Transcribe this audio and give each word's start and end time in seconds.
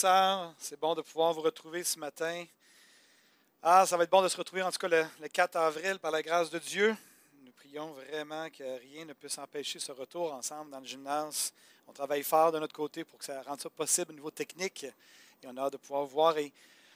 C'est 0.00 0.78
bon 0.78 0.94
de 0.94 1.02
pouvoir 1.02 1.32
vous 1.32 1.40
retrouver 1.40 1.82
ce 1.82 1.98
matin. 1.98 2.44
Ah, 3.60 3.84
ça 3.84 3.96
va 3.96 4.04
être 4.04 4.10
bon 4.10 4.22
de 4.22 4.28
se 4.28 4.36
retrouver 4.36 4.62
en 4.62 4.70
tout 4.70 4.78
cas 4.78 4.86
le, 4.86 5.04
le 5.20 5.26
4 5.26 5.56
avril 5.56 5.98
par 5.98 6.12
la 6.12 6.22
grâce 6.22 6.50
de 6.50 6.60
Dieu. 6.60 6.96
Nous 7.42 7.50
prions 7.50 7.90
vraiment 7.94 8.48
que 8.48 8.62
rien 8.78 9.06
ne 9.06 9.12
puisse 9.12 9.36
empêcher 9.38 9.80
ce 9.80 9.90
retour 9.90 10.32
ensemble 10.32 10.70
dans 10.70 10.78
le 10.78 10.86
gymnase. 10.86 11.52
On 11.88 11.92
travaille 11.92 12.22
fort 12.22 12.52
de 12.52 12.60
notre 12.60 12.76
côté 12.76 13.02
pour 13.02 13.18
que 13.18 13.24
ça 13.24 13.42
rende 13.42 13.60
ça 13.60 13.68
possible 13.70 14.12
au 14.12 14.14
niveau 14.14 14.30
technique. 14.30 14.84
Et 14.84 15.46
on 15.48 15.56
a 15.56 15.62
hâte 15.62 15.72
de 15.72 15.78
pouvoir 15.78 16.04
voir. 16.04 16.38
Et 16.38 16.52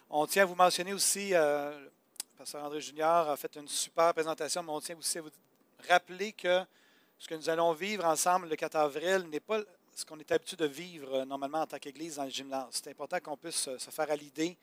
on 0.08 0.24
tient 0.28 0.44
à 0.44 0.46
vous 0.46 0.54
mentionner 0.54 0.92
aussi, 0.92 1.34
euh, 1.34 1.76
le 1.80 1.90
pasteur 2.38 2.62
André 2.62 2.80
Junior 2.80 3.30
a 3.30 3.36
fait 3.36 3.56
une 3.56 3.66
super 3.66 4.14
présentation, 4.14 4.62
mais 4.62 4.70
on 4.70 4.80
tient 4.80 4.96
aussi 4.96 5.18
à 5.18 5.22
vous 5.22 5.30
rappeler 5.88 6.30
que 6.34 6.62
ce 7.18 7.26
que 7.26 7.34
nous 7.34 7.50
allons 7.50 7.72
vivre 7.72 8.04
ensemble 8.04 8.48
le 8.48 8.54
4 8.54 8.76
avril 8.76 9.28
n'est 9.28 9.40
pas 9.40 9.58
ce 9.94 10.04
qu'on 10.04 10.18
est 10.18 10.32
habitué 10.32 10.56
de 10.56 10.66
vivre 10.66 11.14
euh, 11.14 11.24
normalement 11.24 11.60
en 11.60 11.66
tant 11.66 11.78
qu'Église 11.78 12.16
dans 12.16 12.24
le 12.24 12.30
gymnase. 12.30 12.68
C'est 12.70 12.90
important 12.90 13.18
qu'on 13.20 13.36
puisse 13.36 13.76
se 13.76 13.90
faire 13.90 14.10
à 14.10 14.16
l'idée. 14.16 14.56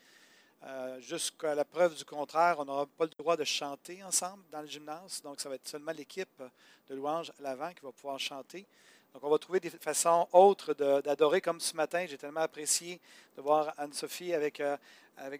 Euh, 0.63 0.99
Jusqu'à 1.01 1.55
la 1.55 1.63
preuve 1.63 1.95
du 1.95 2.03
contraire, 2.03 2.55
on 2.59 2.65
n'aura 2.65 2.85
pas 2.85 3.05
le 3.05 3.11
droit 3.11 3.37
de 3.37 3.43
chanter 3.43 4.03
ensemble 4.03 4.43
dans 4.51 4.61
le 4.61 4.67
gymnase. 4.67 5.21
Donc, 5.21 5.39
ça 5.39 5.49
va 5.49 5.55
être 5.55 5.67
seulement 5.67 5.91
l'équipe 5.91 6.43
de 6.89 6.95
louanges 6.95 7.31
à 7.39 7.41
l'avant 7.41 7.71
qui 7.73 7.85
va 7.85 7.91
pouvoir 7.91 8.19
chanter. 8.19 8.65
Donc, 9.13 9.23
on 9.23 9.29
va 9.29 9.37
trouver 9.37 9.59
des 9.59 9.69
façons 9.69 10.27
autres 10.31 10.73
d'adorer, 10.73 11.41
comme 11.41 11.59
ce 11.59 11.75
matin. 11.75 12.05
J'ai 12.07 12.17
tellement 12.17 12.41
apprécié 12.41 12.99
de 13.35 13.41
voir 13.41 13.73
Anne-Sophie 13.77 14.33
avec, 14.33 14.59
euh, 14.59 14.77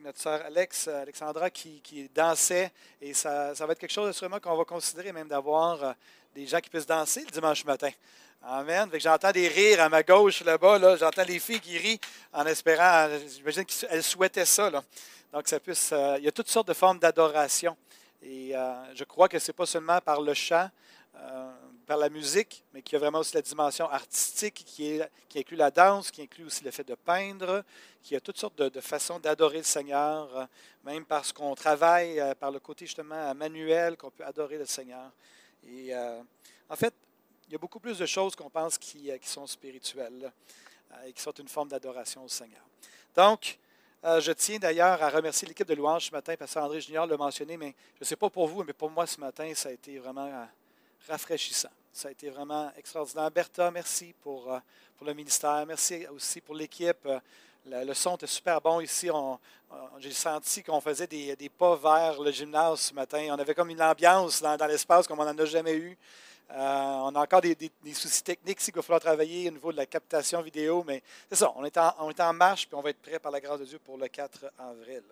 notre 0.02 0.20
sœur 0.20 0.42
Alex, 0.46 0.88
Alexandra 0.88 1.50
qui, 1.50 1.82
qui 1.82 2.10
dansait. 2.10 2.72
Et 3.02 3.14
ça, 3.14 3.54
ça, 3.56 3.66
va 3.66 3.74
être 3.74 3.80
quelque 3.80 3.92
chose 3.92 4.16
sûrement 4.16 4.40
qu'on 4.40 4.58
va 4.58 4.66
considérer 4.66 5.12
même 5.12 5.28
d'avoir 5.28 5.84
euh, 5.84 5.94
des 6.34 6.48
gens 6.48 6.60
qui 6.60 6.70
puissent 6.70 6.88
danser 6.88 7.22
le 7.22 7.32
dimanche 7.32 7.64
matin. 7.66 7.92
Amen. 8.42 8.90
J'entends 8.94 9.32
des 9.32 9.50
rires 9.50 9.82
à 9.82 9.90
ma 9.90 10.02
gauche 10.02 10.44
là-bas. 10.44 10.80
Là. 10.80 10.96
J'entends 10.96 11.24
les 11.24 11.40
filles 11.40 11.60
qui 11.60 11.78
rient 11.78 12.00
en 12.32 12.46
espérant. 12.46 13.10
J'imagine 13.28 13.66
qu'elles 13.66 14.04
souhaitaient 14.04 14.46
ça. 14.46 14.70
Là. 14.70 14.82
Donc, 15.34 15.48
ça 15.48 15.60
puisse, 15.60 15.92
euh, 15.92 16.16
il 16.18 16.24
y 16.24 16.28
a 16.28 16.32
toutes 16.32 16.50
sortes 16.50 16.70
de 16.70 16.74
formes 16.74 17.00
d'adoration. 17.00 17.76
Et 18.22 18.56
euh, 18.56 18.96
je 18.96 19.04
crois 19.04 19.28
que 19.28 19.38
ce 19.40 19.52
n'est 19.52 19.56
pas 19.56 19.66
seulement 19.66 20.00
par 20.02 20.22
le 20.22 20.34
chant, 20.34 20.70
euh, 21.16 21.52
par 21.90 21.98
la 21.98 22.10
musique, 22.10 22.64
mais 22.72 22.84
qu'il 22.84 22.94
y 22.94 22.96
a 22.98 23.00
vraiment 23.00 23.18
aussi 23.18 23.34
la 23.34 23.42
dimension 23.42 23.90
artistique 23.90 24.64
qui, 24.64 25.02
qui 25.28 25.40
inclut 25.40 25.58
la 25.58 25.72
danse, 25.72 26.12
qui 26.12 26.22
inclut 26.22 26.46
aussi 26.46 26.64
le 26.64 26.70
fait 26.70 26.84
de 26.84 26.94
peindre, 26.94 27.64
qui 28.04 28.16
a 28.16 28.20
toutes 28.20 28.38
sortes 28.38 28.56
de, 28.62 28.80
façons 28.80 29.18
d'adorer 29.18 29.58
le 29.58 29.64
Seigneur, 29.64 30.38
euh, 30.38 30.46
même 30.84 31.04
parce 31.04 31.34
qu'on 31.34 31.56
travaille 31.56 32.20
euh, 32.20 32.36
par 32.36 32.52
le 32.52 32.60
côté 32.60 32.86
justement 32.86 33.34
manuel, 33.34 33.98
qu'on 33.98 34.12
peut 34.12 34.24
adorer 34.24 34.60
le 34.60 34.68
Seigneur. 34.68 35.10
Et 35.68 35.96
euh, 35.96 36.22
en 36.70 36.76
fait, 36.76 36.94
il 37.48 37.54
y 37.54 37.56
a 37.56 37.58
beaucoup 37.58 37.80
plus 37.80 37.98
de 37.98 38.06
choses 38.06 38.36
qu'on 38.36 38.52
pense 38.52 38.78
qui, 38.78 39.10
qui, 39.20 39.28
sont 39.28 39.48
spirituelles 39.48 40.32
et 41.08 41.12
qui 41.12 41.24
sont 41.24 41.32
une 41.32 41.48
forme 41.48 41.70
d'adoration 41.70 42.24
au 42.24 42.30
Seigneur. 42.30 42.62
Donc, 43.16 43.58
je 44.04 44.32
tiens 44.34 44.60
d'ailleurs 44.60 45.02
à 45.02 45.10
remercier 45.10 45.48
l'équipe 45.48 45.68
de 45.68 45.74
louange 45.74 46.06
ce 46.06 46.12
matin, 46.12 46.36
parce 46.38 46.54
que 46.54 46.60
André 46.60 46.82
Junior 46.82 47.08
l'a 47.08 47.18
mentionné, 47.18 47.58
mais 47.58 47.74
je 47.96 48.02
ne 48.02 48.06
sais 48.06 48.16
pas 48.16 48.30
pour 48.30 48.48
vous, 48.48 48.64
mais 48.64 48.74
pour 48.74 48.92
moi 48.92 49.08
ce 49.08 49.20
matin, 49.20 49.52
ça 49.56 49.70
a 49.70 49.72
été 49.72 49.98
vraiment 49.98 50.48
rafraîchissant. 51.08 51.72
Ça 52.00 52.08
a 52.08 52.12
été 52.12 52.30
vraiment 52.30 52.72
extraordinaire. 52.78 53.30
Bertha, 53.30 53.70
merci 53.72 54.16
pour, 54.24 54.54
euh, 54.54 54.60
pour 54.98 55.06
le 55.06 55.14
ministère. 55.14 55.66
Merci 55.68 56.08
aussi 56.08 56.40
pour 56.40 56.56
l'équipe. 56.56 57.06
Le, 57.66 57.84
le, 57.84 57.94
son 57.94 58.16
était 58.16 58.26
super 58.26 58.62
bon 58.62 58.80
ici. 58.80 59.10
J'ai 59.98 60.14
senti 60.14 60.64
qu'on 60.64 60.80
faisait 60.80 61.08
des, 61.08 61.36
des, 61.36 61.50
pas 61.50 61.76
vers 61.76 62.22
le 62.22 62.32
gymnase 62.32 62.80
ce 62.80 62.94
matin. 62.94 63.28
On 63.32 63.38
avait 63.38 63.54
comme 63.54 63.70
une 63.70 63.82
ambiance 63.82 64.42
dans, 64.42 64.66
l'espace 64.66 65.08
comme 65.08 65.20
on 65.20 65.26
n'en 65.26 65.38
a 65.38 65.44
jamais 65.44 65.76
eu. 65.76 65.98
Euh, 66.52 66.56
on 66.56 67.14
a 67.16 67.20
encore 67.20 67.42
des, 67.42 67.54
des, 67.54 67.94
soucis 67.94 68.24
techniques 68.24 68.60
qu'il 68.60 68.74
va 68.74 68.82
falloir 68.82 69.02
travailler 69.02 69.50
au 69.50 69.52
niveau 69.52 69.74
de 69.74 69.78
la 69.78 69.86
captation 69.86 70.42
vidéo, 70.42 70.86
mais 70.88 71.04
c'est 71.28 71.36
ça, 71.36 71.52
on 71.58 71.66
est, 71.66 71.78
en, 71.78 71.94
on 72.00 72.12
est 72.12 72.20
en 72.22 72.32
marche, 72.32 72.66
puis 72.66 72.76
on 72.76 72.82
va 72.82 72.92
être 72.92 73.02
prêt 73.02 73.20
par 73.20 73.34
la 73.34 73.42
grâce 73.42 73.60
de 73.60 73.66
Dieu 73.66 73.80
pour 73.80 73.98
le 73.98 74.08
4 74.08 74.54
avril. 74.58 75.04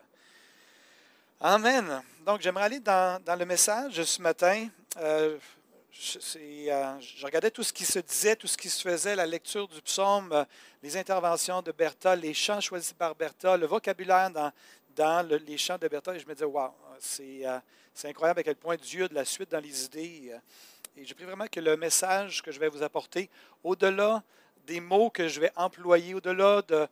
Amen. 1.41 2.01
Donc, 2.25 2.39
j'aimerais 2.39 2.63
aller 2.63 2.79
dans, 2.79 3.21
dans, 3.21 3.35
le 3.35 3.45
message 3.45 4.01
ce 4.01 4.21
matin. 4.21 4.69
Euh, 4.95 5.37
je, 5.91 6.19
euh, 6.37 6.99
je, 6.99 7.25
regardais 7.25 7.51
tout 7.51 7.63
ce 7.63 7.73
qui 7.73 7.85
se 7.85 7.99
disait, 7.99 8.35
tout 8.35 8.47
ce 8.47 8.57
qui 8.57 8.69
se 8.69 8.81
faisait, 8.81 9.15
la 9.15 9.25
lecture 9.25 9.67
du 9.67 9.81
psaume, 9.81 10.31
euh, 10.31 10.45
les 10.83 10.95
interventions 10.97 11.61
de 11.61 11.71
Bertha, 11.71 12.15
les 12.15 12.33
chants 12.33 12.61
choisis 12.61 12.93
par 12.93 13.15
Bertha, 13.15 13.57
le 13.57 13.65
vocabulaire 13.65 14.29
dans, 14.29 14.51
dans 14.95 15.27
le, 15.27 15.37
les 15.37 15.57
chants 15.57 15.77
de 15.77 15.87
Bertha, 15.87 16.15
et 16.15 16.19
je 16.19 16.27
me 16.27 16.33
disais, 16.33 16.45
c'est 16.99 17.45
euh, 17.45 17.59
incroyable 18.05 18.41
à 18.41 18.43
quel 18.43 18.55
point 18.55 18.75
Dieu 18.75 19.05
a 19.05 19.07
de 19.07 19.15
la 19.15 19.25
suite 19.25 19.51
dans 19.51 19.59
les 19.59 19.85
idées. 19.85 20.33
Et 20.95 21.05
je 21.05 21.13
prie 21.13 21.25
vraiment 21.25 21.47
que 21.47 21.59
le 21.59 21.77
message 21.77 22.41
que 22.41 22.51
je 22.51 22.59
vais 22.59 22.69
vous 22.69 22.83
apporter, 22.83 23.29
au-delà 23.63 24.23
des 24.65 24.79
mots 24.79 25.09
que 25.09 25.27
je 25.27 25.39
vais 25.39 25.51
employer, 25.55 26.13
au-delà 26.13 26.61
de, 26.63 26.87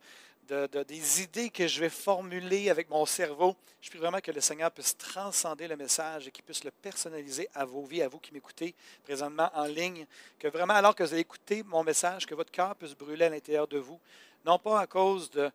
de, 0.48 0.66
de, 0.66 0.82
des 0.82 1.22
idées 1.22 1.50
que 1.50 1.66
je 1.66 1.80
vais 1.80 1.88
formuler 1.88 2.70
avec 2.70 2.88
mon 2.90 3.04
cerveau, 3.06 3.56
je 3.80 3.90
prie 3.90 3.98
vraiment 3.98 4.20
que 4.20 4.32
le 4.32 4.40
Seigneur 4.40 4.70
puisse 4.70 4.96
transcender 4.96 5.68
le 5.68 5.76
message 5.76 6.28
et 6.28 6.30
qu'il 6.30 6.44
puisse 6.44 6.64
le 6.64 6.70
personnaliser 6.70 7.48
à 7.54 7.64
vos 7.64 7.84
vies, 7.84 8.02
à 8.02 8.08
vous 8.08 8.18
qui 8.18 8.32
m'écoutez 8.32 8.74
présentement 9.04 9.50
en 9.54 9.64
ligne. 9.64 10.06
Que 10.38 10.48
vraiment, 10.48 10.74
alors 10.74 10.94
que 10.94 11.02
vous 11.02 11.12
allez 11.12 11.22
écouter 11.22 11.62
mon 11.64 11.84
message, 11.84 12.26
que 12.26 12.34
votre 12.34 12.50
cœur 12.50 12.74
puisse 12.76 12.94
brûler 12.94 13.26
à 13.26 13.30
l'intérieur 13.30 13.68
de 13.68 13.78
vous, 13.78 14.00
non 14.46 14.58
pas 14.60 14.80
à 14.80 14.86
cause 14.86 15.28
de, 15.30 15.50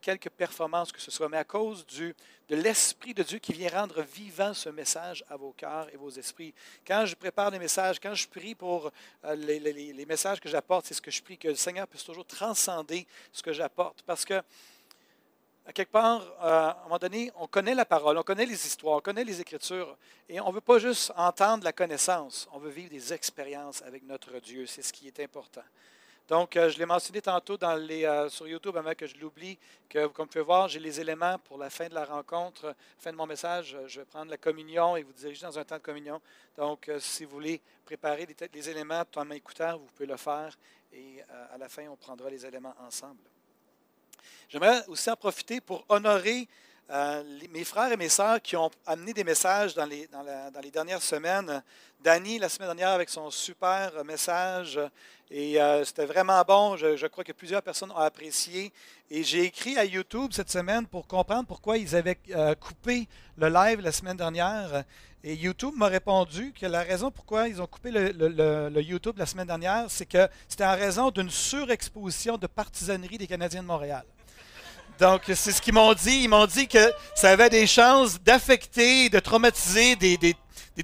quelques 0.00 0.30
performances 0.30 0.90
que 0.90 1.00
ce 1.00 1.10
soit, 1.10 1.28
mais 1.28 1.36
à 1.36 1.44
cause 1.44 1.86
de 1.86 2.14
l'Esprit 2.48 3.12
de 3.12 3.22
Dieu 3.22 3.38
qui 3.38 3.52
vient 3.52 3.68
rendre 3.68 4.02
vivant 4.02 4.54
ce 4.54 4.70
message 4.70 5.22
à 5.28 5.36
vos 5.36 5.52
cœurs 5.52 5.88
et 5.92 5.96
vos 5.96 6.10
esprits. 6.10 6.54
Quand 6.86 7.04
je 7.04 7.14
prépare 7.14 7.50
des 7.50 7.58
messages, 7.58 8.00
quand 8.00 8.14
je 8.14 8.26
prie 8.26 8.54
pour 8.54 8.90
euh, 9.24 9.34
les, 9.34 9.60
les, 9.60 9.92
les, 9.92 10.06
messages 10.06 10.40
que 10.40 10.48
j'apporte, 10.48 10.86
c'est 10.86 10.94
ce 10.94 11.02
que 11.02 11.10
je 11.10 11.22
prie, 11.22 11.36
que 11.36 11.48
le 11.48 11.54
Seigneur 11.54 11.86
puisse 11.86 12.02
toujours 12.02 12.26
transcender 12.26 13.06
ce 13.30 13.42
que 13.42 13.52
j'apporte. 13.52 14.02
Parce 14.02 14.24
que, 14.24 14.42
à 15.66 15.72
quelque 15.74 15.92
part, 15.92 16.22
euh, 16.42 16.70
à 16.70 16.80
un 16.80 16.84
moment 16.84 16.98
donné, 16.98 17.30
on 17.36 17.46
connaît 17.46 17.74
la 17.74 17.84
parole, 17.84 18.16
on 18.16 18.22
connaît 18.22 18.46
les 18.46 18.66
histoires, 18.66 18.96
on 18.96 19.00
connaît 19.00 19.24
les 19.24 19.40
Écritures, 19.40 19.98
et 20.30 20.40
on 20.40 20.48
ne 20.48 20.54
veut 20.54 20.62
pas 20.62 20.78
juste 20.78 21.12
entendre 21.14 21.62
la 21.62 21.74
connaissance, 21.74 22.48
on 22.52 22.58
veut 22.58 22.70
vivre 22.70 22.90
des 22.90 23.12
expériences 23.12 23.82
avec 23.82 24.02
notre 24.04 24.40
Dieu. 24.40 24.64
C'est 24.66 24.82
ce 24.82 24.94
qui 24.94 25.06
est 25.06 25.20
important. 25.20 25.62
Donc, 26.30 26.56
euh, 26.56 26.70
je 26.70 26.78
l'ai 26.78 26.86
mentionné 26.86 27.20
tantôt 27.20 27.58
euh, 27.60 28.28
sur 28.28 28.46
YouTube 28.46 28.76
avant 28.76 28.94
que 28.94 29.04
je 29.04 29.18
l'oublie, 29.18 29.58
que 29.88 30.06
comme 30.06 30.26
vous 30.26 30.30
pouvez 30.30 30.44
voir, 30.44 30.68
j'ai 30.68 30.78
les 30.78 31.00
éléments 31.00 31.36
pour 31.40 31.58
la 31.58 31.68
fin 31.70 31.88
de 31.88 31.94
la 31.94 32.04
rencontre, 32.04 32.72
fin 33.00 33.10
de 33.10 33.16
mon 33.16 33.26
message. 33.26 33.76
Je 33.88 33.98
vais 33.98 34.06
prendre 34.06 34.30
la 34.30 34.36
communion 34.36 34.96
et 34.96 35.02
vous 35.02 35.12
diriger 35.12 35.44
dans 35.44 35.58
un 35.58 35.64
temps 35.64 35.78
de 35.78 35.82
communion. 35.82 36.20
Donc, 36.56 36.88
euh, 36.88 37.00
si 37.00 37.24
vous 37.24 37.32
voulez 37.32 37.60
préparer 37.84 38.28
les, 38.54 38.70
éléments 38.70 39.02
en 39.16 39.24
m'écoutant, 39.24 39.76
vous 39.76 39.86
pouvez 39.86 40.06
le 40.06 40.16
faire 40.16 40.56
et 40.92 41.20
euh, 41.20 41.46
à 41.52 41.58
la 41.58 41.68
fin, 41.68 41.88
on 41.88 41.96
prendra 41.96 42.30
les 42.30 42.46
éléments 42.46 42.76
ensemble. 42.86 43.18
J'aimerais 44.48 44.86
aussi 44.86 45.10
en 45.10 45.16
profiter 45.16 45.60
pour 45.60 45.84
honorer 45.88 46.46
euh, 46.92 47.22
mes 47.52 47.62
frères 47.62 47.92
et 47.92 47.96
mes 47.96 48.08
sœurs 48.08 48.42
qui 48.42 48.56
ont 48.56 48.70
amené 48.84 49.12
des 49.12 49.22
messages 49.22 49.74
dans 49.74 49.84
les, 49.84 50.08
dernières 50.72 51.02
semaines. 51.02 51.62
Danny, 52.02 52.38
la 52.38 52.48
semaine 52.48 52.68
dernière, 52.68 52.88
avec 52.88 53.08
son 53.08 53.30
super 53.30 54.04
message, 54.04 54.80
et 55.30 55.60
euh, 55.60 55.84
c'était 55.84 56.06
vraiment 56.06 56.42
bon. 56.42 56.76
Je, 56.76 57.06
crois 57.06 57.22
que 57.22 57.30
plusieurs 57.30 57.62
personnes 57.62 57.92
ont 57.92 57.96
apprécié. 57.96 58.72
Et 59.08 59.22
j'ai 59.22 59.44
écrit 59.44 59.78
à 59.78 59.84
YouTube 59.84 60.32
cette 60.32 60.50
semaine 60.50 60.86
pour 60.86 61.06
comprendre 61.06 61.46
pourquoi 61.46 61.78
ils 61.78 61.94
avaient 61.94 62.18
euh, 62.30 62.56
coupé 62.56 63.06
le 63.36 63.48
live 63.48 63.80
la 63.80 63.92
semaine 63.92 64.16
dernière. 64.16 64.82
Et 65.22 65.34
YouTube 65.34 65.74
m'a 65.76 65.86
répondu 65.86 66.52
que 66.58 66.66
la 66.66 66.82
raison 66.82 67.12
pourquoi 67.12 67.46
ils 67.46 67.62
ont 67.62 67.66
coupé 67.66 67.92
le, 67.92 68.68
le 68.68 68.82
YouTube 68.82 69.16
la 69.18 69.26
semaine 69.26 69.46
dernière, 69.46 69.84
c'est 69.88 70.06
que 70.06 70.26
c'était 70.48 70.64
en 70.64 70.74
raison 70.74 71.10
d'une 71.10 71.30
surexposition 71.30 72.36
de 72.36 72.46
partisanerie 72.48 73.18
des 73.18 73.26
Canadiens 73.26 73.62
de 73.62 73.68
Montréal. 73.68 74.04
Donc, 75.00 75.22
c'est 75.26 75.52
ce 75.52 75.62
qu'ils 75.62 75.72
m'ont 75.72 75.94
dit. 75.94 76.24
Ils 76.24 76.28
m'ont 76.28 76.44
dit 76.44 76.68
que 76.68 76.92
ça 77.14 77.30
avait 77.30 77.48
des 77.48 77.66
chances 77.66 78.20
d'affecter, 78.20 79.08
de 79.08 79.18
traumatiser 79.18 79.96
des, 79.96 80.36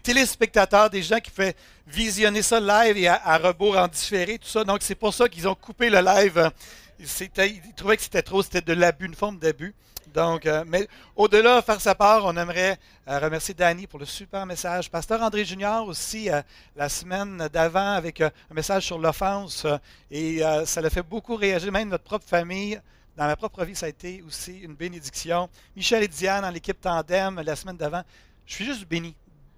téléspectateurs, 0.03 0.89
des 0.89 1.03
gens 1.03 1.21
qui 1.21 1.31
pouvaient 1.31 1.55
visionner 1.87 2.41
ça 2.41 2.59
live 2.59 2.97
et 2.97 3.09
à, 3.09 3.37
rebours 3.37 3.77
en 3.77 3.89
différé, 3.89 4.39
tout 4.39 4.49
ça. 4.49 4.65
Donc, 4.65 4.79
c'est 4.81 4.95
pour 4.95 5.13
ça 5.13 5.29
qu'ils 5.29 5.47
ont 5.47 5.55
coupé 5.55 5.91
le 5.91 6.01
live. 6.01 6.51
Ils 6.99 7.75
trouvaient 7.77 7.99
que 7.99 8.03
c'était 8.03 8.23
trop, 8.23 8.43
c'était 8.43 8.63
de 8.63 8.73
l'abus, 8.73 9.05
une 9.05 9.15
forme 9.15 9.39
d'abus. 9.39 9.75
Donc, 10.15 10.47
euh, 10.47 10.65
mais 10.67 10.89
au-delà, 11.15 11.61
faire 11.61 11.81
sa 11.83 11.95
part, 11.95 12.25
on 12.25 12.35
aimerait 12.39 12.79
euh, 13.09 13.19
remercier 13.19 13.53
Danny 13.53 13.87
pour 13.87 13.99
le 13.99 14.07
super 14.07 14.47
message. 14.47 14.91
Pasteur 14.91 15.21
André 15.21 15.45
Junior 15.45 15.87
aussi, 15.87 16.31
euh, 16.31 16.41
la 16.75 16.89
semaine 16.89 17.51
d'avant, 17.53 17.93
avec 17.93 18.23
un 18.23 18.31
message 18.51 18.87
sur 18.87 18.99
l'offense. 18.99 19.67
et 20.11 20.41
ça 20.65 20.81
l'a 20.81 20.89
fait 20.89 21.03
beaucoup 21.03 21.37
réagir, 21.37 21.71
même 21.71 21.91
notre 21.91 22.05
propre 22.05 22.27
famille 22.27 22.81
dans 23.17 23.27
ma 23.27 23.37
propre 23.37 23.65
vie, 23.65 23.75
ça 23.75 23.87
a 23.87 23.89
été 23.89 24.23
aussi 24.23 24.59
une 24.59 24.75
bénédiction. 24.75 25.49
Michel 25.75 26.03
et 26.03 26.09
Diane, 26.09 26.43
dans 26.43 26.51
l'équipe 26.51 26.81
Tandem, 26.81 27.41
la 27.41 27.57
semaine 27.57 27.77
d'avant, 27.77 28.03
je 28.45 28.55
suis 28.55 28.65
juste 28.65 28.87
béni. 28.87 29.15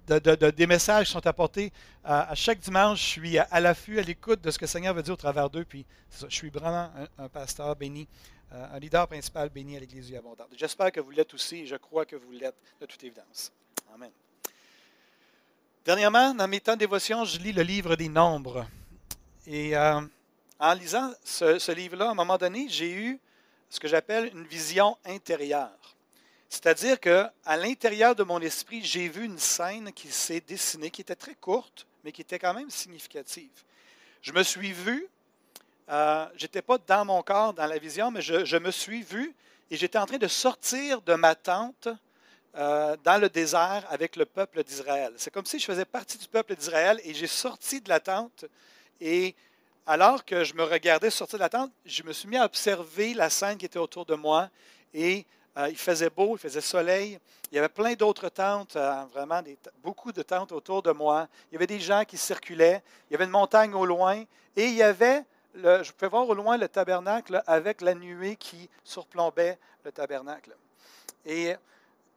De, 0.06 0.50
des 0.50 0.66
messages 0.66 1.10
sont 1.10 1.26
apportés. 1.26 1.70
à 2.02 2.34
chaque 2.34 2.60
dimanche, 2.60 2.98
je 2.98 3.04
suis 3.04 3.38
à, 3.38 3.60
l'affût, 3.60 3.98
à 3.98 4.02
l'écoute 4.02 4.40
de 4.40 4.50
ce 4.50 4.58
que 4.58 4.64
le 4.64 4.68
Seigneur 4.68 4.94
veut 4.94 5.02
dire 5.02 5.12
au 5.12 5.18
travers 5.18 5.50
d'eux. 5.50 5.66
Puis 5.66 5.84
je 6.18 6.34
suis 6.34 6.48
vraiment 6.48 6.90
un, 7.18 7.28
pasteur 7.28 7.76
béni, 7.76 8.08
euh, 8.52 8.66
un 8.72 8.78
leader 8.78 9.06
principal 9.06 9.50
béni 9.50 9.76
à 9.76 9.80
l'Église 9.80 10.06
du 10.06 10.16
Abondante. 10.16 10.48
J'espère 10.56 10.90
que 10.92 11.00
vous 11.00 11.10
l'êtes 11.10 11.34
aussi 11.34 11.56
et 11.56 11.66
je 11.66 11.76
crois 11.76 12.06
que 12.06 12.16
vous 12.16 12.32
l'êtes 12.32 12.56
de 12.80 12.86
toute 12.86 13.04
évidence. 13.04 13.52
Amen. 13.94 14.10
Dernièrement, 15.84 16.34
dans 16.34 16.48
mes 16.48 16.60
temps 16.60 16.74
de 16.74 16.78
dévotion, 16.78 17.24
je 17.24 17.38
lis 17.38 17.52
le 17.52 17.62
livre 17.62 17.94
des 17.96 18.08
Nombres. 18.08 18.66
Et 19.46 19.76
euh, 19.76 20.00
en 20.58 20.74
lisant 20.74 21.12
ce, 21.24 21.72
livre-là, 21.72 22.08
à 22.08 22.10
un 22.10 22.14
moment 22.14 22.36
donné, 22.36 22.66
j'ai 22.68 22.92
eu 22.92 23.20
ce 23.70 23.80
que 23.80 23.88
j'appelle 23.88 24.30
une 24.32 24.44
vision 24.44 24.96
intérieure. 25.04 25.96
C'est-à-dire 26.48 26.98
qu'à 26.98 27.32
l'intérieur 27.46 28.14
de 28.14 28.22
mon 28.22 28.40
esprit, 28.40 28.82
j'ai 28.82 29.08
vu 29.08 29.24
une 29.24 29.38
scène 29.38 29.92
qui 29.92 30.08
s'est 30.08 30.40
dessinée, 30.40 30.90
qui 30.90 31.02
était 31.02 31.14
très 31.14 31.34
courte, 31.34 31.86
mais 32.02 32.12
qui 32.12 32.22
était 32.22 32.38
quand 32.38 32.54
même 32.54 32.70
significative. 32.70 33.50
Je 34.22 34.32
me 34.32 34.42
suis 34.42 34.72
vu, 34.72 35.06
euh, 35.90 36.26
je 36.36 36.44
n'étais 36.44 36.62
pas 36.62 36.78
dans 36.78 37.04
mon 37.04 37.22
corps, 37.22 37.52
dans 37.52 37.66
la 37.66 37.78
vision, 37.78 38.10
mais 38.10 38.22
je, 38.22 38.56
me 38.56 38.70
suis 38.70 39.02
vu 39.02 39.34
et 39.70 39.76
j'étais 39.76 39.98
en 39.98 40.06
train 40.06 40.16
de 40.16 40.26
sortir 40.26 41.02
de 41.02 41.14
ma 41.14 41.34
tente 41.34 41.88
euh, 42.56 42.96
dans 43.04 43.20
le 43.20 43.28
désert 43.28 43.86
avec 43.90 44.16
le 44.16 44.24
peuple 44.24 44.64
d'Israël. 44.64 45.12
C'est 45.16 45.30
comme 45.30 45.44
si 45.44 45.58
je 45.58 45.66
faisais 45.66 45.84
partie 45.84 46.16
du 46.16 46.28
peuple 46.28 46.56
d'Israël 46.56 46.98
et 47.04 47.12
j'ai 47.12 47.26
sorti 47.26 47.82
de 47.82 47.90
la 47.90 48.00
tente 48.00 48.46
et 49.00 49.34
alors 49.88 50.22
que 50.22 50.44
je 50.44 50.52
me 50.52 50.64
regardais 50.64 51.08
sortir 51.08 51.38
de 51.38 51.44
la 51.44 51.48
tente, 51.48 51.72
je 51.86 52.02
me 52.02 52.12
suis 52.12 52.28
mis 52.28 52.36
à 52.36 52.44
observer 52.44 53.14
la 53.14 53.30
scène 53.30 53.56
qui 53.56 53.64
était 53.64 53.78
autour 53.78 54.04
de 54.04 54.14
moi 54.14 54.50
et 54.92 55.24
euh, 55.56 55.70
il 55.70 55.78
faisait 55.78 56.10
beau, 56.10 56.36
il 56.36 56.38
faisait 56.38 56.60
soleil. 56.60 57.18
Il 57.50 57.54
y 57.54 57.58
avait 57.58 57.70
plein 57.70 57.94
d'autres 57.94 58.28
tentes, 58.28 58.76
euh, 58.76 59.04
vraiment 59.14 59.42
beaucoup 59.82 60.12
de 60.12 60.20
tentes 60.20 60.52
autour 60.52 60.82
de 60.82 60.90
moi. 60.90 61.26
Il 61.50 61.54
y 61.54 61.56
avait 61.56 61.66
des 61.66 61.80
gens 61.80 62.04
qui 62.04 62.18
circulaient. 62.18 62.82
Il 63.08 63.14
y 63.14 63.16
avait 63.16 63.24
une 63.24 63.30
montagne 63.30 63.72
au 63.72 63.86
loin 63.86 64.24
et 64.56 64.66
il 64.66 64.74
y 64.74 64.82
avait, 64.82 65.24
je 65.54 65.90
pouvais 65.92 66.10
voir 66.10 66.28
au 66.28 66.34
loin 66.34 66.58
le 66.58 66.68
tabernacle 66.68 67.42
avec 67.46 67.80
la 67.80 67.94
nuée 67.94 68.36
qui 68.36 68.68
surplombait 68.84 69.58
le 69.84 69.90
tabernacle. 69.90 70.54
Et 71.24 71.54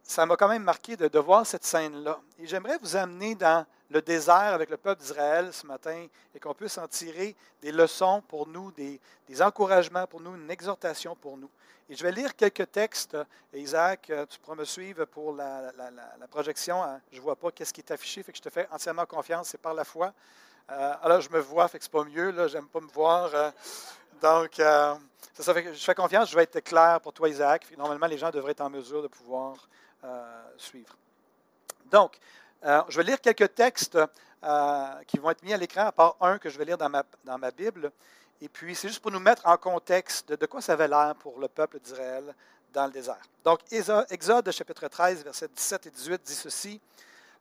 ça 0.03 0.25
m'a 0.25 0.35
quand 0.35 0.50
même 0.50 0.63
marqué 0.63 0.97
de, 0.97 1.07
de 1.07 1.19
voir 1.19 1.45
cette 1.45 1.63
scène-là. 1.63 2.19
Et 2.38 2.47
j'aimerais 2.47 2.77
vous 2.81 2.97
amener 2.97 3.33
dans 3.33 3.65
le 3.91 4.01
désert 4.01 4.53
avec 4.53 4.69
le 4.69 4.77
peuple 4.77 5.01
d'Israël 5.01 5.51
ce 5.51 5.67
matin 5.67 6.07
et 6.33 6.39
qu'on 6.39 6.53
puisse 6.53 6.77
en 6.77 6.88
tirer 6.88 7.35
des 7.61 7.71
leçons 7.71 8.21
pour 8.27 8.47
nous, 8.47 8.71
des, 8.71 8.99
encouragements 9.41 10.07
pour 10.07 10.21
nous, 10.21 10.35
une 10.35 10.49
exhortation 10.49 11.15
pour 11.15 11.38
nous. 11.38 11.49
Et 11.89 11.95
je 11.95 12.03
vais 12.03 12.11
lire 12.11 12.35
quelques 12.35 12.71
textes. 12.71 13.17
Isaac, 13.53 14.09
euh, 14.09 14.25
tu 14.25 14.39
pourras 14.39 14.55
me 14.55 14.63
suivre 14.63 15.03
pour 15.05 15.33
la, 15.35 15.73
projection. 16.29 16.81
Hein. 16.81 17.01
Je 17.11 17.17
ne 17.17 17.21
vois 17.21 17.35
pas 17.35 17.51
qu'est-ce 17.51 17.73
qui 17.73 17.81
est 17.81 17.91
affiché, 17.91 18.23
fait 18.23 18.31
que 18.31 18.38
je 18.38 18.43
te 18.43 18.49
fais 18.49 18.67
entièrement 18.71 19.05
confiance, 19.05 19.49
c'est 19.49 19.61
par 19.61 19.73
la 19.73 19.83
foi. 19.83 20.13
Euh, 20.69 20.94
alors, 21.01 21.19
je 21.19 21.29
me 21.29 21.39
vois, 21.39 21.67
fait 21.67 21.79
que 21.79 21.83
c'est 21.83 21.91
pas 21.91 22.05
mieux, 22.05 22.31
là, 22.31 22.47
j'aime 22.47 22.67
pas 22.67 22.79
me 22.79 22.87
voir. 22.87 23.29
Euh. 23.33 23.51
donc, 24.21 24.53
ça, 24.55 25.53
fait 25.53 25.73
je 25.73 25.83
fais 25.83 25.95
confiance, 25.95 26.29
je 26.29 26.35
vais 26.35 26.44
être 26.44 26.61
clair 26.61 27.01
pour 27.01 27.11
toi, 27.11 27.27
Isaac. 27.27 27.65
Normalement, 27.77 28.07
les 28.07 28.17
gens 28.17 28.29
devraient 28.29 28.51
être 28.51 28.61
en 28.61 28.69
mesure 28.69 29.01
de 29.01 29.07
pouvoir 29.07 29.55
suivre. 30.57 30.95
Donc, 31.91 32.17
euh, 32.63 32.81
je 32.89 32.97
vais 32.97 33.03
lire 33.03 33.19
quelques 33.19 33.55
textes 33.55 33.97
euh, 34.43 35.03
qui 35.07 35.17
vont 35.17 35.31
être 35.31 35.43
mis 35.43 35.53
à 35.53 35.57
l'écran, 35.57 35.87
à 35.87 35.91
part 35.91 36.15
un 36.21 36.37
que 36.37 36.49
je 36.49 36.57
vais 36.57 36.65
lire 36.65 36.77
dans 36.77 36.89
ma, 36.89 37.51
Bible. 37.51 37.91
Et 38.41 38.49
puis, 38.49 38.75
c'est 38.75 38.87
juste 38.87 39.01
pour 39.01 39.11
nous 39.11 39.19
mettre 39.19 39.47
en 39.47 39.57
contexte 39.57 40.31
de, 40.33 40.45
quoi 40.45 40.61
ça 40.61 40.73
avait 40.73 40.87
l'air 40.87 41.15
pour 41.19 41.39
le 41.39 41.47
peuple 41.47 41.79
d'Israël 41.79 42.35
dans 42.73 42.85
le 42.85 42.91
désert. 42.91 43.21
Donc, 43.43 43.59
Exode, 43.71 44.51
chapitre 44.51 44.87
13, 44.87 45.23
versets 45.23 45.47
17 45.47 45.87
et 45.87 45.91
18 45.91 46.21
dit 46.23 46.35
ceci. 46.35 46.81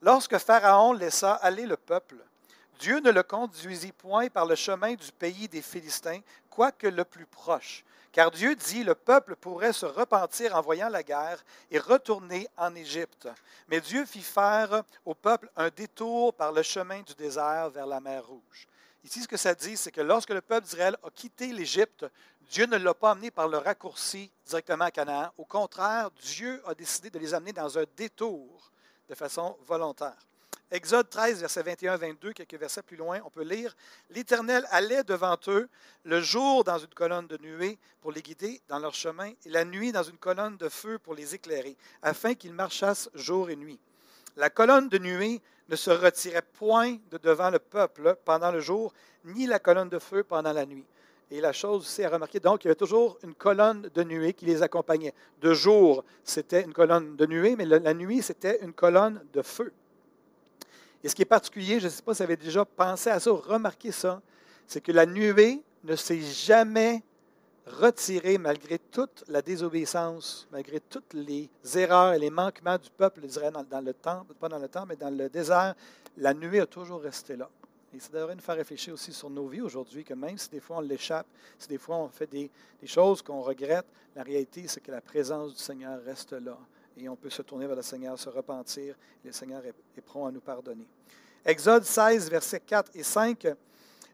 Lorsque 0.02 0.38
Pharaon 0.38 0.94
laissa 0.94 1.34
aller 1.34 1.66
le 1.66 1.76
peuple, 1.76 2.16
Dieu 2.78 3.00
ne 3.00 3.10
le 3.10 3.22
conduisit 3.22 3.92
point 3.92 4.28
par 4.28 4.46
le 4.46 4.54
chemin 4.54 4.94
du 4.94 5.12
pays 5.12 5.48
des 5.48 5.60
Philistins, 5.60 6.20
quoique 6.48 6.86
le 6.86 7.04
plus 7.04 7.26
proche, 7.26 7.84
car 8.12 8.30
Dieu 8.30 8.56
dit, 8.56 8.82
le 8.82 8.94
peuple 8.94 9.36
pourrait 9.36 9.72
se 9.72 9.86
repentir 9.86 10.56
en 10.56 10.60
voyant 10.60 10.88
la 10.88 11.02
guerre 11.02 11.44
et 11.70 11.78
retourner 11.78 12.48
en 12.56 12.74
Égypte. 12.74 13.28
Mais 13.68 13.80
Dieu 13.80 14.04
fit 14.04 14.22
faire 14.22 14.82
au 15.04 15.14
peuple 15.14 15.50
un 15.56 15.68
détour 15.68 16.34
par 16.34 16.52
le 16.52 16.62
chemin 16.62 17.02
du 17.02 17.14
désert 17.14 17.70
vers 17.70 17.86
la 17.86 18.00
mer 18.00 18.26
Rouge. 18.26 18.66
Ici, 19.04 19.22
ce 19.22 19.28
que 19.28 19.36
ça 19.36 19.54
dit, 19.54 19.76
c'est 19.76 19.92
que 19.92 20.00
lorsque 20.00 20.30
le 20.30 20.40
peuple 20.40 20.66
d'Israël 20.66 20.96
a 21.02 21.10
quitté 21.10 21.52
l'Égypte, 21.52 22.04
Dieu 22.50 22.66
ne 22.66 22.76
l'a 22.76 22.94
pas 22.94 23.12
amené 23.12 23.30
par 23.30 23.48
le 23.48 23.58
raccourci 23.58 24.30
directement 24.44 24.86
à 24.86 24.90
Canaan. 24.90 25.32
Au 25.38 25.44
contraire, 25.44 26.10
Dieu 26.20 26.60
a 26.66 26.74
décidé 26.74 27.08
de 27.08 27.18
les 27.18 27.32
amener 27.32 27.52
dans 27.52 27.78
un 27.78 27.84
détour 27.96 28.72
de 29.08 29.14
façon 29.14 29.56
volontaire. 29.66 30.18
Exode 30.72 31.10
13, 31.10 31.40
verset 31.40 31.62
21-22, 31.62 32.32
quelques 32.32 32.54
versets 32.54 32.82
plus 32.82 32.96
loin, 32.96 33.18
on 33.24 33.30
peut 33.30 33.42
lire 33.42 33.74
L'Éternel 34.08 34.64
allait 34.70 35.02
devant 35.02 35.36
eux 35.48 35.68
le 36.04 36.20
jour 36.20 36.62
dans 36.62 36.78
une 36.78 36.94
colonne 36.94 37.26
de 37.26 37.36
nuée 37.38 37.76
pour 38.00 38.12
les 38.12 38.22
guider 38.22 38.60
dans 38.68 38.78
leur 38.78 38.94
chemin, 38.94 39.32
et 39.44 39.48
la 39.48 39.64
nuit 39.64 39.90
dans 39.90 40.04
une 40.04 40.16
colonne 40.16 40.56
de 40.58 40.68
feu 40.68 41.00
pour 41.00 41.16
les 41.16 41.34
éclairer, 41.34 41.76
afin 42.02 42.34
qu'ils 42.34 42.52
marchassent 42.52 43.10
jour 43.14 43.50
et 43.50 43.56
nuit. 43.56 43.80
La 44.36 44.48
colonne 44.48 44.88
de 44.88 44.98
nuée 44.98 45.42
ne 45.68 45.74
se 45.74 45.90
retirait 45.90 46.42
point 46.52 46.98
de 47.10 47.18
devant 47.18 47.50
le 47.50 47.58
peuple 47.58 48.16
pendant 48.24 48.52
le 48.52 48.60
jour, 48.60 48.94
ni 49.24 49.48
la 49.48 49.58
colonne 49.58 49.88
de 49.88 49.98
feu 49.98 50.22
pendant 50.22 50.52
la 50.52 50.66
nuit. 50.66 50.86
Et 51.32 51.40
la 51.40 51.52
chose 51.52 51.82
aussi 51.82 52.04
à 52.04 52.10
remarquer, 52.10 52.38
donc, 52.38 52.62
il 52.62 52.68
y 52.68 52.70
avait 52.70 52.76
toujours 52.76 53.18
une 53.24 53.34
colonne 53.34 53.90
de 53.92 54.02
nuée 54.04 54.34
qui 54.34 54.46
les 54.46 54.62
accompagnait. 54.62 55.14
De 55.40 55.52
jour, 55.52 56.04
c'était 56.22 56.62
une 56.62 56.72
colonne 56.72 57.16
de 57.16 57.26
nuée, 57.26 57.56
mais 57.56 57.64
la 57.64 57.94
nuit, 57.94 58.22
c'était 58.22 58.60
une 58.62 58.72
colonne 58.72 59.20
de 59.32 59.42
feu. 59.42 59.72
Et 61.02 61.08
ce 61.08 61.14
qui 61.14 61.22
est 61.22 61.26
particulier, 61.26 61.80
je 61.80 61.86
ne 61.86 61.90
sais 61.90 62.02
pas 62.02 62.14
si 62.14 62.18
vous 62.18 62.24
avez 62.24 62.36
déjà 62.36 62.64
pensé 62.64 63.10
à 63.10 63.18
ça 63.20 63.30
remarqué 63.30 63.90
ça, 63.90 64.20
c'est 64.66 64.80
que 64.80 64.92
la 64.92 65.06
nuée 65.06 65.62
ne 65.84 65.96
s'est 65.96 66.20
jamais 66.20 67.02
retirée 67.66 68.38
malgré 68.38 68.78
toute 68.78 69.24
la 69.28 69.42
désobéissance, 69.42 70.46
malgré 70.52 70.80
toutes 70.80 71.14
les 71.14 71.48
erreurs 71.74 72.14
et 72.14 72.18
les 72.18 72.30
manquements 72.30 72.78
du 72.78 72.90
peuple 72.90 73.22
d'Israël 73.22 73.54
dans, 73.70 73.80
le 73.80 73.94
temps, 73.94 74.26
pas 74.38 74.48
dans 74.48 74.58
le 74.58 74.68
temps, 74.68 74.84
mais 74.86 74.96
dans 74.96 75.10
le 75.10 75.28
désert. 75.28 75.74
La 76.16 76.34
nuée 76.34 76.60
a 76.60 76.66
toujours 76.66 77.00
resté 77.00 77.36
là. 77.36 77.48
Et 77.94 77.98
ça 77.98 78.10
devrait 78.12 78.34
nous 78.34 78.42
faire 78.42 78.56
réfléchir 78.56 78.94
aussi 78.94 79.12
sur 79.12 79.30
nos 79.30 79.48
vies 79.48 79.62
aujourd'hui, 79.62 80.04
que 80.04 80.14
même 80.14 80.38
si 80.38 80.48
des 80.50 80.60
fois 80.60 80.76
on 80.78 80.80
l'échappe, 80.80 81.26
si 81.58 81.68
des 81.68 81.78
fois 81.78 81.96
on 81.96 82.08
fait 82.08 82.30
des 82.30 82.50
choses 82.84 83.22
qu'on 83.22 83.40
regrette, 83.40 83.86
la 84.14 84.22
réalité, 84.22 84.64
c'est 84.68 84.80
que 84.80 84.92
la 84.92 85.00
présence 85.00 85.54
du 85.54 85.60
Seigneur 85.60 86.00
reste 86.04 86.32
là 86.32 86.56
et 87.00 87.08
on 87.08 87.16
peut 87.16 87.30
se 87.30 87.42
tourner 87.42 87.66
vers 87.66 87.76
le 87.76 87.82
Seigneur, 87.82 88.18
se 88.18 88.28
repentir, 88.28 88.94
et 89.24 89.28
le 89.28 89.32
Seigneur 89.32 89.62
est, 89.64 90.00
prompt 90.02 90.26
à 90.26 90.30
nous 90.30 90.40
pardonner. 90.40 90.86
Exode 91.44 91.84
16, 91.84 92.30
versets 92.30 92.60
4 92.60 92.92
et 92.94 93.02
5, 93.02 93.46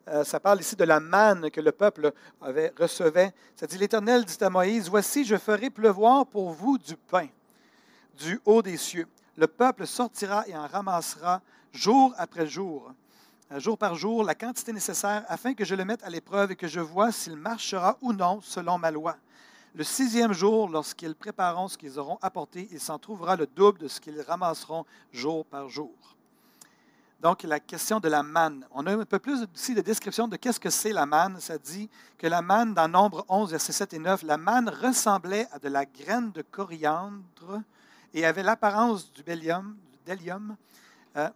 euh, 0.09 0.23
ça 0.23 0.39
parle 0.39 0.61
ici 0.61 0.77
de 0.77 0.85
la 0.85 1.01
manne 1.01 1.51
que 1.51 1.61
le 1.61 1.73
peuple 1.73 2.13
avait, 2.41 2.73
recevait. 2.79 3.33
Ça 3.57 3.67
dit, 3.67 3.77
l'Éternel 3.77 4.25
dit 4.25 4.43
à 4.43 4.51
Moïse, 4.51 4.89
Voici, 4.89 5.25
je 5.25 5.37
ferai 5.37 5.69
pleuvoir 5.69 6.27
pour 6.27 6.51
vous 6.51 6.79
du 6.79 6.97
pain 6.97 7.27
du 8.17 8.41
haut 8.45 8.63
des 8.63 8.77
cieux. 8.77 9.09
Le 9.37 9.47
peuple 9.47 9.87
sortira 9.87 10.47
et 10.47 10.57
en 10.57 10.67
ramassera 10.67 11.43
jour 11.73 12.15
après 12.17 12.47
jour, 12.47 12.93
euh, 13.53 13.59
jour 13.59 13.77
par 13.77 13.97
jour, 13.97 14.23
la 14.23 14.35
quantité 14.35 14.73
nécessaire 14.73 15.25
afin 15.29 15.55
que 15.55 15.65
je 15.65 15.75
le 15.75 15.85
mette 15.85 16.03
à 16.05 16.09
l'épreuve 16.09 16.53
et 16.53 16.57
que 16.57 16.69
je 16.69 16.81
vois 16.81 17.13
s'il 17.13 17.37
marchera 17.37 17.99
ou 18.01 18.13
non 18.13 18.41
selon 18.41 18.79
ma 18.79 18.91
loi. 18.91 19.17
Le 19.77 19.85
sixième 19.85 20.33
jour, 20.33 20.71
lorsqu'ils 20.71 21.15
prépareront 21.15 21.69
ce 21.69 21.77
qu'ils 21.77 21.99
auront 21.99 22.19
apporté, 22.23 22.67
il 22.73 22.81
s'en 22.81 22.99
trouvera 22.99 23.37
le 23.37 23.47
double 23.47 23.81
de 23.81 23.89
ce 23.89 24.01
qu'ils 24.01 24.23
ramasseront 24.23 24.87
jour 25.13 25.45
par 25.45 25.69
jour. 25.69 25.93
Donc, 27.21 27.43
la 27.43 27.61
question 27.61 28.01
de 28.01 28.09
la 28.09 28.23
manne. 28.23 28.67
On 28.71 28.87
a 28.87 28.97
un 28.97 29.05
peu 29.05 29.19
plus 29.19 29.47
ici 29.55 29.75
de 29.75 29.83
description 29.83 30.29
de 30.29 30.37
qu'est-ce 30.37 30.59
que 30.59 30.71
c'est 30.71 30.93
la 30.93 31.05
manne. 31.05 31.41
Ça 31.41 31.59
dit 31.59 31.91
que 32.17 32.27
la 32.27 32.41
manne, 32.41 32.73
dans 32.73 32.89
Nombre 32.89 33.27
11, 33.29 33.51
versets 33.51 33.73
7 33.73 33.93
et 33.93 33.99
9, 33.99 34.23
la 34.23 34.39
manne 34.39 34.71
ressemblait 34.71 35.47
à 35.53 35.59
de 35.59 35.69
la 35.69 35.85
graine 35.85 36.33
de 36.33 36.41
coriandre 36.41 37.61
et 38.15 38.25
avait 38.25 38.43
l'apparence 38.43 39.13
du 39.13 39.23
bélium, 39.23 39.77
délium, 40.07 40.57
euh, 41.19 41.29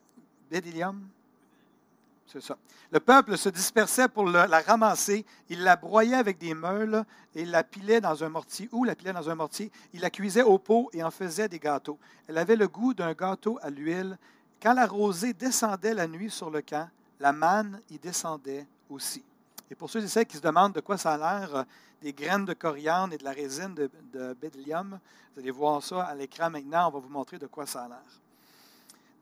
c'est 2.32 2.40
ça. 2.40 2.56
Le 2.92 3.00
peuple 3.00 3.36
se 3.36 3.48
dispersait 3.48 4.08
pour 4.08 4.24
la 4.26 4.60
ramasser. 4.60 5.24
Il 5.48 5.62
la 5.62 5.76
broyait 5.76 6.14
avec 6.14 6.38
des 6.38 6.54
meules 6.54 7.04
et 7.34 7.44
la 7.44 7.64
pilait 7.64 8.00
dans 8.00 8.22
un 8.22 8.28
mortier 8.28 8.68
ou 8.72 8.84
la 8.84 8.94
pilait 8.94 9.12
dans 9.12 9.28
un 9.28 9.34
mortier. 9.34 9.70
Il 9.92 10.00
la 10.00 10.10
cuisait 10.10 10.42
au 10.42 10.58
pot 10.58 10.90
et 10.92 11.02
en 11.02 11.10
faisait 11.10 11.48
des 11.48 11.58
gâteaux. 11.58 11.98
Elle 12.28 12.38
avait 12.38 12.56
le 12.56 12.68
goût 12.68 12.94
d'un 12.94 13.12
gâteau 13.14 13.58
à 13.62 13.70
l'huile. 13.70 14.16
Quand 14.62 14.74
la 14.74 14.86
rosée 14.86 15.32
descendait 15.32 15.94
la 15.94 16.06
nuit 16.06 16.30
sur 16.30 16.50
le 16.50 16.62
camp, 16.62 16.88
la 17.18 17.32
manne 17.32 17.80
y 17.90 17.98
descendait 17.98 18.66
aussi. 18.88 19.24
Et 19.70 19.74
pour 19.74 19.90
ceux 19.90 20.02
et 20.02 20.08
celles 20.08 20.26
qui 20.26 20.36
se 20.36 20.42
demandent 20.42 20.74
de 20.74 20.80
quoi 20.80 20.98
ça 20.98 21.14
a 21.14 21.16
l'air, 21.16 21.54
euh, 21.54 21.62
des 22.02 22.12
graines 22.12 22.44
de 22.44 22.54
coriandre 22.54 23.14
et 23.14 23.18
de 23.18 23.24
la 23.24 23.32
résine 23.32 23.74
de, 23.74 23.90
de 24.12 24.36
vous 24.42 25.40
allez 25.40 25.50
voir 25.50 25.82
ça 25.82 26.02
à 26.02 26.14
l'écran 26.14 26.50
maintenant. 26.50 26.88
On 26.88 26.90
va 26.90 26.98
vous 26.98 27.08
montrer 27.08 27.38
de 27.38 27.46
quoi 27.46 27.66
ça 27.66 27.84
a 27.84 27.88
l'air. 27.88 28.20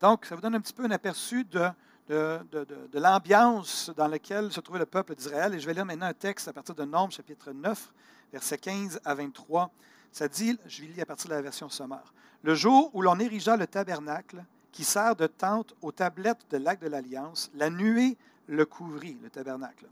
Donc, 0.01 0.25
ça 0.27 0.35
vous 0.35 0.41
donne 0.41 0.55
un 0.55 0.61
petit 0.61 0.73
peu 0.73 0.85
un 0.85 0.91
aperçu 0.91 1.45
de 1.45 1.69
de, 2.09 2.99
l'ambiance 2.99 3.91
dans 3.97 4.09
laquelle 4.09 4.51
se 4.53 4.61
trouvait 4.61 4.79
le 4.79 4.87
peuple 4.87 5.15
d'Israël. 5.15 5.55
Et 5.55 5.61
je 5.61 5.67
vais 5.67 5.75
lire 5.75 5.85
maintenant 5.85 6.07
un 6.07 6.15
texte 6.15 6.49
à 6.49 6.53
partir 6.53 6.75
de 6.75 6.85
Nombre, 6.85 7.13
chapitre 7.13 7.53
9, 7.53 7.93
versets 8.33 8.59
15 8.59 9.01
à 9.05 9.15
23. 9.15 9.71
Ça 10.13 10.29
dit, 10.29 10.59
je 10.67 10.83
lis 10.85 11.01
à 11.01 11.07
partir 11.07 11.29
de 11.29 11.35
la 11.35 11.43
version 11.43 11.69
sommaire, 11.69 12.13
Le 12.43 12.55
jour 12.55 12.91
où 12.95 13.03
l'on 13.03 13.19
érigea 13.19 13.57
le 13.57 13.67
tabernacle, 13.67 14.45
qui 14.73 14.85
sert 14.85 15.17
de 15.17 15.27
tente 15.27 15.75
aux 15.83 15.93
tablettes 15.93 16.47
de 16.51 16.57
l'acte 16.57 16.83
de 16.83 16.89
l'Alliance, 16.89 17.51
la 17.55 17.69
nuée 17.69 18.17
le 18.47 18.65
couvrit, 18.65 19.19
le 19.23 19.29
tabernacle. 19.29 19.87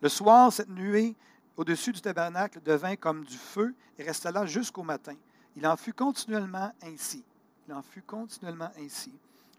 Le 0.00 0.08
soir, 0.08 0.52
cette 0.52 0.68
nuée 0.68 1.16
au-dessus 1.56 1.92
du 1.92 2.00
tabernacle 2.00 2.60
devint 2.64 2.94
comme 2.94 3.24
du 3.24 3.36
feu 3.36 3.74
et 3.98 4.04
resta 4.04 4.30
là 4.30 4.46
jusqu'au 4.46 4.84
matin. 4.84 5.14
Il 5.56 5.66
en 5.66 5.76
fut 5.76 5.92
continuellement 5.92 6.72
ainsi. 6.82 7.24
Il 7.66 7.74
en 7.74 7.82
fut 7.82 8.02
continuellement 8.02 8.70
ainsi. 8.78 9.12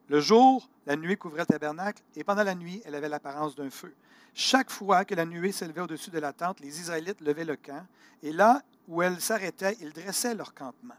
Le 0.10 0.20
jour, 0.20 0.68
la 0.88 0.96
nuée 0.96 1.18
couvrait 1.18 1.42
le 1.42 1.46
tabernacle, 1.46 2.02
et 2.16 2.24
pendant 2.24 2.44
la 2.44 2.56
nuit, 2.56 2.82
elle 2.84 2.96
avait 2.96 3.10
l'apparence 3.10 3.56
d'un 3.56 3.70
feu. 3.70 3.94
Chaque 4.34 4.72
fois 4.72 5.06
que 5.06 5.14
la 5.14 5.26
nuée 5.26 5.52
s'élevait 5.52 5.82
au-dessus 5.82 6.10
de 6.10 6.18
la 6.18 6.34
tente, 6.34 6.60
les 6.62 6.80
Israélites 6.80 7.22
levaient 7.22 7.46
le 7.46 7.56
camp, 7.56 7.86
et 8.24 8.32
là 8.32 8.64
où 8.88 9.04
elle 9.04 9.22
s'arrêtait, 9.22 9.78
ils 9.82 9.94
dressaient 9.94 10.34
leur 10.34 10.56
campement. 10.56 10.96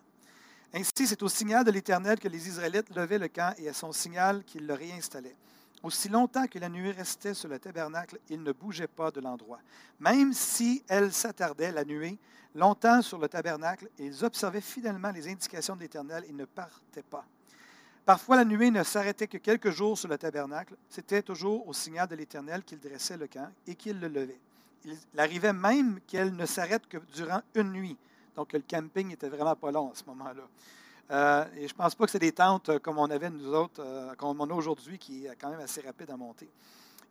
Ainsi, 0.73 1.09
c'est 1.09 1.23
au 1.25 1.29
signal 1.29 1.64
de 1.64 1.73
l'Éternel 1.73 2.21
que 2.21 2.29
les 2.29 2.47
Israélites 2.47 2.95
levaient 2.95 3.19
le 3.19 3.26
camp, 3.26 3.52
et 3.59 3.69
à 3.69 3.73
son 3.73 3.90
signal 3.90 4.45
qu'ils 4.45 4.67
le 4.67 4.75
réinstallaient. 4.75 5.37
Aussi 5.83 6.09
longtemps 6.09 6.47
que 6.47 6.61
la 6.61 6.69
nuée 6.69 6.93
restait 6.93 7.35
sur 7.35 7.49
le 7.49 7.59
tabernacle, 7.59 8.19
ils 8.29 8.43
ne 8.43 8.52
bougeaient 8.52 8.87
pas 8.87 9.11
de 9.11 9.21
l'endroit. 9.21 9.61
Même 9.99 10.33
si 10.33 10.85
elle 10.87 11.12
s'attardait, 11.12 11.73
la 11.73 11.85
nuée, 11.85 12.17
longtemps 12.55 13.02
sur 13.02 13.19
le 13.19 13.29
tabernacle, 13.29 13.88
ils 13.99 14.25
observaient 14.25 14.61
fidèlement 14.61 15.11
les 15.11 15.26
indications 15.26 15.75
de 15.75 15.81
l'Éternel 15.81 16.25
et 16.29 16.33
ne 16.33 16.45
partaient 16.45 17.02
pas. 17.02 17.25
Parfois, 18.04 18.37
la 18.37 18.45
nuée 18.45 18.71
ne 18.71 18.83
s'arrêtait 18.83 19.26
que 19.26 19.38
quelques 19.38 19.71
jours 19.71 19.97
sur 19.97 20.09
le 20.09 20.19
tabernacle. 20.19 20.75
C'était 20.88 21.23
toujours 21.23 21.66
au 21.69 21.73
signal 21.73 22.09
de 22.09 22.16
l'Éternel 22.16 22.62
qu'il 22.64 22.80
dressait 22.80 23.16
le 23.16 23.26
camp 23.26 23.50
et 23.66 23.75
qu'il 23.75 24.00
le 24.00 24.09
levait. 24.09 24.40
Il 24.85 24.97
arrivait 25.19 25.52
même 25.52 26.00
qu'elle 26.07 26.35
ne 26.35 26.47
s'arrête 26.47 26.87
que 26.88 26.99
durant 27.14 27.42
une 27.54 27.73
nuit. 27.73 27.97
Donc, 28.35 28.52
le 28.52 28.61
camping 28.61 29.09
n'était 29.09 29.28
vraiment 29.28 29.54
pas 29.54 29.71
long 29.71 29.90
à 29.90 29.95
ce 29.95 30.04
moment-là. 30.07 30.42
Euh, 31.11 31.45
et 31.57 31.66
je 31.66 31.75
ne 31.75 31.76
pense 31.76 31.95
pas 31.95 32.04
que 32.07 32.11
c'est 32.12 32.21
des 32.21 32.33
tentes 32.33 32.69
euh, 32.69 32.78
comme 32.78 32.99
on 32.99 33.11
avait 33.11 33.30
nous 33.30 33.52
autres, 33.52 33.83
euh, 33.85 34.14
comme 34.14 34.40
on 34.40 34.49
a 34.49 34.54
aujourd'hui, 34.54 34.97
qui 34.97 35.26
est 35.26 35.37
quand 35.40 35.50
même 35.50 35.61
assez 35.61 35.80
rapide 35.80 36.11
à 36.11 36.16
monter. 36.16 36.49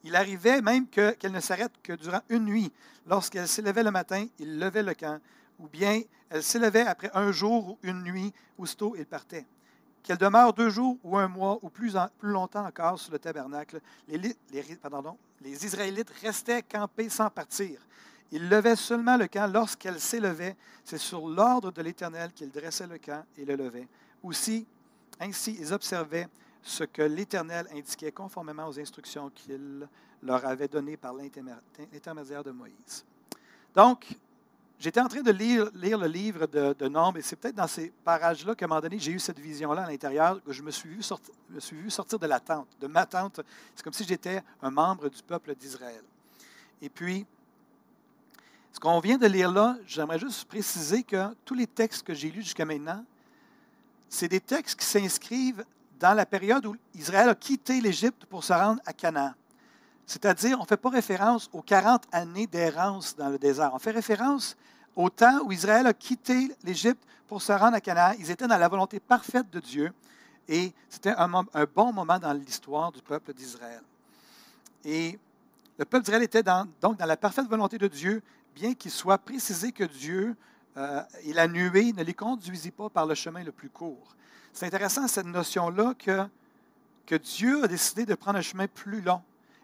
Il 0.03 0.15
arrivait 0.15 0.61
même 0.61 0.87
qu'elle 0.87 1.31
ne 1.31 1.41
s'arrête 1.41 1.73
que 1.83 1.93
durant 1.93 2.21
une 2.29 2.45
nuit. 2.45 2.71
Lorsqu'elle 3.05 3.47
s'élevait 3.47 3.83
le 3.83 3.91
matin, 3.91 4.25
il 4.39 4.57
levait 4.57 4.83
le 4.83 4.93
camp, 4.93 5.19
ou 5.59 5.67
bien 5.67 6.01
elle 6.29 6.41
s'élevait 6.41 6.85
après 6.85 7.11
un 7.13 7.33
jour 7.33 7.71
ou 7.71 7.77
une 7.83 8.01
nuit, 8.03 8.33
aussitôt 8.57 8.95
il 8.97 9.05
partait 9.05 9.45
qu'elle 10.03 10.17
demeure 10.17 10.53
deux 10.53 10.69
jours 10.69 10.97
ou 11.03 11.17
un 11.17 11.27
mois 11.27 11.59
ou 11.61 11.69
plus, 11.69 11.95
longtemps 12.21 12.65
encore 12.65 12.99
sur 12.99 13.11
le 13.11 13.19
tabernacle, 13.19 13.81
les, 14.07 14.17
les 15.41 15.65
Israélites 15.65 16.11
restaient 16.21 16.63
campés 16.63 17.09
sans 17.09 17.29
partir. 17.29 17.79
Ils 18.31 18.47
levaient 18.47 18.75
seulement 18.75 19.17
le 19.17 19.27
camp 19.27 19.51
lorsqu'elle 19.51 19.99
s'élevait. 19.99 20.55
C'est 20.83 20.97
sur 20.97 21.27
l'ordre 21.27 21.71
de 21.71 21.81
l'Éternel 21.81 22.31
qu'ils 22.33 22.51
dressaient 22.51 22.87
le 22.87 22.99
camp 22.99 23.23
et 23.37 23.45
le 23.45 23.55
levaient. 23.55 23.87
Aussi, 24.21 24.67
ainsi, 25.19 25.57
ils 25.59 25.73
observaient 25.73 26.27
ce 26.61 26.83
que 26.83 27.01
l'Éternel 27.01 27.67
indiquait 27.73 28.11
conformément 28.11 28.67
aux 28.67 28.79
instructions 28.79 29.29
qu'il 29.29 29.87
leur 30.21 30.45
avait 30.45 30.67
données 30.67 30.97
par 30.97 31.13
l'intermédiaire 31.13 32.43
de 32.43 32.51
Moïse. 32.51 33.05
Donc, 33.73 34.17
J'étais 34.79 35.01
en 35.01 35.09
train 35.09 35.21
de 35.21 35.31
lire, 35.31 35.69
le 35.73 36.07
livre 36.07 36.47
de, 36.47 36.73
de 36.73 37.17
et 37.17 37.21
c'est 37.21 37.35
peut-être 37.35 37.55
dans 37.55 37.67
ces 37.67 37.91
parages-là 38.05 38.55
qu'à 38.55 38.63
un 38.63 38.69
moment 38.69 38.79
donné, 38.79 38.97
j'ai 38.97 39.11
eu 39.11 39.19
cette 39.19 39.39
vision-là 39.39 39.83
à 39.83 39.89
l'intérieur, 39.89 40.41
que 40.41 40.53
je 40.53 40.63
me 40.63 40.71
suis, 40.71 40.89
vu 40.89 41.01
me 41.49 41.59
suis 41.59 41.75
vu 41.75 41.89
sortir 41.89 42.17
de 42.17 42.27
la 42.27 42.39
tente, 42.39 42.67
de 42.79 42.87
ma 42.87 43.05
tente. 43.05 43.41
C'est 43.75 43.83
comme 43.83 43.91
si 43.91 44.05
j'étais 44.05 44.41
un 44.61 44.71
membre 44.71 45.09
du 45.09 45.21
peuple 45.21 45.53
d'Israël. 45.53 46.01
Et 46.81 46.87
puis, 46.87 47.25
ce 48.71 48.79
qu'on 48.79 49.01
vient 49.01 49.17
de 49.17 49.27
lire 49.27 49.51
là, 49.51 49.77
j'aimerais 49.85 50.19
juste 50.19 50.45
préciser 50.45 51.03
que 51.03 51.35
tous 51.43 51.55
les 51.55 51.67
textes 51.67 52.03
que 52.03 52.13
j'ai 52.13 52.31
lus 52.31 52.43
jusqu'à 52.43 52.63
maintenant, 52.63 53.03
c'est 54.07 54.29
des 54.29 54.39
textes 54.39 54.79
qui 54.79 54.85
s'inscrivent 54.85 55.65
dans 55.99 56.13
la 56.13 56.25
période 56.25 56.65
où 56.65 56.77
Israël 56.95 57.27
a 57.27 57.35
quitté 57.35 57.81
l'Égypte 57.81 58.25
pour 58.25 58.45
se 58.45 58.53
rendre 58.53 58.81
à 58.85 58.93
Canaan. 58.93 59.33
C'est-à-dire, 60.09 60.57
on 60.57 60.63
ne 60.63 60.67
fait 60.67 60.75
pas 60.75 60.89
référence 60.89 61.51
aux 61.53 61.61
40 61.61 62.05
années 62.11 62.47
d'errance 62.47 63.15
dans 63.15 63.29
le 63.29 63.37
désert. 63.37 63.69
On 63.75 63.77
fait 63.77 63.91
référence 63.91 64.57
au 64.95 65.11
temps 65.11 65.41
où 65.45 65.51
Israël 65.51 65.85
a 65.85 65.93
quitté 65.93 66.51
l'Égypte 66.63 67.03
pour 67.27 67.43
se 67.43 67.51
rendre 67.51 67.75
à 67.75 67.79
Canaan. 67.79 68.15
Ils 68.17 68.31
étaient 68.31 68.47
dans 68.47 68.57
la 68.57 68.67
volonté 68.67 68.99
parfaite 68.99 69.51
de 69.51 69.59
Dieu 69.59 69.93
et 70.47 70.73
c'était 70.89 71.13
un, 71.15 71.29
bon 71.75 71.93
moment 71.93 72.17
dans 72.17 72.33
l'histoire 72.33 72.91
du 72.91 73.03
peuple 73.03 73.35
d'Israël. 73.35 73.83
Et 74.83 75.19
le 75.77 75.85
peuple 75.85 76.05
d'Israël 76.05 76.23
était 76.23 76.41
donc 76.41 76.97
dans 76.97 77.05
la 77.05 77.15
parfaite 77.15 77.45
volonté 77.45 77.77
de 77.77 77.87
Dieu, 77.87 78.23
bien 78.55 78.73
qu'il 78.73 78.89
soit 78.89 79.19
précisé 79.19 79.71
que 79.71 79.83
Dieu 79.83 80.35
euh, 80.75 81.03
et 81.21 81.33
la 81.33 81.47
nuée 81.47 81.93
ne 81.93 82.01
les 82.01 82.15
conduisit 82.15 82.71
pas 82.71 82.89
par 82.89 83.05
le 83.05 83.13
chemin 83.13 83.43
le 83.43 83.51
plus 83.51 83.69
court. 83.69 84.15
C'est 84.53 84.65
intéressant 84.65 85.07
cette 85.07 85.27
notion-là 85.27 85.93
que, 85.93 86.25
que 87.05 87.13
Dieu 87.13 87.63
a 87.63 87.67
décidé 87.67 88.07
de 88.07 88.15
prendre 88.15 88.39
un 88.39 88.41
chemin 88.41 88.65
plus 88.67 89.01
long 89.01 89.21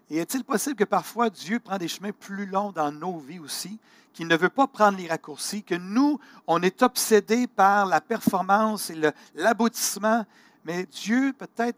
et 0.09 0.17
est-il 0.17 0.43
possible 0.43 0.75
que 0.75 0.83
parfois 0.83 1.29
Dieu 1.29 1.59
prend 1.59 1.77
des 1.77 1.88
chemins 1.88 2.12
plus 2.12 2.45
longs 2.45 2.71
dans 2.71 2.91
nos 2.91 3.17
vies 3.17 3.39
aussi, 3.39 3.79
qu'il 4.13 4.27
ne 4.27 4.38
veut 4.38 4.50
pas 4.50 4.67
prendre 4.67 4.97
les 4.97 5.07
raccourcis, 5.07 5.63
que 5.63 5.75
nous, 5.75 6.19
on 6.47 6.62
est 6.62 6.81
obsédés 6.83 7.47
par 7.47 7.85
la 7.85 8.01
performance 8.01 8.89
et 8.89 8.97
l'aboutissement, 9.33 10.25
mais 10.63 10.85
Dieu, 10.85 11.33
peut-être, 11.33 11.77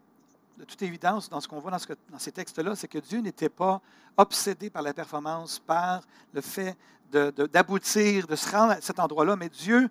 de 0.58 0.64
toute 0.64 0.82
évidence, 0.82 1.28
dans 1.28 1.40
ce 1.40 1.48
qu'on 1.48 1.60
voit 1.60 1.70
dans, 1.70 1.94
dans 2.10 2.18
ces 2.18 2.32
textes-là, 2.32 2.74
c'est 2.74 2.88
que 2.88 2.98
Dieu 2.98 3.20
n'était 3.20 3.48
pas 3.48 3.80
obsédé 4.16 4.70
par 4.70 4.82
la 4.82 4.92
performance, 4.92 5.58
par 5.58 6.02
le 6.32 6.40
fait 6.40 6.76
d'aboutir, 7.10 8.26
de, 8.26 8.32
de 8.32 8.36
se 8.36 8.50
rendre 8.50 8.72
à 8.72 8.80
cet 8.80 9.00
endroit-là, 9.00 9.36
mais 9.36 9.48
Dieu 9.48 9.88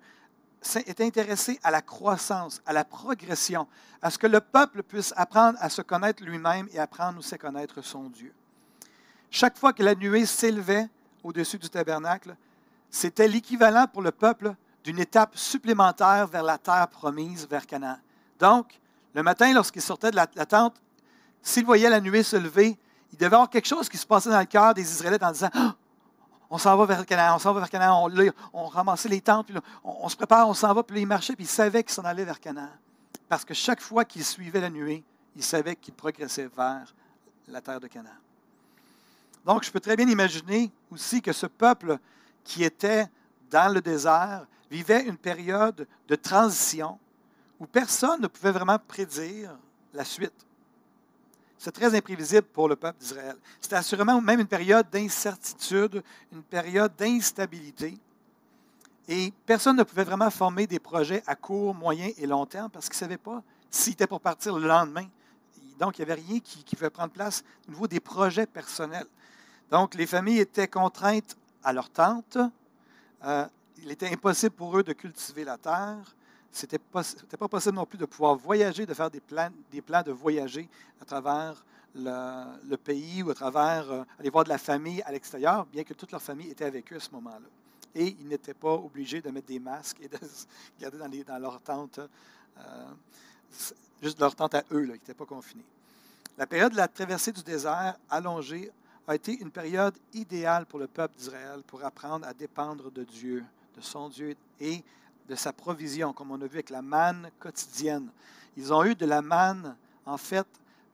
est 0.86 1.00
intéressé 1.00 1.58
à 1.62 1.70
la 1.70 1.82
croissance, 1.82 2.60
à 2.66 2.72
la 2.72 2.84
progression, 2.84 3.66
à 4.02 4.10
ce 4.10 4.18
que 4.18 4.26
le 4.26 4.40
peuple 4.40 4.82
puisse 4.82 5.12
apprendre 5.16 5.58
à 5.60 5.68
se 5.68 5.82
connaître 5.82 6.22
lui-même 6.22 6.68
et 6.72 6.78
apprendre 6.78 7.18
aussi 7.18 7.34
à 7.34 7.38
connaître 7.38 7.82
son 7.82 8.04
Dieu. 8.04 8.32
Chaque 9.30 9.58
fois 9.58 9.72
que 9.72 9.82
la 9.82 9.94
nuée 9.94 10.26
s'élevait 10.26 10.88
au-dessus 11.22 11.58
du 11.58 11.68
tabernacle, 11.68 12.36
c'était 12.90 13.28
l'équivalent 13.28 13.86
pour 13.86 14.02
le 14.02 14.10
peuple 14.10 14.54
d'une 14.84 14.98
étape 14.98 15.36
supplémentaire 15.36 16.26
vers 16.26 16.42
la 16.42 16.58
terre 16.58 16.88
promise, 16.88 17.46
vers 17.48 17.66
Canaan. 17.66 17.98
Donc, 18.38 18.78
le 19.14 19.22
matin, 19.22 19.52
lorsqu'il 19.52 19.82
sortait 19.82 20.10
de 20.10 20.16
la, 20.16 20.26
tente, 20.26 20.80
s'il 21.42 21.64
voyait 21.64 21.90
la 21.90 22.00
nuée 22.00 22.22
se 22.22 22.36
lever, 22.36 22.78
il 23.12 23.18
devait 23.18 23.34
avoir 23.34 23.50
quelque 23.50 23.66
chose 23.66 23.88
qui 23.88 23.98
se 23.98 24.06
passait 24.06 24.30
dans 24.30 24.38
le 24.38 24.46
cœur 24.46 24.74
des 24.74 24.82
Israélites 24.82 25.22
en 25.22 25.32
disant 25.32 25.50
ah, 25.54 25.74
on 26.50 26.58
s'en 26.58 26.76
va 26.76 26.86
vers 26.86 27.04
Canaan, 27.04 27.36
on 27.36 27.38
s'en 27.38 27.52
va 27.52 27.60
vers 27.60 27.70
Canaan. 27.70 28.08
On, 28.52 28.66
ramassait 28.66 29.08
les 29.08 29.20
tentes, 29.20 29.46
puis 29.46 29.56
on, 29.84 30.08
se 30.08 30.16
prépare, 30.16 30.48
on 30.48 30.54
s'en 30.54 30.72
va, 30.72 30.82
puis 30.82 30.96
là, 30.96 31.00
il 31.02 31.06
marchait, 31.06 31.34
puis 31.34 31.44
il 31.44 31.48
savait 31.48 31.82
qu'il 31.82 31.92
s'en 31.92 32.04
allait 32.04 32.24
vers 32.24 32.40
Canaan. 32.40 32.70
Parce 33.28 33.44
que 33.44 33.54
chaque 33.54 33.80
fois 33.80 34.04
qu'il 34.04 34.24
suivait 34.24 34.60
la 34.60 34.70
nuée, 34.70 35.04
il 35.36 35.42
savait 35.42 35.76
qu'il 35.76 35.94
progressait 35.94 36.48
vers 36.56 36.94
la 37.46 37.60
terre 37.60 37.80
de 37.80 37.86
Canaan. 37.86 38.10
Donc, 39.44 39.64
je 39.64 39.70
peux 39.70 39.80
très 39.80 39.96
bien 39.96 40.08
imaginer 40.08 40.70
aussi 40.90 41.20
que 41.20 41.32
ce 41.32 41.46
peuple 41.46 41.98
qui 42.44 42.64
était 42.64 43.06
dans 43.50 43.72
le 43.72 43.80
désert 43.80 44.46
vivait 44.70 45.02
une 45.04 45.16
période 45.16 45.86
de 46.08 46.14
transition 46.14 46.98
où 47.58 47.66
personne 47.66 48.20
ne 48.20 48.26
pouvait 48.26 48.52
vraiment 48.52 48.78
prédire 48.78 49.56
la 49.92 50.04
suite. 50.04 50.46
C'est 51.58 51.72
très 51.72 51.94
imprévisible 51.94 52.46
pour 52.52 52.68
le 52.68 52.76
peuple 52.76 53.00
d'Israël. 53.00 53.36
C'était 53.60 53.76
assurément 53.76 54.20
même 54.20 54.40
une 54.40 54.46
période 54.46 54.88
d'incertitude, 54.90 56.02
une 56.32 56.42
période 56.42 56.92
d'instabilité. 56.96 57.98
Et 59.08 59.32
personne 59.44 59.76
ne 59.76 59.82
pouvait 59.82 60.04
vraiment 60.04 60.30
former 60.30 60.66
des 60.66 60.78
projets 60.78 61.22
à 61.26 61.34
court, 61.34 61.74
moyen 61.74 62.10
et 62.16 62.26
long 62.26 62.46
terme 62.46 62.70
parce 62.70 62.88
qu'il 62.88 62.96
ne 62.96 63.00
savait 63.00 63.18
pas 63.18 63.42
s'il 63.70 63.94
était 63.94 64.06
pour 64.06 64.20
partir 64.20 64.56
le 64.56 64.68
lendemain. 64.68 65.06
Donc, 65.80 65.98
il 65.98 66.04
n'y 66.04 66.10
avait 66.10 66.20
rien 66.20 66.40
qui, 66.40 66.62
qui, 66.62 66.76
pouvait 66.76 66.90
prendre 66.90 67.12
place 67.12 67.42
au 67.66 67.72
niveau 67.72 67.86
des 67.86 68.00
projets 68.00 68.46
personnels. 68.46 69.06
Donc, 69.70 69.94
les 69.94 70.06
familles 70.06 70.40
étaient 70.40 70.68
contraintes 70.68 71.36
à 71.62 71.72
leur 71.72 71.90
tente. 71.90 72.38
Euh, 73.24 73.46
il 73.82 73.90
était 73.90 74.08
impossible 74.12 74.54
pour 74.54 74.76
eux 74.78 74.82
de 74.82 74.92
cultiver 74.92 75.44
la 75.44 75.56
terre. 75.56 76.14
Ce 76.52 76.64
n'était 76.64 76.78
pas, 76.78 77.02
pas, 77.38 77.48
possible 77.48 77.76
non 77.76 77.86
plus 77.86 77.98
de 77.98 78.06
pouvoir 78.06 78.36
voyager, 78.36 78.86
de 78.86 78.94
faire 78.94 79.10
des 79.10 79.20
plans, 79.20 79.50
des 79.70 79.82
plans 79.82 80.02
de 80.02 80.12
voyager 80.12 80.68
à 81.00 81.04
travers 81.04 81.64
le, 81.94 82.76
pays 82.76 83.22
ou 83.22 83.30
à 83.30 83.34
travers 83.34 83.90
euh, 83.90 84.02
aller 84.18 84.30
voir 84.30 84.44
de 84.44 84.48
la 84.48 84.58
famille 84.58 85.02
à 85.02 85.12
l'extérieur, 85.12 85.66
bien 85.66 85.84
que 85.84 85.94
toute 85.94 86.12
leur 86.12 86.22
famille 86.22 86.50
était 86.50 86.64
avec 86.64 86.92
eux 86.92 86.96
à 86.96 87.00
ce 87.00 87.10
moment-là. 87.12 87.46
Et 87.94 88.16
ils 88.20 88.28
n'étaient 88.28 88.54
pas 88.54 88.74
obligés 88.74 89.20
de 89.20 89.30
mettre 89.30 89.48
des 89.48 89.58
masques 89.58 89.98
et 90.00 90.08
de 90.08 90.16
se 90.22 90.46
garder 90.80 90.98
dans, 90.98 91.34
dans 91.34 91.38
leur 91.38 91.60
tente, 91.60 92.00
euh, 92.58 92.92
juste 94.02 94.20
leur 94.20 94.34
tente 94.34 94.54
à 94.54 94.64
eux, 94.72 94.82
là, 94.82 94.94
ils 94.94 95.00
n'étaient 95.00 95.14
pas 95.14 95.26
confinés. 95.26 95.64
La 96.36 96.46
période 96.46 96.72
de 96.72 96.76
la 96.76 96.88
traversée 96.88 97.32
du 97.32 97.42
désert 97.42 97.96
allongée 98.08 98.70
a 99.08 99.14
été 99.14 99.40
une 99.40 99.50
période 99.50 99.94
idéale 100.12 100.66
pour 100.66 100.78
le 100.78 100.86
peuple 100.86 101.16
d'Israël 101.16 101.62
pour 101.66 101.82
apprendre 101.82 102.26
à 102.26 102.34
dépendre 102.34 102.90
de 102.90 103.02
Dieu, 103.04 103.44
de 103.74 103.80
son 103.80 104.08
Dieu 104.08 104.36
et 104.60 104.84
de 105.28 105.34
sa 105.34 105.52
provision, 105.52 106.12
comme 106.12 106.30
on 106.30 106.40
a 106.40 106.46
vu 106.46 106.56
avec 106.56 106.70
la 106.70 106.82
manne 106.82 107.30
quotidienne. 107.38 108.08
Ils 108.56 108.72
ont 108.72 108.84
eu 108.84 108.94
de 108.94 109.06
la 109.06 109.22
manne, 109.22 109.76
en 110.06 110.16
fait, 110.16 110.46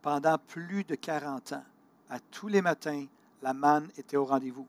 pendant 0.03 0.39
plus 0.39 0.85
de 0.85 0.95
40 0.95 1.53
ans. 1.53 1.65
À 2.11 2.19
tous 2.19 2.49
les 2.49 2.61
matins, 2.61 3.07
la 3.43 3.55
manne 3.55 3.89
était 3.97 4.17
au 4.17 4.25
rendez-vous. 4.25 4.67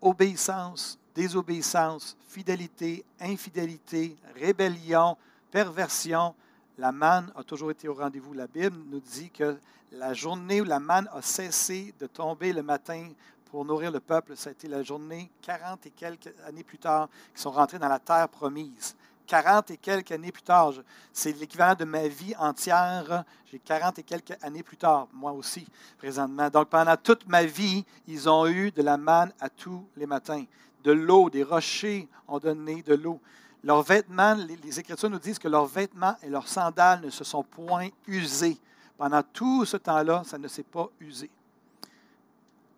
Obéissance, 0.00 0.98
désobéissance, 1.14 2.16
fidélité, 2.28 3.04
infidélité, 3.20 4.16
rébellion, 4.34 5.16
perversion, 5.50 6.34
la 6.78 6.92
manne 6.92 7.30
a 7.36 7.44
toujours 7.44 7.70
été 7.70 7.88
au 7.88 7.94
rendez-vous. 7.94 8.32
La 8.32 8.46
Bible 8.46 8.76
nous 8.90 9.00
dit 9.00 9.30
que 9.30 9.56
la 9.92 10.14
journée 10.14 10.60
où 10.60 10.64
la 10.64 10.80
manne 10.80 11.08
a 11.12 11.20
cessé 11.20 11.94
de 12.00 12.06
tomber 12.06 12.52
le 12.52 12.62
matin 12.62 13.10
pour 13.52 13.66
nourrir 13.66 13.90
le 13.92 14.00
peuple, 14.00 14.34
ça 14.34 14.48
a 14.48 14.52
été 14.52 14.66
la 14.66 14.82
journée 14.82 15.30
40 15.42 15.84
et 15.84 15.90
quelques 15.90 16.32
années 16.46 16.64
plus 16.64 16.78
tard 16.78 17.10
qu'ils 17.32 17.42
sont 17.42 17.50
rentrés 17.50 17.78
dans 17.78 17.90
la 17.90 17.98
terre 17.98 18.26
promise. 18.26 18.96
40 19.26 19.72
et 19.72 19.76
quelques 19.76 20.10
années 20.12 20.32
plus 20.32 20.42
tard, 20.42 20.72
c'est 21.12 21.38
l'équivalent 21.38 21.74
de 21.74 21.84
ma 21.84 22.08
vie 22.08 22.34
entière. 22.38 23.24
J'ai 23.50 23.58
40 23.58 23.98
et 23.98 24.04
quelques 24.04 24.42
années 24.42 24.62
plus 24.62 24.78
tard, 24.78 25.06
moi 25.12 25.32
aussi, 25.32 25.66
présentement. 25.98 26.48
Donc 26.48 26.70
pendant 26.70 26.96
toute 26.96 27.28
ma 27.28 27.44
vie, 27.44 27.84
ils 28.08 28.26
ont 28.26 28.46
eu 28.46 28.70
de 28.70 28.80
la 28.80 28.96
manne 28.96 29.34
à 29.38 29.50
tous 29.50 29.86
les 29.98 30.06
matins. 30.06 30.44
De 30.82 30.92
l'eau, 30.92 31.28
des 31.28 31.42
rochers 31.42 32.08
ont 32.28 32.38
donné 32.38 32.80
de 32.80 32.94
l'eau. 32.94 33.20
Leurs 33.62 33.82
vêtements, 33.82 34.34
les, 34.34 34.80
Écritures 34.80 35.10
nous 35.10 35.18
disent 35.18 35.38
que 35.38 35.48
leurs 35.48 35.66
vêtements 35.66 36.16
et 36.22 36.30
leurs 36.30 36.48
sandales 36.48 37.02
ne 37.02 37.10
se 37.10 37.22
sont 37.22 37.42
point 37.42 37.90
usés. 38.06 38.56
Pendant 38.96 39.22
tout 39.22 39.66
ce 39.66 39.76
temps-là, 39.76 40.22
ça 40.24 40.38
ne 40.38 40.48
s'est 40.48 40.62
pas 40.62 40.88
usé. 41.00 41.28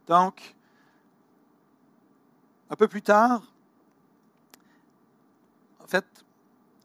Donc, 0.08 0.54
un 2.70 2.76
peu 2.76 2.88
plus 2.88 3.02
tard, 3.02 3.42
en 5.82 5.86
fait, 5.86 6.04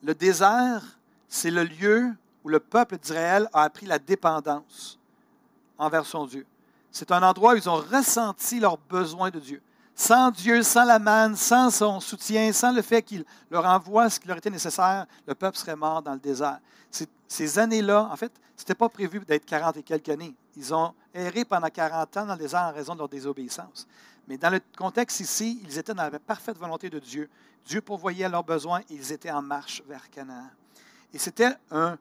le 0.03 0.13
désert, 0.13 0.83
c'est 1.27 1.51
le 1.51 1.63
lieu 1.63 2.13
où 2.43 2.49
le 2.49 2.59
peuple 2.59 2.97
d'Israël 2.97 3.49
a 3.53 3.63
appris 3.63 3.85
la 3.85 3.99
dépendance 3.99 4.99
envers 5.77 6.05
son 6.05 6.25
Dieu. 6.25 6.45
C'est 6.91 7.11
un 7.11 7.23
endroit 7.23 7.53
où 7.53 7.57
ils 7.57 7.69
ont 7.69 7.75
ressenti 7.75 8.59
leur 8.59 8.77
besoin 8.77 9.29
de 9.29 9.39
Dieu. 9.39 9.61
Sans 9.95 10.31
Dieu, 10.31 10.63
sans 10.63 10.85
la 10.85 10.97
manne, 10.97 11.35
sans 11.35 11.69
son 11.69 11.99
soutien, 11.99 12.51
sans 12.53 12.71
le 12.71 12.81
fait 12.81 13.01
qu'il 13.01 13.25
leur 13.51 13.65
envoie 13.65 14.09
ce 14.09 14.19
qui 14.19 14.27
leur 14.27 14.37
était 14.37 14.49
nécessaire, 14.49 15.05
le 15.27 15.35
peuple 15.35 15.57
serait 15.57 15.75
mort 15.75 16.01
dans 16.01 16.13
le 16.13 16.19
désert. 16.19 16.59
Ces 17.27 17.59
années-là, 17.59 18.09
en 18.11 18.15
fait, 18.15 18.31
ce 18.55 18.63
n'était 18.63 18.75
pas 18.75 18.89
prévu 18.89 19.19
d'être 19.19 19.45
40 19.45 19.77
et 19.77 19.83
quelques 19.83 20.09
années. 20.09 20.35
Ils 20.55 20.73
ont 20.73 20.93
erré 21.13 21.45
pendant 21.45 21.69
40 21.69 22.17
ans 22.17 22.25
dans 22.25 22.33
le 22.33 22.39
désert 22.39 22.61
en 22.61 22.73
raison 22.73 22.93
de 22.93 22.99
leur 22.99 23.09
désobéissance. 23.09 23.87
Mais 24.29 24.37
dans 24.37 24.51
le 24.51 24.61
contexte 24.77 25.19
ici, 25.21 25.59
ils 25.65 25.79
étaient 25.79 25.95
dans 25.95 26.07
la 26.07 26.19
parfaite 26.19 26.55
volonté 26.57 26.91
de 26.91 26.99
Dieu. 26.99 27.27
Dieu 27.65 27.81
pourvoyait 27.81 28.29
leurs 28.29 28.43
besoins 28.43 28.81
et 28.81 28.93
ils 28.93 29.11
étaient 29.11 29.31
en 29.31 29.41
marche 29.41 29.81
vers 29.87 30.07
Canaan. 30.11 30.47
Et 31.11 31.17
c'était 31.17 31.49
un, 31.71 31.97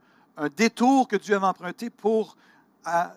détour 0.55 1.09
que 1.09 1.17
Dieu 1.17 1.35
avait 1.35 1.47
emprunté 1.47 1.89
pour. 1.89 2.37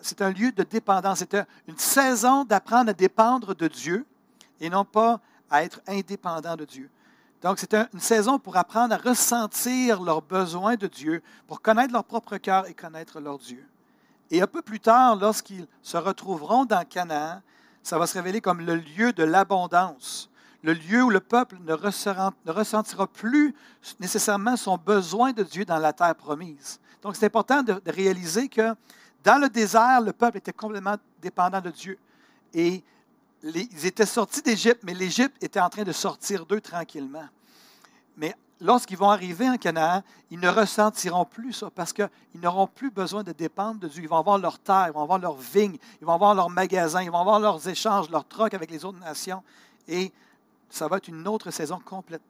C'est 0.00 0.22
un 0.22 0.30
lieu 0.30 0.50
de 0.50 0.62
dépendance. 0.62 1.18
C'était 1.18 1.44
une 1.68 1.78
saison 1.78 2.44
d'apprendre 2.44 2.90
à 2.90 2.94
dépendre 2.94 3.54
de 3.54 3.68
Dieu 3.68 4.06
et 4.60 4.70
non 4.70 4.84
pas 4.86 5.20
à 5.50 5.62
être 5.62 5.82
indépendant 5.86 6.56
de 6.56 6.64
Dieu. 6.64 6.90
Donc, 7.42 7.58
c'est 7.58 7.74
une 7.74 8.00
saison 8.00 8.38
pour 8.38 8.56
apprendre 8.56 8.94
à 8.94 8.96
ressentir 8.96 10.00
leurs 10.00 10.22
besoins 10.22 10.76
de 10.76 10.86
Dieu, 10.86 11.22
pour 11.46 11.60
connaître 11.60 11.92
leur 11.92 12.04
propre 12.04 12.38
cœur 12.38 12.66
et 12.66 12.72
connaître 12.72 13.20
leur 13.20 13.38
Dieu. 13.38 13.66
Et 14.30 14.40
un 14.40 14.46
peu 14.46 14.62
plus 14.62 14.80
tard, 14.80 15.16
lorsqu'ils 15.16 15.66
se 15.82 15.96
retrouveront 15.98 16.64
dans 16.64 16.84
Canaan, 16.86 17.42
ça 17.82 17.98
va 17.98 18.06
se 18.06 18.14
révéler 18.14 18.40
comme 18.40 18.60
le 18.60 18.76
lieu 18.76 19.12
de 19.12 19.24
l'abondance, 19.24 20.30
le 20.62 20.72
lieu 20.72 21.02
où 21.02 21.10
le 21.10 21.20
peuple 21.20 21.56
ne 21.64 21.72
ressentira 22.52 23.06
plus 23.08 23.54
nécessairement 23.98 24.56
son 24.56 24.76
besoin 24.76 25.32
de 25.32 25.42
Dieu 25.42 25.64
dans 25.64 25.78
la 25.78 25.92
terre 25.92 26.14
promise. 26.14 26.80
Donc, 27.02 27.16
c'est 27.16 27.26
important 27.26 27.62
de, 27.62 27.80
réaliser 27.86 28.48
que 28.48 28.74
dans 29.24 29.40
le 29.40 29.48
désert, 29.48 30.00
le 30.00 30.12
peuple 30.12 30.38
était 30.38 30.52
complètement 30.52 30.96
dépendant 31.20 31.60
de 31.60 31.70
Dieu. 31.70 31.98
Et 32.54 32.82
ils 33.42 33.86
étaient 33.86 34.06
sortis 34.06 34.42
d'Égypte, 34.42 34.82
mais 34.84 34.94
l'Égypte 34.94 35.42
était 35.42 35.60
en 35.60 35.68
train 35.68 35.82
de 35.82 35.92
sortir 35.92 36.46
d'eux 36.46 36.60
tranquillement. 36.60 37.28
Mais 38.16 38.36
lorsqu'ils 38.62 38.96
vont 38.96 39.10
arriver 39.10 39.50
en 39.50 39.56
Canaan, 39.56 40.02
ils 40.30 40.38
ne 40.38 40.48
ressentiront 40.48 41.24
plus 41.24 41.52
ça 41.52 41.70
parce 41.70 41.92
qu'ils 41.92 42.08
n'auront 42.36 42.68
plus 42.68 42.90
besoin 42.90 43.22
de 43.22 43.32
dépendre 43.32 43.80
de 43.80 43.88
Dieu. 43.88 44.02
Ils 44.02 44.08
vont 44.08 44.16
avoir 44.16 44.38
leur 44.38 44.58
terre, 44.58 44.86
ils 44.88 44.92
vont 44.92 45.02
avoir 45.02 45.18
leurs 45.18 45.36
vignes, 45.36 45.76
ils 46.00 46.06
vont 46.06 46.14
avoir 46.14 46.34
leurs 46.34 46.48
magasins, 46.48 47.02
ils 47.02 47.10
vont 47.10 47.20
avoir 47.20 47.40
leurs 47.40 47.68
échanges, 47.68 48.08
leurs 48.08 48.26
trocs 48.26 48.54
avec 48.54 48.70
les 48.70 48.84
autres 48.84 49.00
nations. 49.00 49.42
Et 49.88 50.12
ça 50.70 50.88
va 50.88 50.96
être 50.96 51.08
une 51.08 51.26
autre 51.28 51.50
saison 51.50 51.80
complète 51.84 52.22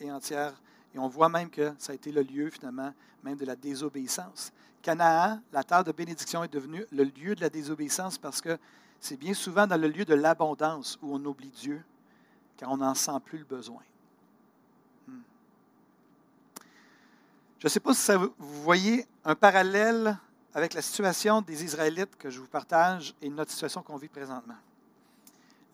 et 0.00 0.12
entière. 0.12 0.52
Et 0.94 0.98
on 0.98 1.08
voit 1.08 1.28
même 1.28 1.50
que 1.50 1.72
ça 1.78 1.92
a 1.92 1.94
été 1.94 2.12
le 2.12 2.22
lieu, 2.22 2.50
finalement, 2.50 2.92
même 3.24 3.36
de 3.36 3.46
la 3.46 3.56
désobéissance. 3.56 4.52
Canaan, 4.82 5.40
la 5.52 5.64
terre 5.64 5.84
de 5.84 5.92
bénédiction, 5.92 6.44
est 6.44 6.52
devenue 6.52 6.84
le 6.92 7.04
lieu 7.04 7.34
de 7.34 7.40
la 7.40 7.50
désobéissance 7.50 8.18
parce 8.18 8.40
que 8.40 8.58
c'est 8.98 9.16
bien 9.16 9.34
souvent 9.34 9.66
dans 9.66 9.80
le 9.80 9.88
lieu 9.88 10.04
de 10.04 10.14
l'abondance 10.14 10.98
où 11.00 11.14
on 11.14 11.24
oublie 11.24 11.50
Dieu, 11.50 11.82
car 12.58 12.70
on 12.70 12.76
n'en 12.76 12.94
sent 12.94 13.18
plus 13.24 13.38
le 13.38 13.44
besoin. 13.44 13.80
Je 17.60 17.66
ne 17.66 17.68
sais 17.68 17.80
pas 17.80 17.92
si 17.92 18.10
vous 18.14 18.62
voyez 18.62 19.06
un 19.22 19.34
parallèle 19.34 20.16
avec 20.54 20.72
la 20.72 20.80
situation 20.80 21.42
des 21.42 21.62
Israélites 21.62 22.16
que 22.16 22.30
je 22.30 22.40
vous 22.40 22.46
partage 22.46 23.14
et 23.20 23.28
notre 23.28 23.50
situation 23.50 23.82
qu'on 23.82 23.98
vit 23.98 24.08
présentement. 24.08 24.54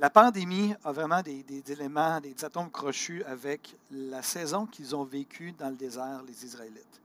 La 0.01 0.11
pandémie 0.11 0.75
a 0.83 0.91
vraiment 0.91 1.23
des, 1.23 1.45
éléments, 1.69 2.21
des 2.21 2.45
atomes 2.45 2.73
crochus 2.73 3.23
avec 3.23 3.77
la 3.93 4.21
saison 4.23 4.67
qu'ils 4.67 4.97
ont 4.97 5.05
vécue 5.05 5.53
dans 5.53 5.69
le 5.69 5.77
désert, 5.77 6.25
les 6.27 6.45
Israélites. 6.45 7.01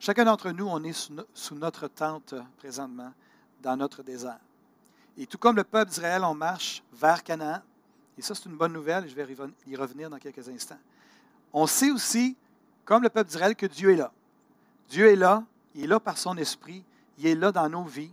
Chacun 0.00 0.24
d'entre 0.24 0.50
nous, 0.50 0.66
on 0.66 0.82
est 0.82 0.94
sous 1.34 1.54
notre 1.54 1.86
tente 1.88 2.34
présentement 2.56 3.12
dans 3.62 3.76
notre 3.76 4.02
désert. 4.02 4.40
Et 5.18 5.26
tout 5.26 5.36
comme 5.36 5.56
le 5.56 5.64
peuple 5.64 5.90
d'Israël, 5.90 6.24
on 6.24 6.34
marche 6.34 6.82
vers 6.90 7.22
Canaan. 7.22 7.60
Et 8.16 8.22
ça, 8.22 8.34
c'est 8.34 8.46
une 8.46 8.56
bonne 8.56 8.72
nouvelle, 8.72 9.04
et 9.04 9.08
je 9.10 9.14
vais 9.14 9.26
y 9.66 9.76
revenir 9.76 10.08
dans 10.08 10.18
quelques 10.18 10.48
instants. 10.48 10.78
On 11.52 11.66
sait 11.66 11.90
aussi, 11.90 12.34
comme 12.86 13.02
le 13.02 13.10
peuple 13.10 13.28
d'Israël, 13.28 13.54
que 13.54 13.66
Dieu 13.66 13.92
est 13.92 13.96
là. 13.96 14.10
Dieu 14.88 15.08
est 15.08 15.16
là, 15.16 15.44
il 15.74 15.84
est 15.84 15.88
là 15.88 16.00
par 16.00 16.16
son 16.16 16.36
esprit, 16.38 16.82
il 17.18 17.26
est 17.26 17.34
là 17.34 17.52
dans 17.52 17.68
nos 17.68 17.84
vies. 17.84 18.12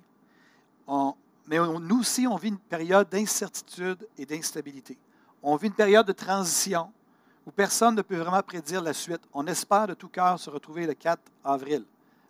mais 1.48 1.58
nous 1.58 2.00
aussi, 2.00 2.28
on 2.28 2.36
vit 2.36 2.50
une 2.50 2.58
période 2.58 3.08
d'incertitude 3.08 4.06
et 4.18 4.26
d'instabilité. 4.26 4.98
On 5.42 5.56
vit 5.56 5.68
une 5.68 5.74
période 5.74 6.08
de 6.08 6.12
transition 6.12 6.92
où 7.46 7.52
personne 7.52 7.96
ne 7.96 8.02
peut 8.02 8.18
vraiment 8.18 8.42
prédire 8.42 8.82
la 8.82 8.94
suite. 8.94 9.22
On 9.34 9.46
espère 9.46 9.88
de 9.88 9.94
tout 9.94 10.08
cœur 10.08 10.40
se 10.40 10.50
retrouver 10.50 10.88
le 10.88 10.96
4 10.96 11.22
avril. 11.44 11.86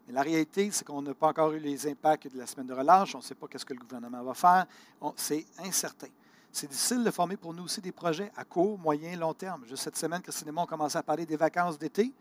Mais 0.05 0.13
la 0.13 0.21
réalité, 0.21 0.69
c'est 0.71 0.83
qu'on 0.83 1.01
n'a 1.01 1.13
pas 1.13 1.27
encore 1.27 1.51
eu 1.53 1.59
les 1.59 1.87
impacts 1.87 2.27
de 2.27 2.37
la 2.37 2.45
semaine 2.45 2.67
de 2.67 2.73
relâche. 2.73 3.15
On 3.15 3.19
ne 3.19 3.23
sait 3.23 3.35
pas 3.35 3.47
ce 3.55 3.63
que 3.63 3.73
le 3.73 3.79
gouvernement 3.79 4.21
va 4.21 4.33
faire. 4.33 4.65
C'est 5.15 5.45
incertain. 5.59 6.09
C'est 6.51 6.67
difficile 6.67 7.03
de 7.03 7.11
former 7.11 7.37
pour 7.37 7.53
nous 7.53 7.63
aussi 7.63 7.81
des 7.81 7.91
projets 7.91 8.31
à 8.35 8.43
court, 8.43 8.77
moyen, 8.77 9.15
long 9.17 9.33
terme. 9.33 9.65
Juste 9.65 9.83
cette 9.83 9.97
semaine, 9.97 10.21
Christine 10.21 10.49
et 10.49 10.51
moi, 10.51 10.63
on 10.63 10.67
commençait 10.67 10.97
à 10.97 11.03
parler 11.03 11.25
des 11.25 11.37
vacances 11.37 11.79
d'été. 11.79 12.11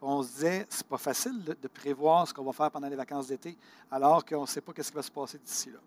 On 0.00 0.22
se 0.22 0.28
disait, 0.28 0.66
c'est 0.70 0.86
pas 0.86 0.98
facile 0.98 1.42
de, 1.42 1.68
prévoir 1.68 2.28
ce 2.28 2.32
qu'on 2.32 2.44
va 2.44 2.52
faire 2.52 2.70
pendant 2.70 2.88
les 2.88 2.96
vacances 2.96 3.26
d'été, 3.28 3.56
alors 3.90 4.24
qu'on 4.24 4.42
ne 4.42 4.46
sait 4.46 4.60
pas 4.60 4.72
ce 4.76 4.88
qui 4.90 4.94
va 4.94 5.02
se 5.02 5.10
passer 5.10 5.38
d'ici 5.38 5.70
là. 5.70 5.78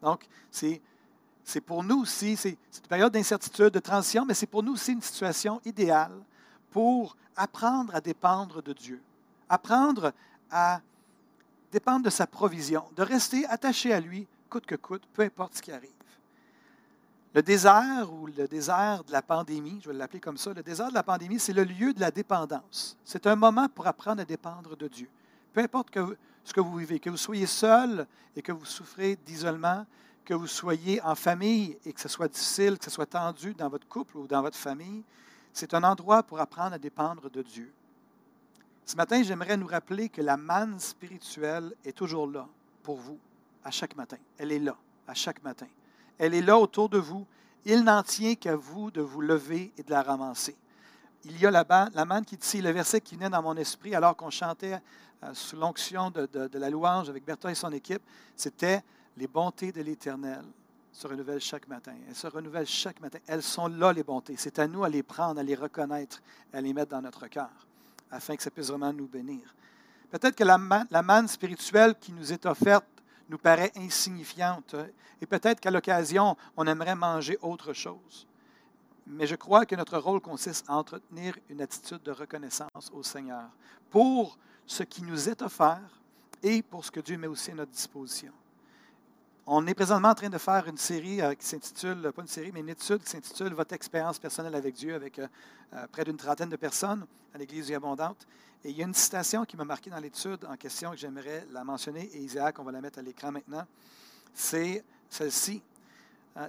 Donc, 0.00 0.26
c'est, 0.50 0.80
pour 1.60 1.84
nous 1.84 2.02
aussi, 2.02 2.36
c'est 2.36 2.50
une 2.50 2.88
période 2.88 3.12
d'incertitude, 3.12 3.70
de 3.70 3.78
transition, 3.78 4.24
mais 4.24 4.34
c'est 4.34 4.46
pour 4.46 4.62
nous 4.62 4.72
aussi 4.72 4.92
une 4.92 5.02
situation 5.02 5.60
idéale 5.64 6.18
pour 6.70 7.16
apprendre 7.36 7.94
à 7.94 8.00
dépendre 8.00 8.62
de 8.62 8.72
Dieu. 8.72 9.00
Apprendre 9.48 10.12
à 10.50 10.80
dépendre 11.70 12.04
de 12.04 12.10
sa 12.10 12.26
provision, 12.26 12.84
de 12.96 13.02
rester 13.02 13.46
attaché 13.46 13.92
à 13.92 14.00
lui, 14.00 14.26
coûte 14.48 14.66
que 14.66 14.74
coûte, 14.74 15.02
peu 15.12 15.22
importe 15.22 15.56
ce 15.56 15.62
qui 15.62 15.72
arrive. 15.72 15.90
Le 17.34 17.42
désert 17.42 18.12
ou 18.12 18.26
le 18.26 18.46
désert 18.46 19.04
de 19.04 19.12
la 19.12 19.22
pandémie, 19.22 19.80
je 19.82 19.88
vais 19.88 19.96
l'appeler 19.96 20.20
comme 20.20 20.36
ça, 20.36 20.52
le 20.52 20.62
désert 20.62 20.90
de 20.90 20.94
la 20.94 21.02
pandémie, 21.02 21.38
c'est 21.38 21.54
le 21.54 21.64
lieu 21.64 21.94
de 21.94 22.00
la 22.00 22.10
dépendance. 22.10 22.98
C'est 23.04 23.26
un 23.26 23.36
moment 23.36 23.68
pour 23.68 23.86
apprendre 23.86 24.20
à 24.20 24.24
dépendre 24.26 24.76
de 24.76 24.86
Dieu. 24.86 25.08
Peu 25.54 25.60
importe 25.62 25.96
ce 26.44 26.52
que 26.52 26.60
vous 26.60 26.76
vivez, 26.76 27.00
que 27.00 27.08
vous 27.08 27.16
soyez 27.16 27.46
seul 27.46 28.06
et 28.36 28.42
que 28.42 28.52
vous 28.52 28.66
souffrez 28.66 29.16
d'isolement, 29.24 29.86
que 30.26 30.34
vous 30.34 30.46
soyez 30.46 31.00
en 31.02 31.14
famille 31.14 31.78
et 31.86 31.94
que 31.94 32.00
ce 32.00 32.08
soit 32.08 32.28
difficile, 32.28 32.78
que 32.78 32.84
ce 32.84 32.90
soit 32.90 33.06
tendu 33.06 33.54
dans 33.54 33.70
votre 33.70 33.88
couple 33.88 34.18
ou 34.18 34.26
dans 34.26 34.42
votre 34.42 34.58
famille, 34.58 35.02
c'est 35.54 35.72
un 35.72 35.84
endroit 35.84 36.22
pour 36.22 36.38
apprendre 36.38 36.74
à 36.74 36.78
dépendre 36.78 37.30
de 37.30 37.40
Dieu. 37.40 37.72
Ce 38.84 38.96
matin, 38.96 39.22
j'aimerais 39.22 39.56
nous 39.56 39.66
rappeler 39.66 40.10
que 40.10 40.20
la 40.20 40.36
manne 40.36 40.78
spirituelle 40.78 41.72
est 41.84 41.96
toujours 41.96 42.26
là 42.26 42.46
pour 42.82 42.96
vous, 42.96 43.18
à 43.64 43.70
chaque 43.70 43.96
matin. 43.96 44.18
Elle 44.36 44.52
est 44.52 44.58
là, 44.58 44.76
à 45.06 45.14
chaque 45.14 45.42
matin. 45.42 45.66
Elle 46.22 46.34
est 46.34 46.42
là 46.42 46.56
autour 46.56 46.88
de 46.88 46.98
vous. 46.98 47.26
Il 47.64 47.82
n'en 47.82 48.04
tient 48.04 48.36
qu'à 48.36 48.54
vous 48.54 48.92
de 48.92 49.00
vous 49.00 49.20
lever 49.20 49.72
et 49.76 49.82
de 49.82 49.90
la 49.90 50.02
ramasser. 50.02 50.56
Il 51.24 51.36
y 51.40 51.46
a 51.46 51.50
la, 51.50 51.64
la 51.92 52.04
manne 52.04 52.24
qui 52.24 52.36
dit, 52.36 52.62
le 52.62 52.70
verset 52.70 53.00
qui 53.00 53.16
venait 53.16 53.28
dans 53.28 53.42
mon 53.42 53.56
esprit 53.56 53.92
alors 53.96 54.16
qu'on 54.16 54.30
chantait 54.30 54.78
euh, 55.24 55.34
sous 55.34 55.56
l'onction 55.56 56.12
de, 56.12 56.26
de, 56.26 56.58
la 56.60 56.70
louange 56.70 57.08
avec 57.08 57.24
Bertrand 57.24 57.48
et 57.48 57.56
son 57.56 57.72
équipe, 57.72 58.02
c'était 58.36 58.84
les 59.16 59.26
bontés 59.26 59.72
de 59.72 59.82
l'Éternel 59.82 60.44
se 60.92 61.08
renouvellent 61.08 61.40
chaque 61.40 61.66
matin. 61.66 61.94
Elles 62.08 62.14
se 62.14 62.26
renouvellent 62.28 62.66
chaque 62.66 63.00
matin. 63.00 63.18
Elles 63.26 63.42
sont 63.42 63.66
là, 63.66 63.92
les 63.92 64.04
bontés. 64.04 64.34
C'est 64.36 64.60
à 64.60 64.68
nous 64.68 64.84
à 64.84 64.88
les 64.88 65.02
prendre, 65.02 65.40
à 65.40 65.42
les 65.42 65.56
reconnaître, 65.56 66.22
à 66.52 66.60
les 66.60 66.72
mettre 66.72 66.90
dans 66.92 67.02
notre 67.02 67.26
cœur 67.26 67.50
afin 68.12 68.36
que 68.36 68.42
ça 68.44 68.50
puisse 68.50 68.68
vraiment 68.68 68.92
nous 68.92 69.08
bénir. 69.08 69.54
Peut-être 70.10 70.36
que 70.36 70.44
la, 70.44 70.58
manne 70.58 71.26
spirituelle 71.26 71.94
qui 71.98 72.12
nous 72.12 72.32
est 72.32 72.44
offerte 72.44 72.84
nous 73.32 73.38
paraît 73.38 73.72
insignifiante 73.76 74.76
et 75.22 75.26
peut-être 75.26 75.58
qu'à 75.58 75.70
l'occasion, 75.70 76.36
on 76.54 76.66
aimerait 76.66 76.94
manger 76.94 77.38
autre 77.40 77.72
chose. 77.72 78.28
mais 79.06 79.26
je 79.26 79.34
crois 79.34 79.66
que 79.66 79.74
notre 79.74 79.98
rôle 79.98 80.20
consiste 80.20 80.64
à 80.68 80.76
entretenir 80.76 81.36
une 81.48 81.60
attitude 81.60 82.02
de 82.02 82.12
reconnaissance 82.12 82.90
au 82.92 83.02
Seigneur 83.02 83.48
pour 83.90 84.38
ce 84.64 84.84
qui 84.84 85.02
nous 85.02 85.28
est 85.28 85.42
offert 85.42 86.00
et 86.42 86.62
pour 86.62 86.84
ce 86.84 86.90
que 86.90 87.00
Dieu 87.00 87.16
met 87.16 87.26
aussi 87.26 87.50
à 87.50 87.54
notre 87.54 87.72
disposition. 87.72 88.32
On 89.44 89.66
est 89.66 89.74
présentement 89.74 90.10
en 90.10 90.14
train 90.14 90.28
de 90.28 90.38
faire 90.38 90.68
une 90.68 90.76
série 90.76 91.20
euh, 91.20 91.34
qui 91.34 91.44
s'intitule, 91.44 92.12
pas 92.14 92.22
une 92.22 92.28
série, 92.28 92.52
mais 92.52 92.60
une 92.60 92.68
étude 92.68 93.02
qui 93.02 93.10
s'intitule 93.10 93.52
Votre 93.54 93.74
expérience 93.74 94.20
personnelle 94.20 94.54
avec 94.54 94.76
Dieu 94.76 94.94
avec 94.94 95.18
euh, 95.18 95.26
euh, 95.74 95.84
près 95.90 96.04
d'une 96.04 96.16
trentaine 96.16 96.48
de 96.48 96.54
personnes 96.54 97.04
à 97.34 97.38
l'Église 97.38 97.66
Vie 97.66 97.74
Abondante. 97.74 98.24
Et 98.64 98.70
il 98.70 98.76
y 98.76 98.82
a 98.82 98.86
une 98.86 98.94
citation 98.94 99.44
qui 99.44 99.56
m'a 99.56 99.64
marqué 99.64 99.90
dans 99.90 99.98
l'étude 99.98 100.44
en 100.48 100.56
question 100.56 100.92
que 100.92 100.96
j'aimerais 100.96 101.44
la 101.50 101.64
mentionner, 101.64 102.08
et 102.14 102.18
Isaac, 102.18 102.56
on 102.60 102.62
va 102.62 102.70
la 102.70 102.80
mettre 102.80 103.00
à 103.00 103.02
l'écran 103.02 103.32
maintenant. 103.32 103.66
C'est 104.32 104.84
celle-ci. 105.10 105.60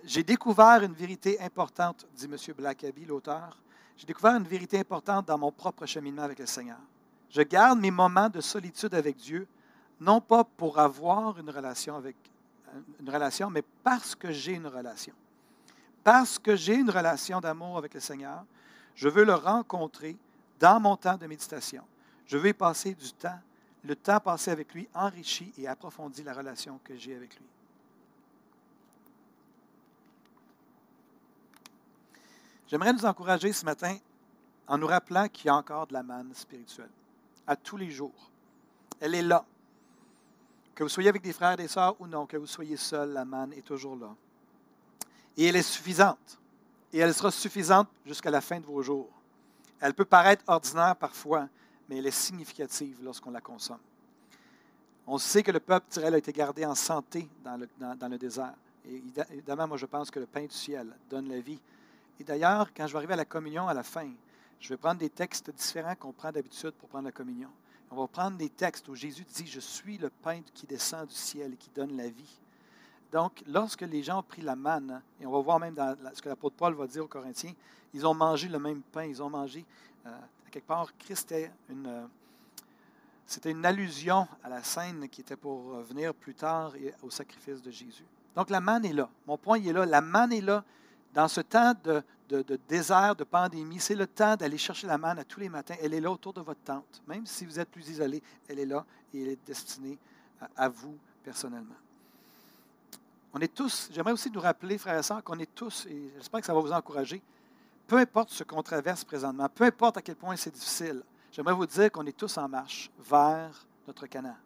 J'ai 0.03 0.21
découvert 0.21 0.83
une 0.83 0.93
vérité 0.93 1.41
importante, 1.41 2.05
dit 2.15 2.25
M. 2.25 2.37
Blackaby, 2.55 3.05
l'auteur. 3.05 3.57
J'ai 3.97 4.05
découvert 4.05 4.35
une 4.35 4.43
vérité 4.43 4.79
importante 4.79 5.27
dans 5.27 5.39
mon 5.39 5.51
propre 5.51 5.87
cheminement 5.87 6.21
avec 6.21 6.37
le 6.37 6.45
Seigneur. 6.45 6.77
Je 7.31 7.41
garde 7.41 7.79
mes 7.79 7.91
moments 7.91 8.29
de 8.29 8.39
solitude 8.39 8.93
avec 8.93 9.17
Dieu, 9.17 9.47
non 9.99 10.21
pas 10.21 10.43
pour 10.43 10.77
avoir 10.77 11.39
une 11.39 11.49
relation 11.49 11.95
avec 11.95 12.15
une 12.99 13.09
relation, 13.09 13.49
mais 13.49 13.63
parce 13.83 14.15
que 14.15 14.31
j'ai 14.31 14.53
une 14.53 14.67
relation. 14.67 15.13
Parce 16.03 16.37
que 16.37 16.55
j'ai 16.55 16.75
une 16.75 16.89
relation 16.89 17.39
d'amour 17.39 17.77
avec 17.77 17.93
le 17.93 17.99
Seigneur, 17.99 18.43
je 18.95 19.09
veux 19.09 19.23
le 19.23 19.33
rencontrer 19.33 20.17
dans 20.59 20.79
mon 20.79 20.95
temps 20.95 21.17
de 21.17 21.27
méditation. 21.27 21.83
Je 22.25 22.37
veux 22.37 22.53
passer 22.53 22.93
du 22.93 23.11
temps. 23.13 23.39
Le 23.83 23.95
temps 23.95 24.19
passé 24.19 24.51
avec 24.51 24.73
lui 24.73 24.87
enrichit 24.93 25.51
et 25.57 25.67
approfondit 25.67 26.23
la 26.23 26.33
relation 26.33 26.79
que 26.83 26.95
j'ai 26.95 27.15
avec 27.15 27.35
lui. 27.35 27.45
J'aimerais 32.67 32.93
nous 32.93 33.05
encourager 33.05 33.51
ce 33.51 33.65
matin 33.65 33.97
en 34.67 34.77
nous 34.77 34.87
rappelant 34.87 35.27
qu'il 35.27 35.47
y 35.47 35.49
a 35.49 35.55
encore 35.55 35.85
de 35.87 35.93
la 35.93 36.01
manne 36.01 36.33
spirituelle 36.33 36.89
à 37.45 37.55
tous 37.55 37.77
les 37.77 37.91
jours. 37.91 38.31
Elle 38.99 39.15
est 39.15 39.21
là. 39.21 39.45
Que 40.75 40.83
vous 40.83 40.89
soyez 40.89 41.09
avec 41.09 41.21
des 41.21 41.33
frères 41.33 41.53
et 41.53 41.57
des 41.57 41.67
sœurs 41.67 41.95
ou 41.99 42.07
non, 42.07 42.25
que 42.25 42.37
vous 42.37 42.47
soyez 42.47 42.77
seul, 42.77 43.13
la 43.13 43.25
manne 43.25 43.53
est 43.53 43.61
toujours 43.61 43.95
là. 43.95 44.15
Et 45.37 45.45
elle 45.45 45.55
est 45.55 45.61
suffisante. 45.61 46.39
Et 46.91 46.99
elle 46.99 47.13
sera 47.13 47.31
suffisante 47.31 47.87
jusqu'à 48.05 48.31
la 48.31 48.41
fin 48.41 48.59
de 48.59 48.65
vos 48.65 48.81
jours. 48.81 49.09
Elle 49.79 49.93
peut 49.93 50.05
paraître 50.05 50.43
ordinaire 50.47 50.95
parfois, 50.95 51.47
mais 51.89 51.97
elle 51.97 52.07
est 52.07 52.11
significative 52.11 52.97
lorsqu'on 53.03 53.31
la 53.31 53.41
consomme. 53.41 53.79
On 55.05 55.17
sait 55.17 55.43
que 55.43 55.51
le 55.51 55.59
peuple 55.59 55.87
d'Israël 55.89 56.13
a 56.13 56.17
été 56.17 56.31
gardé 56.31 56.65
en 56.65 56.75
santé 56.75 57.27
dans 57.43 57.57
le, 57.57 57.67
dans 57.77 58.07
le 58.07 58.17
désert. 58.17 58.53
Et 58.87 59.01
évidemment, 59.31 59.67
moi, 59.67 59.77
je 59.77 59.85
pense 59.85 60.09
que 60.09 60.19
le 60.19 60.25
pain 60.25 60.43
du 60.43 60.53
ciel 60.53 60.87
donne 61.09 61.29
la 61.29 61.39
vie. 61.39 61.59
Et 62.19 62.23
d'ailleurs, 62.23 62.73
quand 62.73 62.87
je 62.87 62.93
vais 62.93 62.97
arriver 62.97 63.13
à 63.13 63.17
la 63.17 63.25
communion 63.25 63.67
à 63.67 63.73
la 63.73 63.83
fin, 63.83 64.09
je 64.59 64.69
vais 64.69 64.77
prendre 64.77 64.99
des 64.99 65.09
textes 65.09 65.49
différents 65.51 65.95
qu'on 65.95 66.13
prend 66.13 66.31
d'habitude 66.31 66.71
pour 66.71 66.87
prendre 66.89 67.05
la 67.05 67.11
communion. 67.11 67.49
On 67.95 68.01
va 68.01 68.07
prendre 68.07 68.37
des 68.37 68.49
textes 68.49 68.87
où 68.89 68.95
Jésus 68.95 69.23
dit, 69.35 69.45
je 69.45 69.59
suis 69.59 69.99
le 69.99 70.09
pain 70.09 70.41
qui 70.55 70.65
descend 70.65 71.07
du 71.07 71.13
ciel 71.13 71.53
et 71.53 71.57
qui 71.57 71.69
donne 71.75 71.95
la 71.95 72.09
vie. 72.09 72.39
Donc, 73.11 73.43
lorsque 73.45 73.81
les 73.81 74.01
gens 74.01 74.21
ont 74.21 74.23
pris 74.23 74.41
la 74.41 74.55
manne, 74.55 74.99
et 75.21 75.27
on 75.27 75.31
va 75.31 75.39
voir 75.41 75.59
même 75.59 75.75
dans 75.75 75.95
ce 76.11 76.19
que 76.19 76.27
l'apôtre 76.27 76.55
Paul 76.55 76.73
va 76.73 76.87
dire 76.87 77.03
aux 77.03 77.07
Corinthiens, 77.07 77.53
ils 77.93 78.07
ont 78.07 78.15
mangé 78.15 78.47
le 78.47 78.57
même 78.57 78.81
pain, 78.81 79.03
ils 79.03 79.21
ont 79.21 79.29
mangé, 79.29 79.63
euh, 80.07 80.09
quelque 80.49 80.65
part, 80.65 80.97
Christ 80.97 81.31
était 81.31 81.51
une, 81.69 81.85
euh, 81.85 82.05
c'était 83.27 83.51
une 83.51 83.63
allusion 83.63 84.27
à 84.43 84.49
la 84.49 84.63
scène 84.63 85.07
qui 85.07 85.21
était 85.21 85.35
pour 85.35 85.75
venir 85.81 86.15
plus 86.15 86.33
tard 86.33 86.75
et 86.75 86.95
au 87.03 87.11
sacrifice 87.11 87.61
de 87.61 87.69
Jésus. 87.69 88.05
Donc, 88.35 88.49
la 88.49 88.59
manne 88.59 88.85
est 88.85 88.93
là. 88.93 89.07
Mon 89.27 89.37
point 89.37 89.59
il 89.59 89.67
est 89.67 89.73
là. 89.73 89.85
La 89.85 90.01
manne 90.01 90.33
est 90.33 90.41
là 90.41 90.63
dans 91.13 91.27
ce 91.27 91.41
temps 91.41 91.73
de, 91.83 92.03
désert, 92.67 93.15
de 93.15 93.23
pandémie, 93.23 93.79
c'est 93.79 93.95
le 93.95 94.07
temps 94.07 94.35
d'aller 94.35 94.57
chercher 94.57 94.87
la 94.87 94.97
manne 94.97 95.19
à 95.19 95.23
tous 95.23 95.39
les 95.39 95.49
matins. 95.49 95.75
Elle 95.81 95.93
est 95.93 96.01
là 96.01 96.11
autour 96.11 96.33
de 96.33 96.41
votre 96.41 96.61
tente. 96.61 97.01
Même 97.07 97.25
si 97.25 97.45
vous 97.45 97.59
êtes 97.59 97.69
plus 97.69 97.87
isolé, 97.89 98.21
elle 98.47 98.59
est 98.59 98.65
là 98.65 98.85
et 99.13 99.21
elle 99.21 99.29
est 99.29 99.45
destinée 99.45 99.97
à, 100.57 100.67
vous 100.67 100.97
personnellement. 101.23 101.75
On 103.33 103.39
est 103.39 103.53
tous, 103.53 103.89
j'aimerais 103.91 104.11
aussi 104.11 104.29
nous 104.29 104.41
rappeler, 104.41 104.77
frères 104.77 104.99
et 104.99 105.03
sœurs, 105.03 105.23
qu'on 105.23 105.39
est 105.39 105.53
tous, 105.53 105.85
et 105.87 106.11
j'espère 106.17 106.39
que 106.39 106.45
ça 106.45 106.53
va 106.53 106.59
vous 106.59 106.71
encourager, 106.71 107.21
peu 107.87 107.97
importe 107.97 108.29
ce 108.29 108.43
qu'on 108.43 108.61
traverse 108.61 109.03
présentement, 109.03 109.49
peu 109.49 109.63
importe 109.63 109.97
à 109.97 110.01
quel 110.01 110.15
point 110.15 110.35
c'est 110.35 110.53
difficile, 110.53 111.01
j'aimerais 111.31 111.53
vous 111.53 111.65
dire 111.65 111.91
qu'on 111.91 112.05
est 112.05 112.15
tous 112.15 112.37
en 112.37 112.47
marche 112.47 112.91
vers 112.99 113.65
notre 113.87 114.05
Canaan. 114.05 114.37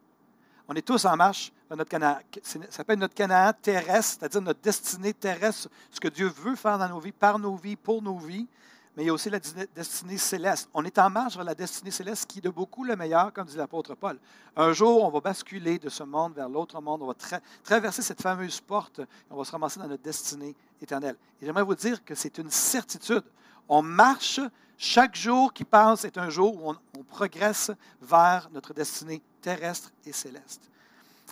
On 0.68 0.74
est 0.74 0.82
tous 0.82 1.06
en 1.06 1.16
marche 1.16 1.52
vers 1.70 1.78
notre 1.78 1.90
Canaan. 1.90 2.20
Ça 2.44 2.60
s'appelle 2.70 3.00
notre 3.00 3.14
Canaan 3.14 3.54
terrestre, 3.62 4.18
c'est-à-dire 4.20 4.42
notre 4.42 4.60
destinée 4.60 5.14
terrestre, 5.14 5.70
ce 5.90 6.00
que 6.00 6.10
Dieu 6.10 6.28
veut 6.28 6.56
faire 6.56 6.78
dans 6.78 6.90
nos 6.90 7.00
vies, 7.00 7.14
par 7.14 7.40
nos 7.40 7.56
vies, 7.56 7.78
pour 7.78 8.02
nos 8.02 8.18
vies. 8.18 8.48
Mais 8.96 9.04
il 9.04 9.06
y 9.06 9.10
a 9.10 9.14
aussi 9.14 9.30
la 9.30 9.40
destinée 9.76 10.18
céleste. 10.18 10.70
On 10.74 10.84
est 10.84 10.98
en 10.98 11.10
marche 11.10 11.36
vers 11.36 11.46
la 11.46 11.54
destinée 11.54 11.92
céleste 11.92 12.26
qui 12.26 12.40
est 12.40 12.42
de 12.42 12.50
beaucoup 12.50 12.84
le 12.84 12.96
meilleur, 12.96 13.32
comme 13.32 13.46
dit 13.46 13.56
l'apôtre 13.56 13.94
Paul. 13.96 14.18
Un 14.56 14.74
jour, 14.74 15.04
on 15.04 15.10
va 15.10 15.22
basculer 15.22 15.78
de 15.78 15.88
ce 15.88 16.04
monde 16.04 16.34
vers 16.34 16.50
l'autre 16.50 16.82
monde. 16.82 17.04
On 17.04 17.08
va 17.08 17.40
traverser 17.64 18.02
cette 18.02 18.22
fameuse 18.22 18.60
porte 18.60 19.00
et 19.00 19.06
on 19.30 19.38
va 19.38 19.46
se 19.46 19.52
ramasser 19.52 19.80
dans 19.80 19.88
notre 19.88 20.02
destinée 20.02 20.56
éternelle. 20.82 21.16
Et 21.40 21.46
j'aimerais 21.46 21.64
vous 21.64 21.76
dire 21.76 22.04
que 22.04 22.16
c'est 22.16 22.40
une 22.40 22.50
certitude. 22.50 23.24
On 23.70 23.84
marche, 23.84 24.42
chaque 24.78 25.16
jour 25.16 25.54
qui 25.54 25.64
passe 25.64 26.04
est 26.04 26.18
un 26.18 26.30
jour 26.30 26.56
où 26.56 26.72
on, 26.72 26.76
on 26.98 27.04
progresse 27.04 27.72
vers 28.02 28.50
notre 28.52 28.74
destinée 28.74 29.22
terrestre 29.48 29.92
et 30.06 30.12
céleste. 30.12 30.62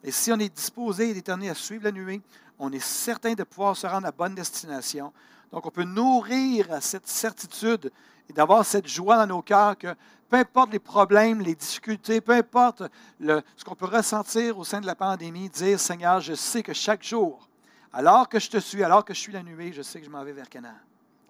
Et 0.01 0.09
si 0.09 0.31
on 0.31 0.39
est 0.39 0.53
disposé 0.53 1.09
et 1.09 1.13
déterminé 1.13 1.49
à 1.49 1.53
suivre 1.53 1.83
la 1.83 1.91
nuée, 1.91 2.21
on 2.57 2.71
est 2.71 2.83
certain 2.83 3.33
de 3.33 3.43
pouvoir 3.43 3.75
se 3.75 3.85
rendre 3.85 4.07
à 4.07 4.11
bonne 4.11 4.33
destination. 4.33 5.11
Donc, 5.51 5.65
on 5.65 5.69
peut 5.69 5.83
nourrir 5.83 6.81
cette 6.81 7.09
certitude 7.09 7.91
et 8.29 8.33
d'avoir 8.33 8.65
cette 8.65 8.87
joie 8.87 9.17
dans 9.17 9.27
nos 9.27 9.41
cœurs 9.41 9.77
que 9.77 9.93
peu 10.29 10.37
importe 10.37 10.71
les 10.71 10.79
problèmes, 10.79 11.41
les 11.41 11.55
difficultés, 11.55 12.21
peu 12.21 12.31
importe 12.31 12.83
ce 13.19 13.63
qu'on 13.65 13.75
peut 13.75 13.85
ressentir 13.85 14.57
au 14.57 14.63
sein 14.63 14.79
de 14.79 14.85
la 14.85 14.95
pandémie, 14.95 15.49
dire 15.49 15.77
Seigneur, 15.77 16.21
je 16.21 16.35
sais 16.35 16.63
que 16.63 16.73
chaque 16.73 17.03
jour, 17.03 17.49
alors 17.91 18.29
que 18.29 18.39
je 18.39 18.49
te 18.49 18.57
suis, 18.57 18.81
alors 18.81 19.03
que 19.03 19.13
je 19.13 19.19
suis 19.19 19.33
la 19.33 19.43
nuée, 19.43 19.73
je 19.73 19.81
sais 19.81 19.99
que 19.99 20.05
je 20.05 20.09
m'en 20.09 20.23
vais 20.23 20.31
vers 20.31 20.47
Canaan. 20.47 20.79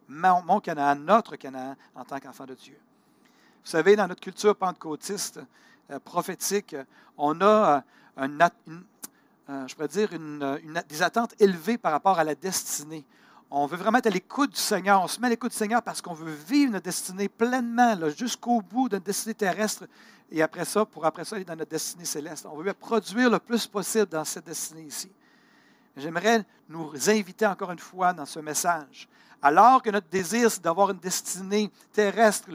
Mon, 0.07 0.59
Canaan, 0.59 0.97
notre 0.97 1.35
Canaan 1.35 1.75
en 1.95 2.05
tant 2.05 2.19
qu'enfant 2.19 2.45
de 2.45 2.53
Dieu. 2.53 2.77
Vous 3.63 3.71
savez, 3.71 3.95
dans 3.95 4.07
notre 4.07 4.21
culture 4.21 4.55
pentecôtiste, 4.55 5.39
prophétique, 6.03 6.75
on 7.17 7.41
a 7.41 7.83
euh, 8.17 8.27
euh, 9.49 9.67
je 9.67 9.75
pourrais 9.75 9.87
dire 9.87 10.09
des 10.89 11.03
attentes 11.03 11.35
élevées 11.39 11.77
par 11.77 11.91
rapport 11.91 12.17
à 12.17 12.23
la 12.23 12.33
destinée. 12.33 13.05
On 13.51 13.67
veut 13.67 13.77
vraiment 13.77 13.99
être 13.99 14.07
à 14.07 14.11
l'écoute 14.11 14.51
du 14.51 14.59
Seigneur. 14.59 15.03
On 15.03 15.07
se 15.07 15.19
met 15.19 15.27
à 15.27 15.29
l'écoute 15.29 15.51
du 15.51 15.57
Seigneur 15.57 15.83
parce 15.83 16.01
qu'on 16.01 16.13
veut 16.13 16.33
vivre 16.33 16.71
notre 16.71 16.85
destinée 16.85 17.29
pleinement, 17.29 17.95
jusqu'au 18.09 18.61
bout 18.61 18.89
de 18.89 18.95
notre 18.95 19.05
destinée 19.05 19.35
terrestre. 19.35 19.85
Et 20.31 20.41
après 20.41 20.65
ça, 20.65 20.83
pour 20.85 21.05
après 21.05 21.23
ça 21.23 21.35
aller 21.35 21.45
dans 21.45 21.55
notre 21.55 21.69
destinée 21.69 22.05
céleste. 22.05 22.47
On 22.51 22.57
veut 22.57 22.73
produire 22.73 23.29
le 23.29 23.37
plus 23.37 23.67
possible 23.67 24.07
dans 24.07 24.25
cette 24.25 24.45
destinée 24.45 24.83
ici. 24.83 25.11
J'aimerais 25.95 26.43
nous 26.67 26.91
inviter 27.09 27.45
encore 27.45 27.71
une 27.71 27.79
fois 27.79 28.13
dans 28.13 28.25
ce 28.25 28.39
message. 28.39 29.07
Alors 29.45 29.83
que 29.83 29.91
notre 29.91 30.09
désir, 30.09 30.49
c'est 30.49 30.63
d'avoir 30.63 30.89
une 30.89 30.97
destinée 30.97 31.69
terrestre 31.93 32.49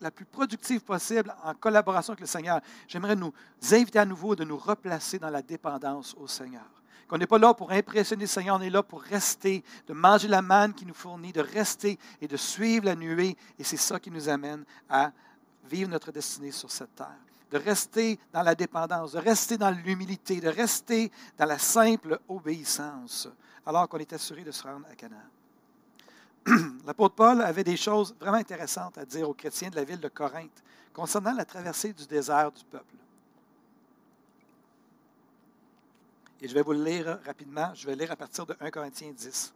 la 0.00 0.12
plus 0.12 0.24
productive 0.24 0.80
possible 0.80 1.34
en 1.42 1.54
collaboration 1.54 2.12
avec 2.12 2.20
le 2.20 2.28
Seigneur, 2.28 2.60
j'aimerais 2.86 3.16
nous 3.16 3.32
inviter 3.72 3.98
à 3.98 4.04
nouveau 4.04 4.36
de 4.36 4.44
nous 4.44 4.56
replacer 4.56 5.18
dans 5.18 5.28
la 5.28 5.42
dépendance 5.42 6.14
au 6.16 6.28
Seigneur. 6.28 6.62
Qu'on 7.08 7.18
n'est 7.18 7.26
pas 7.26 7.38
là 7.38 7.52
pour 7.52 7.72
impressionner 7.72 8.22
le 8.22 8.28
Seigneur, 8.28 8.58
on 8.60 8.62
est 8.62 8.70
là 8.70 8.84
pour 8.84 9.02
rester, 9.02 9.64
de 9.88 9.92
manger 9.92 10.28
la 10.28 10.40
manne 10.40 10.72
qui 10.72 10.86
nous 10.86 10.94
fournit, 10.94 11.32
de 11.32 11.40
rester 11.40 11.98
et 12.20 12.28
de 12.28 12.36
suivre 12.36 12.84
la 12.84 12.94
nuée. 12.94 13.36
Et 13.58 13.64
c'est 13.64 13.76
ça 13.76 13.98
qui 13.98 14.12
nous 14.12 14.28
amène 14.28 14.64
à 14.88 15.10
vivre 15.68 15.90
notre 15.90 16.12
destinée 16.12 16.52
sur 16.52 16.70
cette 16.70 16.94
terre. 16.94 17.18
De 17.50 17.58
rester 17.58 18.20
dans 18.32 18.42
la 18.42 18.54
dépendance, 18.54 19.14
de 19.14 19.18
rester 19.18 19.58
dans 19.58 19.70
l'humilité, 19.72 20.40
de 20.40 20.48
rester 20.48 21.10
dans 21.36 21.46
la 21.46 21.58
simple 21.58 22.20
obéissance, 22.28 23.28
alors 23.66 23.88
qu'on 23.88 23.98
est 23.98 24.12
assuré 24.12 24.44
de 24.44 24.52
se 24.52 24.62
rendre 24.62 24.86
à 24.88 24.94
Canaan. 24.94 25.18
l'apôtre 26.86 27.14
Paul 27.14 27.40
avait 27.42 27.64
des 27.64 27.76
choses 27.76 28.14
vraiment 28.20 28.38
intéressantes 28.38 28.98
à 28.98 29.04
dire 29.04 29.28
aux 29.28 29.34
chrétiens 29.34 29.70
de 29.70 29.76
la 29.76 29.84
ville 29.84 30.00
de 30.00 30.08
Corinthe 30.08 30.62
concernant 30.92 31.32
la 31.32 31.44
traversée 31.44 31.92
du 31.92 32.06
désert 32.06 32.52
du 32.52 32.64
peuple. 32.64 32.94
Et 36.40 36.48
je 36.48 36.54
vais 36.54 36.62
vous 36.62 36.72
le 36.72 36.84
lire 36.84 37.18
rapidement. 37.24 37.72
Je 37.74 37.86
vais 37.86 37.96
lire 37.96 38.12
à 38.12 38.16
partir 38.16 38.46
de 38.46 38.54
1 38.60 38.70
Corinthiens 38.70 39.12
10, 39.12 39.52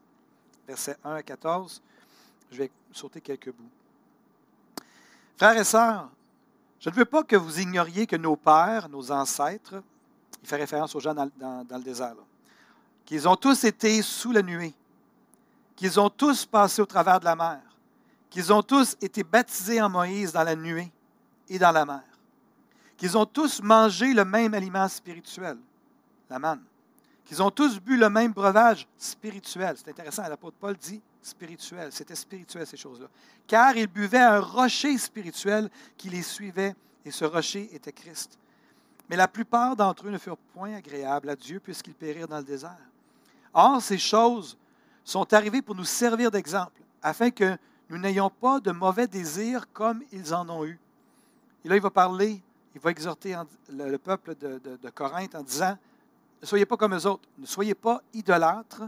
versets 0.67 0.97
1 1.05 1.15
à 1.15 1.23
14. 1.23 1.83
Je 2.51 2.57
vais 2.57 2.71
sauter 2.93 3.21
quelques 3.21 3.53
bouts. 3.53 3.71
Frères 5.37 5.57
et 5.57 5.65
sœurs, 5.65 6.11
je 6.81 6.91
ne 6.91 6.95
veux 6.95 7.05
pas 7.05 7.23
que 7.23 7.37
vous 7.37 7.61
ignoriez 7.61 8.07
que 8.07 8.17
nos 8.17 8.37
pères, 8.37 8.89
nos 8.89 9.13
ancêtres, 9.13 9.83
il 10.43 10.49
fait 10.49 10.57
référence 10.57 10.95
aux 10.95 11.01
gens 11.01 11.15
dans, 11.15 11.31
le 11.71 11.83
désert, 11.83 12.15
qu'ils 13.05 13.29
ont 13.29 13.37
tous 13.37 13.65
été 13.65 14.01
sous 14.03 14.33
la 14.33 14.43
nuée 14.43 14.75
qu'ils 15.81 15.99
ont 15.99 16.11
tous 16.11 16.45
passé 16.45 16.83
au 16.83 16.85
travers 16.85 17.19
de 17.21 17.25
la 17.25 17.35
mer, 17.35 17.63
qu'ils 18.29 18.53
ont 18.53 18.63
tous 18.63 18.99
été 19.01 19.25
baptisés 19.25 19.81
en 19.81 19.89
Moïse 19.89 20.31
dans 20.31 20.43
la 20.43 20.55
nuée 20.55 20.93
et 21.49 21.59
dans 21.59 21.73
la 21.73 21.87
mer, 21.87 22.03
qu'ils 22.99 23.17
ont 23.17 23.25
tous 23.25 23.63
mangé 23.63 24.13
le 24.13 24.27
même 24.27 24.53
aliment 24.53 24.87
spirituel, 24.89 25.57
la 26.29 26.39
manne, 26.39 26.63
qu'ils 27.25 27.43
ont 27.43 27.51
tous 27.51 27.81
bu 27.81 27.97
le 27.97 28.11
même 28.11 28.31
breuvage 28.31 28.87
spirituel. 28.99 29.75
C'est 29.79 29.89
intéressant, 29.89 30.29
l'apôtre 30.29 30.59
Paul 30.61 30.77
dit 30.77 31.01
spirituel. 31.23 31.91
C'était 31.93 32.15
spirituel, 32.15 32.67
ces 32.67 32.77
choses-là. 32.77 33.07
Car 33.47 33.75
ils 33.75 33.87
buvaient 33.87 34.19
un 34.19 34.41
rocher 34.41 34.99
spirituel 34.99 35.71
qui 35.97 36.11
les 36.11 36.23
suivait, 36.23 36.77
et 37.07 37.11
ce 37.11 37.25
rocher 37.25 37.75
était 37.75 37.93
Christ. 37.93 38.39
Mais 39.09 39.17
la 39.17 39.29
plupart 39.29 39.77
d'entre 39.77 40.07
eux 40.07 40.11
ne 40.11 40.19
furent 40.19 40.37
point 40.37 40.75
agréables 40.75 41.31
à 41.31 41.37
Dieu 41.37 41.59
puisqu'ils 41.59 41.95
périrent 41.95 42.29
dans 42.29 42.37
le 42.37 42.45
désert. 42.45 42.77
Or, 43.55 43.81
ces 43.81 43.97
choses 43.97 44.59
sont 45.11 45.33
arrivées 45.35 45.61
pour 45.61 45.75
nous 45.75 45.85
servir 45.85 46.31
d'exemple, 46.31 46.81
afin 47.03 47.31
que 47.31 47.57
nous 47.89 47.99
n'ayons 47.99 48.31
pas 48.31 48.61
de 48.61 48.71
mauvais 48.71 49.09
désirs 49.09 49.67
comme 49.73 50.03
ils 50.13 50.33
en 50.33 50.49
ont 50.49 50.65
eu. 50.65 50.79
Et 51.65 51.69
là, 51.69 51.75
il 51.75 51.83
va 51.83 51.91
parler, 51.91 52.41
il 52.75 52.81
va 52.81 52.93
exhorter 52.93 53.37
le 53.69 53.99
peuple 53.99 54.37
de, 54.37 54.61
de 54.61 54.91
Corinthe 54.91 55.35
en 55.35 55.43
disant, 55.43 55.77
ne 56.41 56.47
soyez 56.47 56.65
pas 56.65 56.77
comme 56.77 56.95
eux 56.95 57.07
autres, 57.07 57.29
ne 57.39 57.47
soyez 57.47 57.75
pas 57.75 58.01
idolâtres, 58.15 58.83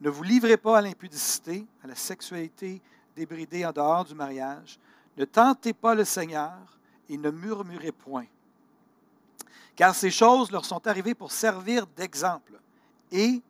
ne 0.00 0.08
vous 0.08 0.22
livrez 0.22 0.56
pas 0.56 0.78
à 0.78 0.80
l'impudicité, 0.80 1.66
à 1.82 1.88
la 1.88 1.96
sexualité 1.96 2.80
débridée 3.16 3.66
en 3.66 3.72
dehors 3.72 4.04
du 4.04 4.14
mariage, 4.14 4.78
ne 5.16 5.24
tentez 5.24 5.72
pas 5.72 5.94
le 5.94 6.04
Seigneur 6.04 6.56
et 7.08 7.18
ne 7.18 7.30
murmurez 7.30 7.92
point. 7.92 8.26
Car 9.74 9.94
ces 9.94 10.10
choses 10.10 10.52
leur 10.52 10.64
sont 10.64 10.86
arrivées 10.86 11.14
pour 11.14 11.32
servir 11.32 11.86
d'exemple 11.96 12.60
et 13.10 13.42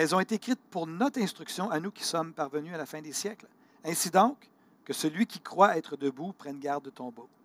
elles 0.00 0.14
ont 0.14 0.20
été 0.20 0.36
écrites 0.36 0.60
pour 0.70 0.86
notre 0.86 1.20
instruction 1.20 1.70
à 1.70 1.78
nous 1.78 1.90
qui 1.90 2.04
sommes 2.04 2.32
parvenus 2.32 2.72
à 2.72 2.78
la 2.78 2.86
fin 2.86 3.02
des 3.02 3.12
siècles. 3.12 3.46
Ainsi 3.84 4.08
donc, 4.08 4.48
que 4.82 4.94
celui 4.94 5.26
qui 5.26 5.40
croit 5.40 5.76
être 5.76 5.94
debout 5.94 6.32
prenne 6.32 6.58
garde 6.58 6.84
de 6.84 6.92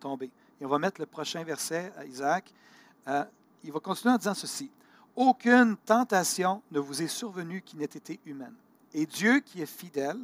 tomber. 0.00 0.30
Et 0.58 0.64
on 0.64 0.68
va 0.68 0.78
mettre 0.78 0.98
le 0.98 1.06
prochain 1.06 1.44
verset 1.44 1.92
à 1.98 2.06
Isaac. 2.06 2.50
Euh, 3.08 3.24
il 3.62 3.72
va 3.72 3.80
continuer 3.80 4.14
en 4.14 4.16
disant 4.16 4.32
ceci. 4.32 4.70
Aucune 5.14 5.76
tentation 5.76 6.62
ne 6.70 6.78
vous 6.78 7.02
est 7.02 7.08
survenue 7.08 7.60
qui 7.60 7.76
n'ait 7.76 7.84
été 7.84 8.20
humaine. 8.24 8.54
Et 8.94 9.04
Dieu, 9.04 9.40
qui 9.40 9.60
est 9.60 9.66
fidèle, 9.66 10.20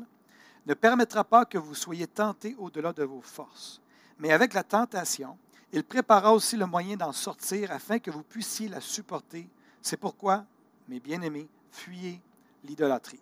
ne 0.64 0.72
permettra 0.72 1.24
pas 1.24 1.44
que 1.44 1.58
vous 1.58 1.74
soyez 1.74 2.06
tentés 2.06 2.56
au-delà 2.58 2.94
de 2.94 3.04
vos 3.04 3.20
forces. 3.20 3.78
Mais 4.18 4.32
avec 4.32 4.54
la 4.54 4.62
tentation, 4.62 5.36
il 5.70 5.84
préparera 5.84 6.32
aussi 6.32 6.56
le 6.56 6.64
moyen 6.64 6.96
d'en 6.96 7.12
sortir 7.12 7.70
afin 7.72 7.98
que 7.98 8.10
vous 8.10 8.22
puissiez 8.22 8.68
la 8.68 8.80
supporter. 8.80 9.46
C'est 9.82 9.98
pourquoi, 9.98 10.46
mes 10.88 10.98
bien-aimés, 10.98 11.50
fuyez 11.72 12.20
l'idolâtrie. 12.64 13.20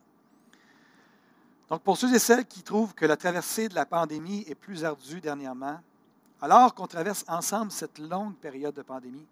Donc, 1.70 1.82
pour 1.82 1.96
ceux 1.96 2.12
et 2.14 2.18
celles 2.18 2.46
qui 2.46 2.62
trouvent 2.62 2.94
que 2.94 3.06
la 3.06 3.16
traversée 3.16 3.68
de 3.68 3.74
la 3.74 3.86
pandémie 3.86 4.44
est 4.48 4.56
plus 4.56 4.84
ardue 4.84 5.20
dernièrement, 5.20 5.80
alors 6.42 6.74
qu'on 6.74 6.86
traverse 6.86 7.24
ensemble 7.28 7.70
cette 7.70 7.98
longue 7.98 8.34
période 8.34 8.74
de 8.74 8.82
pandémie, 8.82 9.26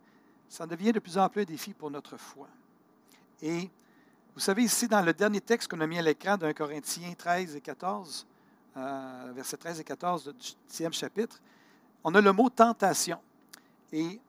ça 0.49 0.67
devient 0.67 0.93
de 0.93 1.01
plus 1.01 1.19
en 1.19 1.29
plus 1.29 1.43
un 1.43 1.45
défi 1.45 1.75
pour 1.75 1.91
notre 1.91 2.17
foi. 2.17 2.47
Et 3.43 3.69
vous 4.35 4.41
savez, 4.41 4.63
ici, 4.63 4.87
dans 4.87 5.03
le 5.03 5.13
dernier 5.13 5.41
texte 5.41 5.69
qu'on 5.69 5.81
a 5.81 5.87
mis 5.87 5.99
à 5.99 6.03
l'écran 6.03 6.37
d'un 6.37 6.53
Corinthiens 6.53 7.13
13 7.13 7.57
et 7.57 7.61
14, 7.61 8.27
euh, 8.77 9.33
verset 9.35 9.57
13 9.57 9.81
et 9.81 9.85
14 9.85 10.25
du 10.25 10.33
10e 10.73 10.93
chapitre, 10.93 11.41
on 12.05 12.15
a 12.15 12.21
le 12.21 12.33
mot 12.33 12.49
tentation. 12.49 13.19
Et 13.93 14.21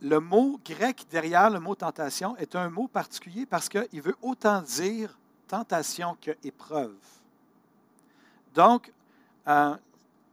le 0.00 0.20
mot 0.20 0.60
grec 0.64 1.06
derrière 1.10 1.50
le 1.50 1.60
mot 1.60 1.74
tentation 1.74 2.36
est 2.36 2.56
un 2.56 2.68
mot 2.70 2.88
particulier 2.88 3.46
parce 3.46 3.68
qu'il 3.68 4.02
veut 4.02 4.16
autant 4.22 4.60
dire 4.62 5.16
tentation 5.46 6.16
que 6.20 6.32
épreuve. 6.42 6.96
Donc, 8.54 8.92
euh, 9.48 9.76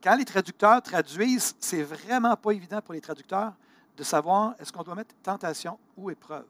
quand 0.02 0.16
les 0.16 0.26
traducteurs 0.26 0.82
traduisent, 0.82 1.56
c'est 1.60 1.84
vraiment 1.84 2.36
pas 2.36 2.52
évident 2.52 2.82
pour 2.82 2.94
les 2.94 3.02
traducteurs 3.02 3.54
de 3.98 4.04
savoir 4.04 4.56
est-ce 4.60 4.72
qu'on 4.72 4.84
doit 4.84 4.96
mettre 4.96 5.14
tentation 5.22 5.78
ou 5.98 6.10
épreuve. 6.10 6.46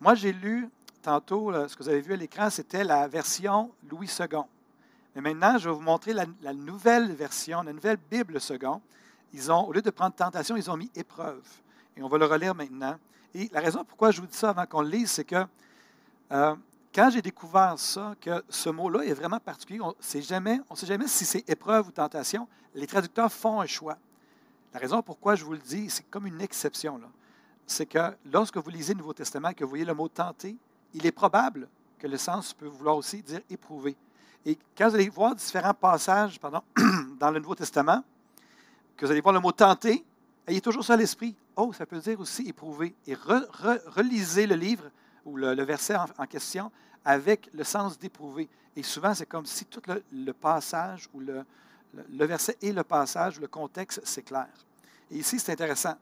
Moi, 0.00 0.14
j'ai 0.14 0.32
lu 0.32 0.68
tantôt, 1.02 1.52
ce 1.68 1.76
que 1.76 1.82
vous 1.82 1.88
avez 1.88 2.00
vu 2.00 2.12
à 2.12 2.16
l'écran, 2.16 2.50
c'était 2.50 2.84
la 2.84 3.08
version 3.08 3.70
Louis 3.90 4.10
II. 4.18 4.40
Mais 5.14 5.20
maintenant, 5.20 5.58
je 5.58 5.68
vais 5.68 5.74
vous 5.74 5.80
montrer 5.80 6.12
la, 6.12 6.54
nouvelle 6.54 7.12
version, 7.12 7.62
la 7.62 7.72
nouvelle 7.72 7.98
Bible 8.10 8.40
second. 8.40 8.80
Ils 9.32 9.50
ont, 9.50 9.66
au 9.66 9.72
lieu 9.72 9.82
de 9.82 9.90
prendre 9.90 10.14
tentation, 10.14 10.56
ils 10.56 10.70
ont 10.70 10.76
mis 10.76 10.90
épreuve. 10.94 11.42
Et 11.96 12.02
on 12.02 12.08
va 12.08 12.18
le 12.18 12.26
relire 12.26 12.54
maintenant. 12.54 12.96
Et 13.34 13.48
la 13.52 13.60
raison 13.60 13.84
pourquoi 13.84 14.10
je 14.10 14.20
vous 14.20 14.26
dis 14.26 14.36
ça 14.36 14.50
avant 14.50 14.66
qu'on 14.66 14.82
le 14.82 14.88
lise, 14.88 15.10
c'est 15.10 15.24
que 15.24 15.44
euh, 16.32 16.54
quand 16.94 17.10
j'ai 17.10 17.22
découvert 17.22 17.78
ça, 17.78 18.14
que 18.20 18.42
ce 18.48 18.68
mot-là 18.68 19.04
est 19.04 19.14
vraiment 19.14 19.38
particulier, 19.38 19.80
on 19.80 19.88
ne 19.88 19.94
sait 20.00 20.22
jamais 20.22 20.60
si 21.06 21.24
c'est 21.24 21.48
épreuve 21.48 21.88
ou 21.88 21.90
tentation. 21.92 22.48
Les 22.74 22.86
traducteurs 22.86 23.32
font 23.32 23.60
un 23.60 23.66
choix. 23.66 23.96
La 24.72 24.80
raison 24.80 25.02
pourquoi 25.02 25.34
je 25.34 25.44
vous 25.44 25.52
le 25.52 25.58
dis, 25.58 25.90
c'est 25.90 26.08
comme 26.10 26.26
une 26.26 26.40
exception. 26.40 27.00
C'est 27.66 27.86
que 27.86 27.98
lorsque 28.32 28.56
vous 28.56 28.70
lisez 28.70 28.94
le 28.94 28.98
Nouveau 28.98 29.12
Testament 29.12 29.50
et 29.50 29.54
que 29.54 29.64
vous 29.64 29.70
voyez 29.70 29.84
le 29.84 29.94
mot 29.94 30.08
tenter, 30.08 30.56
il 30.94 31.06
est 31.06 31.12
probable 31.12 31.68
que 31.98 32.06
le 32.06 32.16
sens 32.16 32.52
peut 32.52 32.66
vouloir 32.66 32.96
aussi 32.96 33.22
dire 33.22 33.40
éprouver. 33.48 33.96
Et 34.44 34.58
quand 34.76 34.88
vous 34.88 34.94
allez 34.94 35.08
voir 35.08 35.34
différents 35.34 35.74
passages 35.74 36.40
dans 37.18 37.30
le 37.30 37.38
Nouveau 37.38 37.54
Testament, 37.54 38.02
que 38.96 39.06
vous 39.06 39.12
allez 39.12 39.20
voir 39.20 39.34
le 39.34 39.40
mot 39.40 39.52
tenter, 39.52 40.04
ayez 40.46 40.60
toujours 40.60 40.84
ça 40.84 40.94
à 40.94 40.96
l'esprit. 40.96 41.34
Oh, 41.56 41.72
ça 41.72 41.86
peut 41.86 41.98
dire 41.98 42.20
aussi 42.20 42.48
éprouver. 42.48 42.94
Et 43.06 43.14
relisez 43.14 44.46
le 44.46 44.54
livre 44.54 44.84
ou 45.24 45.36
le, 45.36 45.62
verset 45.62 45.96
en, 45.96 46.26
question 46.26 46.70
avec 47.04 47.50
le 47.52 47.64
sens 47.64 47.98
d'éprouver. 47.98 48.48
Et 48.76 48.82
souvent, 48.82 49.14
c'est 49.14 49.26
comme 49.26 49.46
si 49.46 49.64
tout 49.66 49.82
le, 50.12 50.32
passage 50.32 51.08
ou 51.12 51.20
le, 51.20 51.44
le, 51.94 52.24
verset 52.24 52.56
et 52.62 52.72
le 52.72 52.84
passage, 52.84 53.40
le 53.40 53.48
contexte, 53.48 54.24
clair. 54.24 54.48
Et 55.10 55.18
ici, 55.18 55.38
c'est 55.38 55.52
intéressant. 55.52 55.94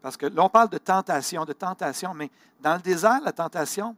Parce 0.00 0.16
que 0.16 0.26
là, 0.26 0.44
on 0.44 0.48
parle 0.48 0.68
de 0.68 0.78
tentation, 0.78 1.44
de 1.44 1.52
tentation, 1.52 2.12
mais 2.14 2.30
dans 2.60 2.74
le 2.74 2.80
désert, 2.80 3.20
la 3.22 3.32
tentation, 3.32 3.94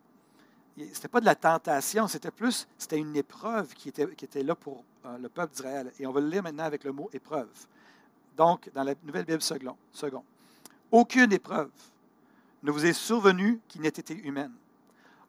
ce 0.76 0.82
n'était 0.82 1.08
pas 1.08 1.20
de 1.20 1.24
la 1.24 1.34
tentation, 1.34 2.08
c'était 2.08 2.30
plus, 2.30 2.66
c'était 2.76 2.98
une 2.98 3.16
épreuve 3.16 3.72
qui 3.74 3.88
était, 3.88 4.08
qui 4.14 4.24
était 4.24 4.42
là 4.42 4.54
pour 4.54 4.84
euh, 5.06 5.18
le 5.18 5.28
peuple 5.28 5.52
d'Israël. 5.52 5.92
Et 5.98 6.06
on 6.06 6.12
va 6.12 6.20
le 6.20 6.28
lire 6.28 6.42
maintenant 6.42 6.64
avec 6.64 6.84
le 6.84 6.92
mot 6.92 7.08
épreuve. 7.12 7.48
Donc, 8.36 8.70
dans 8.74 8.84
la 8.84 8.94
Nouvelle 9.04 9.24
Bible 9.24 9.42
second, 9.42 9.76
second. 9.92 10.24
Aucune 10.90 11.32
épreuve 11.32 11.70
ne 12.62 12.70
vous 12.70 12.86
est 12.86 12.92
survenue 12.92 13.60
qui 13.68 13.80
n'ait 13.80 13.88
été 13.88 14.14
humaine. 14.14 14.52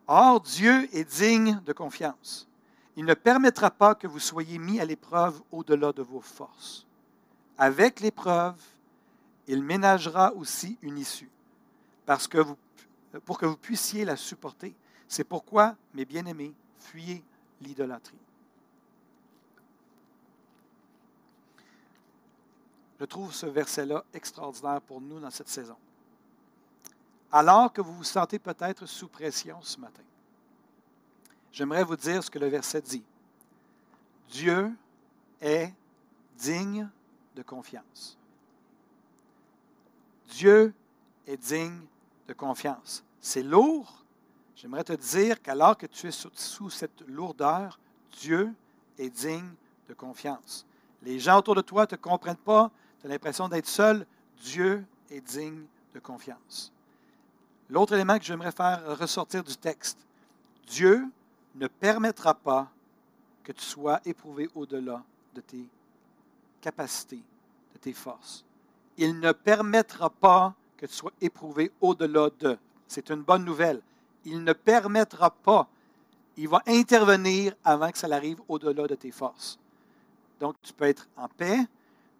Or, 0.07 0.39
Dieu 0.41 0.87
est 0.95 1.03
digne 1.03 1.59
de 1.65 1.73
confiance. 1.73 2.47
Il 2.95 3.05
ne 3.05 3.13
permettra 3.13 3.71
pas 3.71 3.95
que 3.95 4.07
vous 4.07 4.19
soyez 4.19 4.57
mis 4.57 4.79
à 4.79 4.85
l'épreuve 4.85 5.41
au-delà 5.51 5.91
de 5.91 6.01
vos 6.01 6.21
forces. 6.21 6.85
Avec 7.57 7.99
l'épreuve, 7.99 8.55
il 9.47 9.63
ménagera 9.63 10.33
aussi 10.33 10.77
une 10.81 10.97
issue, 10.97 11.29
parce 12.05 12.27
que 12.27 12.39
pour 13.19 13.37
que 13.37 13.45
vous 13.45 13.57
puissiez 13.57 14.05
la 14.05 14.15
supporter. 14.15 14.73
C'est 15.07 15.23
pourquoi, 15.23 15.75
mes 15.93 16.05
bien-aimés, 16.05 16.53
fuyez 16.79 17.23
l'idolâtrie. 17.61 18.17
Je 22.99 23.05
trouve 23.05 23.33
ce 23.33 23.45
verset-là 23.45 24.03
extraordinaire 24.13 24.81
pour 24.81 25.01
nous 25.01 25.19
dans 25.19 25.29
cette 25.29 25.49
saison. 25.49 25.75
Alors 27.31 27.73
que 27.73 27.81
vous 27.81 27.93
vous 27.93 28.03
sentez 28.03 28.39
peut-être 28.39 28.85
sous 28.85 29.07
pression 29.07 29.61
ce 29.61 29.79
matin, 29.79 30.03
j'aimerais 31.51 31.83
vous 31.83 31.97
dire 31.97 32.23
ce 32.23 32.29
que 32.29 32.39
le 32.39 32.47
verset 32.47 32.81
dit. 32.81 33.03
Dieu 34.29 34.71
est 35.41 35.73
digne 36.37 36.89
de 37.35 37.41
confiance. 37.41 38.17
Dieu 40.29 40.73
est 41.27 41.37
digne 41.37 41.81
de 42.27 42.33
confiance. 42.33 43.03
C'est 43.19 43.43
lourd, 43.43 44.05
J'aimerais 44.55 44.85
te 44.85 44.93
dire 44.93 45.41
qu'alors 45.41 45.77
que 45.77 45.85
tu 45.85 46.07
es 46.07 46.11
sous 46.11 46.69
cette 46.69 47.01
lourdeur, 47.07 47.77
Dieu 48.19 48.53
est 48.97 49.09
digne 49.09 49.51
de 49.89 49.93
confiance. 49.93 50.65
Les 51.03 51.19
gens 51.19 51.39
autour 51.39 51.55
de 51.55 51.61
toi 51.61 51.81
ne 51.81 51.87
te 51.87 51.95
comprennent 51.95 52.37
pas, 52.37 52.71
tu 53.05 53.11
l'impression 53.11 53.47
d'être 53.47 53.67
seul. 53.67 54.05
Dieu 54.41 54.83
est 55.09 55.21
digne 55.21 55.65
de 55.93 55.99
confiance. 55.99 56.71
L'autre 57.69 57.93
élément 57.93 58.17
que 58.17 58.25
j'aimerais 58.25 58.51
faire 58.51 58.97
ressortir 58.97 59.43
du 59.43 59.55
texte, 59.55 59.97
Dieu 60.67 61.05
ne 61.55 61.67
permettra 61.67 62.33
pas 62.33 62.69
que 63.43 63.51
tu 63.51 63.63
sois 63.63 64.01
éprouvé 64.05 64.49
au-delà 64.55 65.03
de 65.33 65.41
tes 65.41 65.65
capacités, 66.61 67.21
de 67.73 67.79
tes 67.79 67.93
forces. 67.93 68.43
Il 68.97 69.19
ne 69.19 69.31
permettra 69.31 70.09
pas 70.09 70.53
que 70.77 70.85
tu 70.85 70.93
sois 70.93 71.13
éprouvé 71.21 71.71
au-delà 71.81 72.29
de. 72.39 72.57
C'est 72.87 73.09
une 73.09 73.21
bonne 73.21 73.45
nouvelle 73.45 73.81
il 74.25 74.43
ne 74.43 74.53
permettra 74.53 75.29
pas. 75.29 75.67
Il 76.37 76.49
va 76.49 76.61
intervenir 76.67 77.55
avant 77.63 77.91
que 77.91 77.97
ça 77.97 78.07
arrive 78.11 78.41
au-delà 78.49 78.87
de 78.87 78.95
tes 78.95 79.11
forces. 79.11 79.57
Donc, 80.39 80.55
tu 80.61 80.73
peux 80.73 80.85
être 80.85 81.07
en 81.15 81.29
paix, 81.29 81.59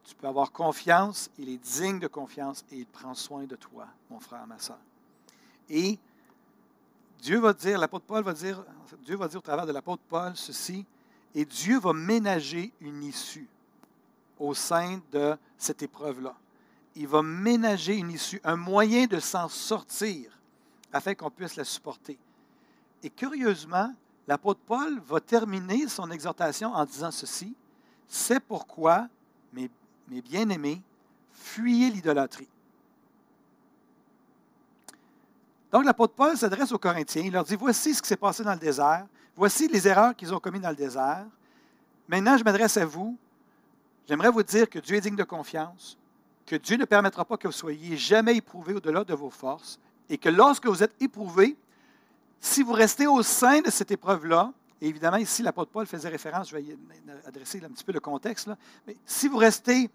tu 0.06 0.16
peux 0.16 0.28
avoir 0.28 0.52
confiance, 0.52 1.30
il 1.38 1.50
est 1.50 1.58
digne 1.58 2.00
de 2.00 2.08
confiance 2.08 2.64
et 2.72 2.78
il 2.78 2.86
prend 2.86 3.14
soin 3.14 3.46
de 3.46 3.56
toi, 3.56 3.88
mon 4.10 4.20
frère, 4.20 4.46
ma 4.46 4.60
soeur. 4.60 4.78
Et 5.70 5.98
Dieu 7.22 7.40
va 7.40 7.54
dire, 7.54 7.80
l'apôtre 7.80 8.06
Paul 8.06 8.24
va 8.24 8.34
dire, 8.34 8.64
Dieu 9.04 9.16
va 9.16 9.28
dire 9.28 9.40
au 9.40 9.42
travers 9.42 9.66
de 9.66 9.72
l'apôtre 9.72 10.04
Paul 10.08 10.34
ceci, 10.36 10.86
et 11.34 11.44
Dieu 11.44 11.80
va 11.80 11.92
ménager 11.92 12.72
une 12.82 13.04
issue 13.04 13.48
au 14.40 14.54
sein 14.54 15.02
de 15.12 15.36
cette 15.58 15.82
épreuve-là. 15.82 16.36
Il 16.96 17.08
va 17.08 17.24
ménager 17.24 17.96
une 17.96 18.12
issue, 18.12 18.40
un 18.44 18.56
moyen 18.56 19.06
de 19.08 19.20
s'en 19.20 19.50
sortir 19.50 20.32
afin 20.94 21.16
qu'on 21.16 21.32
puisse 21.32 21.56
la 21.56 21.66
supporter. 21.66 22.18
Et 23.04 23.10
curieusement, 23.10 23.94
l'apôtre 24.28 24.62
Paul 24.66 25.00
va 25.00 25.20
terminer 25.20 25.88
son 25.88 26.10
exhortation 26.12 26.74
en 26.74 26.86
disant 26.86 27.12
ceci, 27.12 27.54
C'est 28.08 28.40
pourquoi, 28.40 29.08
mes, 29.52 29.70
mes 30.10 30.22
bien-aimés, 30.22 30.82
fuyez 31.32 31.90
l'idolâtrie. 31.90 32.48
Donc 35.72 35.84
l'apôtre 35.84 36.14
Paul 36.14 36.38
s'adresse 36.38 36.72
aux 36.72 36.80
Corinthiens, 36.80 37.24
il 37.26 37.34
leur 37.34 37.44
dit, 37.44 37.56
voici 37.56 37.94
ce 37.94 38.02
qui 38.02 38.08
s'est 38.08 38.16
passé 38.16 38.44
dans 38.44 38.54
le 38.54 38.60
désert, 38.60 39.06
voici 39.36 39.68
les 39.68 39.88
erreurs 39.88 40.16
qu'ils 40.16 40.34
ont 40.34 40.40
commises 40.40 40.62
dans 40.62 40.70
le 40.70 40.76
désert. 40.76 41.26
Maintenant, 42.08 42.38
je 42.38 42.44
m'adresse 42.44 42.78
à 42.78 42.86
vous. 42.86 43.18
J'aimerais 44.08 44.30
vous 44.30 44.44
dire 44.44 44.70
que 44.70 44.80
Dieu 44.80 44.96
est 44.96 45.02
digne 45.02 45.16
de 45.16 45.24
confiance, 45.24 45.98
que 46.46 46.56
Dieu 46.56 46.78
ne 46.78 46.86
permettra 46.86 47.26
pas 47.26 47.38
que 47.38 47.48
vous 47.48 47.52
soyez 47.52 47.98
jamais 47.98 48.36
éprouvés 48.36 48.76
au-delà 48.76 49.04
de 49.04 49.14
vos 49.14 49.32
forces, 49.32 49.80
et 50.10 50.18
que 50.18 50.30
lorsque 50.30 50.68
vous 50.68 50.84
êtes 50.84 50.96
éprouvés, 51.02 51.58
si 52.40 52.62
vous 52.62 52.74
restez 52.74 53.08
au 53.08 53.24
sein 53.24 53.62
de 53.62 53.72
cette 53.72 53.92
épreuve-là, 53.92 54.54
et 54.82 54.88
évidemment, 54.88 55.18
ici, 55.18 55.42
l'apôtre 55.42 55.72
Paul 55.72 55.86
faisait 55.86 56.10
référence, 56.10 56.50
je 56.50 56.58
vais 56.58 56.78
adresser 57.26 57.64
un 57.64 57.70
petit 57.70 57.84
peu 57.84 57.94
le 57.94 58.00
contexte, 58.00 58.50
mais 58.86 58.98
si 59.06 59.28
vous 59.28 59.38
restez 59.38 59.90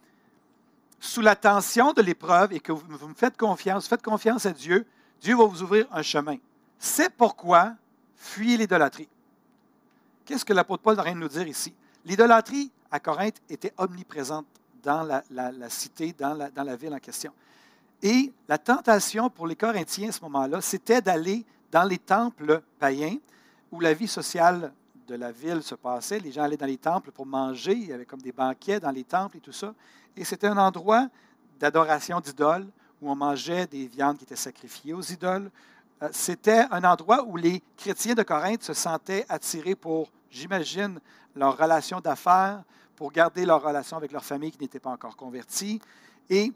sous 0.99 1.21
la 1.21 1.37
tension 1.37 1.93
de 1.93 2.03
l'épreuve 2.03 2.53
et 2.53 2.61
que 2.61 2.73
vous, 2.73 2.83
vous 2.88 3.09
me 3.09 3.14
faites 3.14 3.37
confiance, 3.37 3.88
faites 3.88 4.03
confiance 4.03 4.47
à 4.47 4.53
Dieu, 4.53 4.87
Dieu 5.21 5.37
va 5.37 5.45
vous 5.45 5.62
ouvrir 5.62 5.87
un 5.93 6.03
chemin. 6.03 6.37
C'est 6.79 7.11
pourquoi 7.11 7.75
fuyez 8.16 8.57
l'idolâtrie. 8.57 9.09
Qu'est-ce 10.25 10.45
que 10.45 10.53
l'apôtre 10.53 10.83
Paul 10.83 10.99
a 10.99 11.03
rien 11.03 11.14
nous 11.14 11.29
dire 11.29 11.47
ici? 11.47 11.75
L'idolâtrie 12.05 12.71
à 12.90 13.01
Corinthe 13.01 13.40
était 13.49 13.73
omniprésente 13.77 14.47
dans 14.83 15.03
la, 15.03 15.71
cité, 15.71 16.14
dans 16.19 16.35
la, 16.35 16.51
dans 16.51 16.62
la 16.62 16.77
ville 16.77 16.95
en 16.95 16.99
question. 16.99 17.33
Et 18.03 18.33
la 18.49 18.57
tentation 18.57 19.29
pour 19.29 19.47
les 19.47 19.57
Corinthiens 19.57 20.09
à 20.09 20.12
ce 20.12 20.23
moment-là, 20.23 20.61
c'était 20.61 21.03
d'aller 21.03 21.45
dans 21.71 21.85
les 21.85 21.99
temples 21.99 22.62
païens 22.79 23.16
où 23.70 23.80
la 23.80 23.94
vie 23.94 24.09
sociale 24.09 24.72
de 25.06 25.14
la 25.16 25.33
ville 25.33 25.62
se 25.62 25.74
passait. 25.74 26.20
Les 26.20 26.33
gens 26.33 26.42
allaient 26.42 26.56
dans 26.56 26.66
les 26.66 26.78
temples 26.78 27.11
pour 27.11 27.26
manger, 27.26 27.72
il 27.72 27.88
y 27.88 27.92
avait 27.92 28.06
comme 28.06 28.22
des 28.22 28.33
banquets 28.33 28.80
dans 28.80 28.90
les 28.90 29.04
temples 29.04 29.38
et 29.38 29.40
tout 29.40 29.52
ça. 29.52 29.74
Et 30.16 30.24
c'était 30.24 30.46
un 30.46 30.59
endroit 30.59 31.09
d'adoration 31.59 32.20
d'idoles 32.20 32.66
où 33.00 33.11
on 33.11 33.16
mangeait 33.16 33.66
des 33.66 33.87
viandes 33.87 34.18
qui 34.18 34.24
étaient 34.24 34.37
sacrifiées 34.37 34.92
aux 34.92 35.02
idoles. 35.02 35.50
Euh, 36.02 36.09
c'était 36.12 36.66
un 36.70 36.85
endroit 36.85 37.24
où 37.24 37.37
les 37.37 37.62
chrétiens 37.76 38.14
de 38.14 38.22
Corinthe 38.22 38.62
se 38.62 38.72
sentaient 38.72 39.24
attirés 39.28 39.74
pour, 39.74 40.11
j'imagine, 40.30 41.00
leur 41.35 41.56
relation 41.56 42.00
d'affaires, 42.00 42.62
pour 42.96 43.12
garder 43.12 43.46
leur 43.46 43.62
relation 43.62 43.96
avec 43.96 44.12
leur 44.12 44.24
famille 44.24 44.50
qui 44.50 44.61
n'était 44.61 44.80
pas 44.80 44.90
encore 44.90 45.16
convertie. 45.16 45.80
Et 46.28 46.52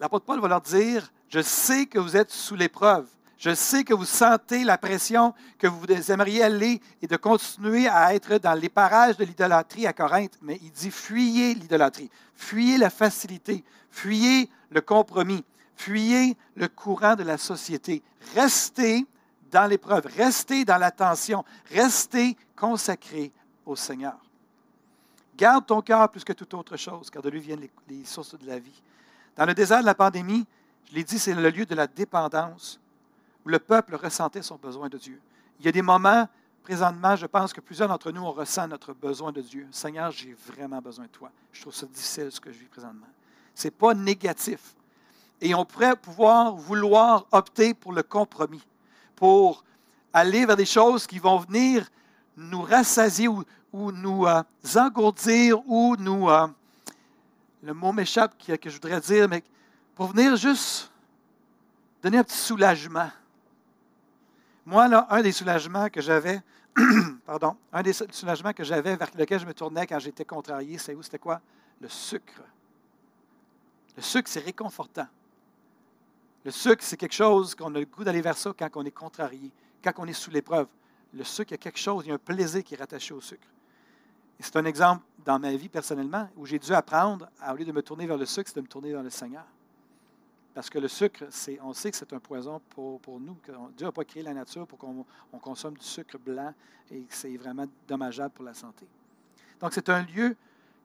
l'apôtre 0.00 0.24
Paul 0.24 0.40
va 0.40 0.48
leur 0.48 0.60
dire, 0.60 1.12
je 1.28 1.40
sais 1.40 1.86
que 1.86 1.98
vous 1.98 2.16
êtes 2.16 2.30
sous 2.30 2.54
l'épreuve. 2.54 3.06
Je 3.38 3.54
sais 3.54 3.84
que 3.84 3.92
vous 3.92 4.06
sentez 4.06 4.64
la 4.64 4.78
pression, 4.78 5.34
que 5.58 5.66
vous 5.66 5.86
aimeriez 6.10 6.42
aller 6.42 6.80
et 7.02 7.06
de 7.06 7.16
continuer 7.16 7.86
à 7.86 8.14
être 8.14 8.38
dans 8.38 8.54
les 8.54 8.70
parages 8.70 9.18
de 9.18 9.24
l'idolâtrie 9.24 9.86
à 9.86 9.92
Corinthe, 9.92 10.38
mais 10.40 10.58
il 10.62 10.70
dit 10.70 10.90
fuyez 10.90 11.54
l'idolâtrie, 11.54 12.10
fuyez 12.34 12.78
la 12.78 12.88
facilité, 12.88 13.62
fuyez 13.90 14.48
le 14.70 14.80
compromis, 14.80 15.44
fuyez 15.76 16.34
le 16.54 16.68
courant 16.68 17.14
de 17.14 17.24
la 17.24 17.36
société. 17.36 18.02
Restez 18.34 19.04
dans 19.50 19.66
l'épreuve, 19.66 20.06
restez 20.16 20.64
dans 20.64 20.78
la 20.78 20.90
tension, 20.90 21.44
restez 21.70 22.38
consacrés 22.56 23.32
au 23.66 23.76
Seigneur. 23.76 24.16
Garde 25.36 25.66
ton 25.66 25.82
cœur 25.82 26.08
plus 26.08 26.24
que 26.24 26.32
toute 26.32 26.54
autre 26.54 26.78
chose, 26.78 27.10
car 27.10 27.20
de 27.20 27.28
lui 27.28 27.40
viennent 27.40 27.60
les, 27.60 27.70
les 27.88 28.04
sources 28.06 28.38
de 28.38 28.46
la 28.46 28.58
vie. 28.58 28.82
Dans 29.36 29.44
le 29.44 29.52
désert 29.52 29.82
de 29.82 29.86
la 29.86 29.94
pandémie, 29.94 30.46
je 30.88 30.94
l'ai 30.94 31.04
dit, 31.04 31.18
c'est 31.18 31.34
le 31.34 31.50
lieu 31.50 31.66
de 31.66 31.74
la 31.74 31.86
dépendance 31.86 32.80
où 33.46 33.48
le 33.48 33.60
peuple 33.60 33.94
ressentait 33.94 34.42
son 34.42 34.56
besoin 34.56 34.88
de 34.88 34.98
Dieu. 34.98 35.20
Il 35.60 35.66
y 35.66 35.68
a 35.68 35.72
des 35.72 35.80
moments, 35.80 36.28
présentement, 36.64 37.14
je 37.14 37.26
pense 37.26 37.52
que 37.52 37.60
plusieurs 37.60 37.88
d'entre 37.88 38.10
nous, 38.10 38.22
on 38.22 38.32
ressent 38.32 38.66
notre 38.66 38.92
besoin 38.92 39.30
de 39.30 39.40
Dieu. 39.40 39.68
Seigneur, 39.70 40.10
j'ai 40.10 40.36
vraiment 40.48 40.80
besoin 40.80 41.04
de 41.04 41.10
toi. 41.10 41.30
Je 41.52 41.60
trouve 41.60 41.72
ça 41.72 41.86
difficile 41.86 42.32
ce 42.32 42.40
que 42.40 42.50
je 42.50 42.58
vis 42.58 42.66
présentement. 42.66 43.06
Ce 43.54 43.68
n'est 43.68 43.70
pas 43.70 43.94
négatif. 43.94 44.74
Et 45.40 45.54
on 45.54 45.64
pourrait 45.64 45.94
pouvoir 45.94 46.56
vouloir 46.56 47.24
opter 47.30 47.72
pour 47.72 47.92
le 47.92 48.02
compromis, 48.02 48.66
pour 49.14 49.62
aller 50.12 50.44
vers 50.44 50.56
des 50.56 50.66
choses 50.66 51.06
qui 51.06 51.20
vont 51.20 51.38
venir 51.38 51.88
nous 52.36 52.62
rassasier 52.62 53.28
ou, 53.28 53.44
nous 53.72 54.26
euh, 54.26 54.42
engourdir 54.74 55.60
ou 55.68 55.94
nous... 55.96 56.28
Euh, 56.28 56.48
le 57.62 57.74
mot 57.74 57.92
m'échappe 57.92 58.34
que 58.38 58.70
je 58.70 58.74
voudrais 58.74 59.00
dire, 59.00 59.28
mais 59.28 59.42
pour 59.94 60.08
venir 60.08 60.36
juste 60.36 60.90
donner 62.02 62.18
un 62.18 62.24
petit 62.24 62.36
soulagement. 62.36 63.10
Moi, 64.66 64.88
là, 64.88 65.06
un 65.10 65.22
des 65.22 65.30
soulagements 65.30 65.88
que 65.88 66.00
j'avais, 66.00 66.42
pardon, 67.24 67.56
un 67.72 67.82
des 67.82 67.92
soulagements 67.92 68.52
que 68.52 68.64
j'avais 68.64 68.96
vers 68.96 69.08
lequel 69.16 69.38
je 69.38 69.46
me 69.46 69.54
tournais 69.54 69.86
quand 69.86 70.00
j'étais 70.00 70.24
contrarié, 70.24 70.76
c'est 70.76 70.92
où? 70.92 71.02
C'était 71.02 71.20
quoi? 71.20 71.40
Le 71.80 71.88
sucre. 71.88 72.42
Le 73.96 74.02
sucre, 74.02 74.28
c'est 74.28 74.44
réconfortant. 74.44 75.06
Le 76.44 76.50
sucre, 76.50 76.82
c'est 76.82 76.96
quelque 76.96 77.14
chose 77.14 77.54
qu'on 77.54 77.72
a 77.76 77.78
le 77.78 77.86
goût 77.86 78.02
d'aller 78.02 78.20
vers 78.20 78.36
ça 78.36 78.52
quand 78.58 78.68
on 78.74 78.84
est 78.84 78.90
contrarié, 78.90 79.52
quand 79.82 79.92
on 79.98 80.06
est 80.06 80.12
sous 80.12 80.32
l'épreuve. 80.32 80.66
Le 81.14 81.22
sucre, 81.22 81.52
il 81.52 81.54
y 81.54 81.54
a 81.54 81.58
quelque 81.58 81.78
chose, 81.78 82.04
il 82.04 82.08
y 82.08 82.12
a 82.12 82.16
un 82.16 82.18
plaisir 82.18 82.64
qui 82.64 82.74
est 82.74 82.78
rattaché 82.78 83.14
au 83.14 83.20
sucre. 83.20 83.46
C'est 84.40 84.56
un 84.56 84.64
exemple 84.64 85.04
dans 85.24 85.38
ma 85.38 85.54
vie 85.54 85.68
personnellement 85.68 86.28
où 86.36 86.44
j'ai 86.44 86.58
dû 86.58 86.72
apprendre, 86.72 87.28
au 87.48 87.54
lieu 87.54 87.64
de 87.64 87.72
me 87.72 87.82
tourner 87.82 88.06
vers 88.06 88.18
le 88.18 88.26
sucre, 88.26 88.48
c'est 88.48 88.56
de 88.56 88.62
me 88.62 88.68
tourner 88.68 88.90
vers 88.90 89.02
le 89.02 89.10
Seigneur. 89.10 89.44
Parce 90.56 90.70
que 90.70 90.78
le 90.78 90.88
sucre, 90.88 91.24
on 91.62 91.74
sait 91.74 91.90
que 91.90 91.98
c'est 91.98 92.14
un 92.14 92.18
poison 92.18 92.62
pour, 92.70 93.20
nous. 93.20 93.36
Dieu 93.76 93.84
n'a 93.84 93.92
pas 93.92 94.06
créé 94.06 94.22
la 94.22 94.32
nature 94.32 94.66
pour 94.66 94.78
qu'on 94.78 95.04
consomme 95.38 95.76
du 95.76 95.84
sucre 95.84 96.16
blanc 96.16 96.54
et 96.90 97.02
que 97.02 97.14
c'est 97.14 97.36
vraiment 97.36 97.66
dommageable 97.86 98.32
pour 98.32 98.46
la 98.46 98.54
santé. 98.54 98.86
Donc, 99.60 99.74
c'est 99.74 99.90
un 99.90 100.00
lieu 100.00 100.34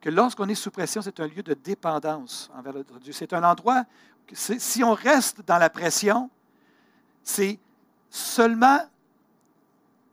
que 0.02 0.10
lorsqu'on 0.10 0.50
est 0.50 0.56
sous 0.56 0.72
pression, 0.72 1.02
c'est 1.02 1.18
un 1.22 1.28
lieu 1.28 1.42
de 1.42 1.54
dépendance 1.54 2.52
envers 2.54 2.84
Dieu. 3.00 3.14
C'est 3.14 3.32
un 3.32 3.46
endroit, 3.46 3.86
si 4.34 4.84
on 4.84 4.94
reste 4.94 5.42
dans 5.48 5.58
la 5.58 5.70
pression, 5.70 6.30
c'est 7.24 7.58
seulement, 8.10 8.80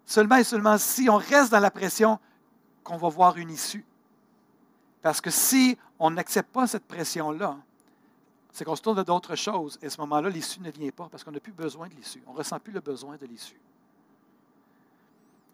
seulement 0.06 0.36
et 0.36 0.44
seulement 0.44 0.78
si 0.78 1.10
on 1.10 1.16
reste 1.16 1.50
dans 1.50 1.58
la 1.58 1.72
pression 1.72 2.20
qu'on 2.84 2.96
va 2.96 3.08
voir 3.08 3.36
une 3.36 3.50
issue. 3.50 3.84
Parce 5.02 5.20
que 5.20 5.30
si 5.30 5.76
on 5.98 6.12
n'accepte 6.12 6.52
pas 6.52 6.68
cette 6.68 6.86
pression-là, 6.86 7.56
c'est 8.58 8.64
qu'on 8.64 8.74
se 8.74 8.82
tourne 8.82 8.96
vers 8.96 9.04
d'autres 9.04 9.36
choses. 9.36 9.78
Et 9.80 9.86
à 9.86 9.90
ce 9.90 10.00
moment-là, 10.00 10.28
l'issue 10.28 10.58
ne 10.60 10.72
vient 10.72 10.90
pas 10.90 11.08
parce 11.08 11.22
qu'on 11.22 11.30
n'a 11.30 11.38
plus 11.38 11.52
besoin 11.52 11.86
de 11.86 11.94
l'issue. 11.94 12.20
On 12.26 12.32
ne 12.32 12.38
ressent 12.38 12.58
plus 12.58 12.72
le 12.72 12.80
besoin 12.80 13.16
de 13.16 13.24
l'issue. 13.24 13.60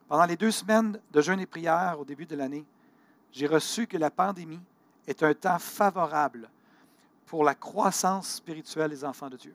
Pendant 0.09 0.25
les 0.25 0.39
deux 0.39 0.51
semaines 0.51 0.99
de 1.13 1.21
jeûne 1.21 1.39
et 1.39 1.45
prière 1.45 2.01
au 2.01 2.07
début 2.07 2.25
de 2.25 2.35
l'année, 2.35 2.65
j'ai 3.31 3.47
reçu 3.47 3.87
que 3.87 3.99
la 3.99 4.11
pandémie 4.11 4.61
est 5.07 5.23
un 5.23 5.35
temps 5.35 5.59
favorable 5.59 6.49
pour 7.27 7.45
la 7.45 7.55
croissance 7.55 8.37
spirituelle 8.37 8.89
des 8.89 9.05
enfants 9.05 9.29
de 9.29 9.37
Dieu. 9.37 9.55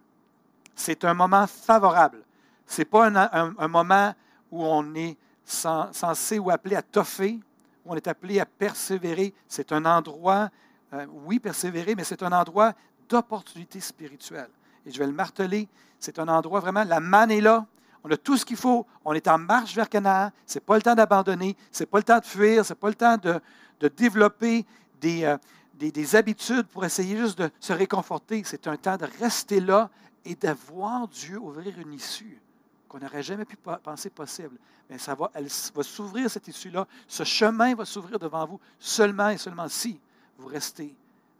C'est 0.75 1.03
un 1.03 1.15
moment 1.15 1.47
favorable. 1.47 2.21
Ce 2.67 2.81
n'est 2.81 2.85
pas 2.85 3.07
un, 3.07 3.67
moment 3.67 4.13
où 4.51 4.63
on 4.63 4.93
est 4.93 5.17
censé 5.43 6.37
ou 6.37 6.51
appelé 6.51 6.75
à 6.75 6.83
toffer, 6.83 7.39
où 7.83 7.93
on 7.93 7.95
est 7.95 8.07
appelé 8.07 8.39
à 8.39 8.45
persévérer. 8.45 9.33
C'est 9.47 9.71
un 9.71 9.85
endroit, 9.85 10.51
euh, 10.93 11.07
oui, 11.25 11.39
persévérer, 11.39 11.95
mais 11.95 12.03
c'est 12.03 12.21
un 12.21 12.31
endroit 12.31 12.75
d'opportunités 13.09 13.79
spirituelles. 13.79 14.49
Et 14.85 14.91
je 14.91 14.99
vais 14.99 15.07
le 15.07 15.13
marteler, 15.13 15.67
c'est 15.99 16.19
un 16.19 16.27
endroit 16.27 16.59
vraiment, 16.59 16.83
la 16.83 16.99
manne 16.99 17.31
est 17.31 17.41
là, 17.41 17.65
on 18.03 18.11
a 18.11 18.17
tout 18.17 18.37
ce 18.37 18.45
qu'il 18.45 18.57
faut, 18.57 18.85
on 19.03 19.13
est 19.13 19.27
en 19.27 19.37
marche 19.37 19.75
vers 19.75 19.89
Canaan, 19.89 20.31
ce 20.45 20.55
n'est 20.55 20.61
pas 20.61 20.75
le 20.75 20.81
temps 20.81 20.95
d'abandonner, 20.95 21.55
ce 21.71 21.83
n'est 21.83 21.87
pas 21.87 21.97
le 21.97 22.03
temps 22.03 22.19
de 22.19 22.25
fuir, 22.25 22.65
ce 22.65 22.73
n'est 22.73 22.79
pas 22.79 22.87
le 22.87 22.95
temps 22.95 23.17
de, 23.17 23.41
développer 23.89 24.65
des, 25.01 25.23
euh, 25.25 25.37
des, 25.75 25.91
des, 25.91 26.15
habitudes 26.15 26.67
pour 26.67 26.85
essayer 26.85 27.17
juste 27.17 27.39
de 27.39 27.49
se 27.59 27.73
réconforter, 27.73 28.41
c'est 28.45 28.67
un 28.67 28.77
temps 28.77 28.97
de 28.97 29.07
rester 29.19 29.59
là 29.59 29.89
et 30.23 30.35
de 30.35 30.49
voir 30.71 31.07
Dieu 31.07 31.37
ouvrir 31.37 31.77
une 31.79 31.93
issue 31.93 32.41
qu'on 32.87 32.99
n'aurait 32.99 33.23
jamais 33.23 33.45
pu 33.45 33.55
penser 33.55 34.09
possible. 34.09 34.57
Mais 34.89 34.97
ça 34.97 35.13
va, 35.13 35.29
elle 35.33 35.47
va 35.75 35.83
s'ouvrir 35.83 36.29
cette 36.29 36.47
issue-là, 36.47 36.87
ce 37.07 37.23
chemin 37.23 37.75
va 37.75 37.85
s'ouvrir 37.85 38.17
devant 38.17 38.45
vous 38.45 38.59
seulement 38.79 39.29
et 39.29 39.37
seulement 39.37 39.69
si 39.69 39.99
vous 40.37 40.47
restez 40.47 40.95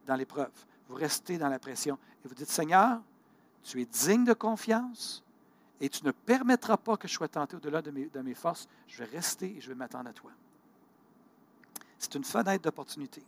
dans 0.05 0.15
l'épreuve 0.15 0.51
vous 0.89 0.95
restez 0.95 1.37
dans 1.37 1.47
la 1.47 1.59
pression 1.59 1.97
et 2.25 2.27
vous 2.27 2.33
dites, 2.33 2.49
Seigneur, 2.49 2.99
tu 3.63 3.79
es 3.81 3.85
digne 3.85 4.25
de 4.25 4.33
confiance 4.33 5.23
et 5.79 5.87
tu 5.87 6.03
ne 6.03 6.11
permettras 6.11 6.77
pas 6.77 6.97
que 6.97 7.07
je 7.07 7.13
sois 7.13 7.27
tenté 7.27 7.55
au-delà 7.55 7.81
de 7.81 8.21
mes, 8.21 8.33
forces. 8.33 8.67
Je 8.87 8.97
vais 8.97 9.05
rester 9.05 9.55
et 9.55 9.61
je 9.61 9.69
vais 9.69 9.75
m'attendre 9.75 10.09
à 10.09 10.13
toi. 10.13 10.31
C'est 11.97 12.15
une 12.15 12.23
fenêtre 12.23 12.63
d'opportunité. 12.63 13.23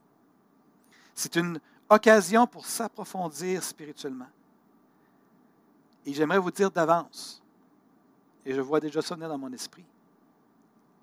C'est 1.14 1.36
une 1.36 1.59
occasion 1.88 2.47
pour 2.47 2.66
s'approfondir 2.66 3.64
spirituellement. 3.64 4.30
Et 6.05 6.14
j'aimerais 6.14 6.39
vous 6.39 6.51
dire 6.51 6.72
d'avance, 6.72 7.43
et 8.43 8.53
je 8.53 8.62
vois 8.62 8.80
déjà 8.80 9.03
ça 9.03 9.16
dans 9.16 9.38
mon 9.38 9.53
esprit, 9.53 9.86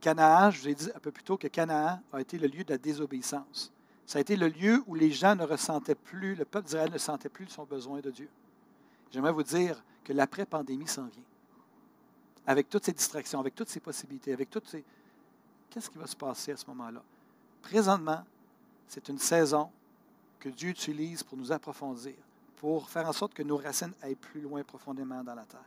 Canaan, 0.00 0.50
je 0.50 0.61
vous 0.61 0.68
ai 0.68 0.74
dit 0.74 0.90
un 0.94 0.98
peu 0.98 1.12
plus 1.12 1.22
tôt 1.22 1.36
que 1.36 1.46
Canaan 1.46 2.00
a 2.12 2.20
été 2.20 2.38
le 2.38 2.48
lieu 2.48 2.64
de 2.64 2.72
la 2.72 2.78
désobéissance. 2.78 3.72
Ça 4.09 4.16
a 4.16 4.22
été 4.22 4.36
le 4.36 4.48
lieu 4.48 4.82
où 4.86 4.94
les 4.94 5.11
gens 5.11 5.36
ne 5.36 5.44
ressentaient 5.44 5.94
plus, 5.94 6.34
le 6.34 6.46
peuple 6.46 6.64
d'Israël 6.64 6.90
ne 6.90 6.96
sentait 6.96 7.28
plus 7.28 7.46
son 7.48 7.64
besoin 7.64 8.00
de 8.00 8.11
Dieu. 8.11 8.30
J'aimerais 9.12 9.32
vous 9.32 9.42
dire 9.42 9.84
que 10.02 10.14
l'après-pandémie 10.14 10.88
s'en 10.88 11.04
vient. 11.09 11.22
avec 12.48 12.70
toutes 12.70 12.86
ces 12.86 12.92
distractions, 12.92 13.38
avec 13.38 13.54
toutes 13.54 13.68
ces 13.68 13.78
possibilités, 13.78 14.32
avec 14.32 14.48
toutes 14.48 14.66
ces... 14.66 14.82
Qu'est-ce 15.68 15.90
qui 15.90 15.98
va 15.98 16.06
se 16.06 16.16
passer 16.16 16.52
à 16.52 16.56
ce 16.56 16.64
moment-là? 16.68 17.02
Présentement, 17.61 18.24
c'est 18.86 19.06
une 19.11 19.18
saison 19.18 19.70
que 20.40 20.48
Dieu 20.48 20.70
utilise 20.70 21.22
pour 21.22 21.36
nous 21.36 21.52
approfondir, 21.52 22.14
pour 22.56 22.88
faire 22.88 23.06
en 23.06 23.12
sorte 23.12 23.34
que 23.34 23.42
nos 23.42 23.59
racines 23.59 23.92
aillent 24.00 24.14
plus 24.14 24.40
loin 24.40 24.64
profondément 24.64 25.22
dans 25.22 25.34
la 25.34 25.44
terre. 25.44 25.61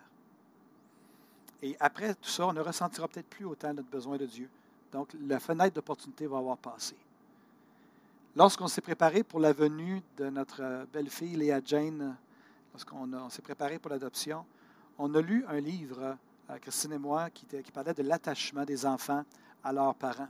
Et 1.61 1.77
après 1.79 2.15
tout 2.15 2.29
ça, 2.29 2.47
on 2.47 2.53
ne 2.53 2.61
ressentira 2.61 3.07
peut-être 3.07 3.29
plus 3.29 3.45
autant 3.45 3.71
notre 3.75 3.89
besoin 3.89 4.17
de 4.17 4.25
Dieu. 4.25 4.49
Donc, 4.91 5.09
la 5.27 5.39
fenêtre 5.39 5.75
d'opportunité 5.75 6.25
va 6.25 6.39
avoir 6.39 6.57
passé. 6.57 6.95
Lorsqu'on 8.37 8.69
s'est 8.69 8.79
préparé 8.79 9.23
pour 9.23 9.41
la 9.41 9.51
venue 9.51 10.01
de 10.15 10.29
notre 10.29 10.87
belle-fille 10.93 11.35
Léa 11.35 11.59
Jane, 11.65 12.15
lorsqu'on 12.71 13.29
s'est 13.29 13.41
préparé 13.41 13.77
pour 13.77 13.91
l'adoption, 13.91 14.45
on 14.97 15.13
a 15.15 15.21
lu 15.21 15.43
un 15.49 15.59
livre, 15.59 16.15
euh, 16.49 16.57
Christine 16.59 16.93
et 16.93 16.97
moi, 16.97 17.29
qui, 17.29 17.45
qui 17.45 17.71
parlait 17.73 17.93
de 17.93 18.03
l'attachement 18.03 18.63
des 18.63 18.85
enfants 18.85 19.25
à 19.61 19.73
leurs 19.73 19.95
parents. 19.95 20.29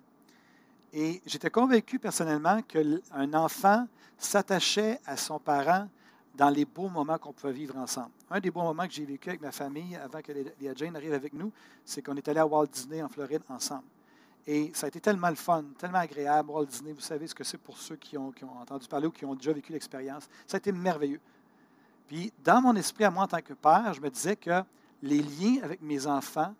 Et 0.91 1.21
j'étais 1.27 1.51
convaincu 1.51 1.99
personnellement 1.99 2.63
qu'un 2.63 3.33
enfant 3.35 3.87
s'attachait 4.17 4.99
à 5.05 5.15
son 5.15 5.37
parent 5.37 5.87
dans 6.33 6.49
les 6.49 6.65
beaux 6.65 6.89
moments 6.89 7.19
qu'on 7.19 7.33
pouvait 7.33 7.53
vivre 7.53 7.77
ensemble. 7.77 8.09
Un 8.31 8.39
des 8.39 8.49
beaux 8.49 8.63
moments 8.63 8.87
que 8.87 8.93
j'ai 8.93 9.05
vécu 9.05 9.29
avec 9.29 9.41
ma 9.41 9.51
famille 9.51 9.95
avant 9.95 10.21
que 10.23 10.31
Léa 10.31 10.73
Jane 10.75 10.95
arrive 10.95 11.13
avec 11.13 11.33
nous, 11.33 11.51
c'est 11.85 12.01
qu'on 12.01 12.15
est 12.15 12.27
allé 12.27 12.39
à 12.39 12.47
Walt 12.47 12.65
Disney 12.65 13.03
en 13.03 13.09
Floride 13.09 13.43
ensemble. 13.47 13.83
Et 14.47 14.71
ça 14.73 14.87
a 14.87 14.89
été 14.89 14.99
tellement 14.99 15.29
le 15.29 15.35
fun, 15.35 15.63
tellement 15.77 15.99
agréable. 15.99 16.49
Walt 16.49 16.65
Disney, 16.65 16.93
vous 16.93 17.01
savez 17.01 17.27
ce 17.27 17.35
que 17.35 17.43
c'est 17.43 17.57
pour 17.57 17.77
ceux 17.77 17.95
qui 17.95 18.17
ont, 18.17 18.33
entendu 18.59 18.87
parler 18.87 19.07
ou 19.07 19.11
qui 19.11 19.25
ont 19.25 19.35
déjà 19.35 19.53
vécu 19.53 19.71
l'expérience. 19.71 20.27
Ça 20.47 20.55
a 20.55 20.59
été 20.59 20.71
merveilleux. 20.71 21.21
Puis, 22.07 22.33
dans 22.43 22.61
mon 22.61 22.75
esprit, 22.75 23.03
à 23.03 23.11
moi 23.11 23.23
en 23.23 23.27
tant 23.27 23.41
que 23.41 23.53
père, 23.53 23.93
je 23.93 24.01
me 24.01 24.09
disais 24.09 24.35
que 24.35 24.63
les 25.01 25.21
liens 25.21 25.61
avec 25.63 25.81
mes 25.81 26.07
enfants, 26.07 26.53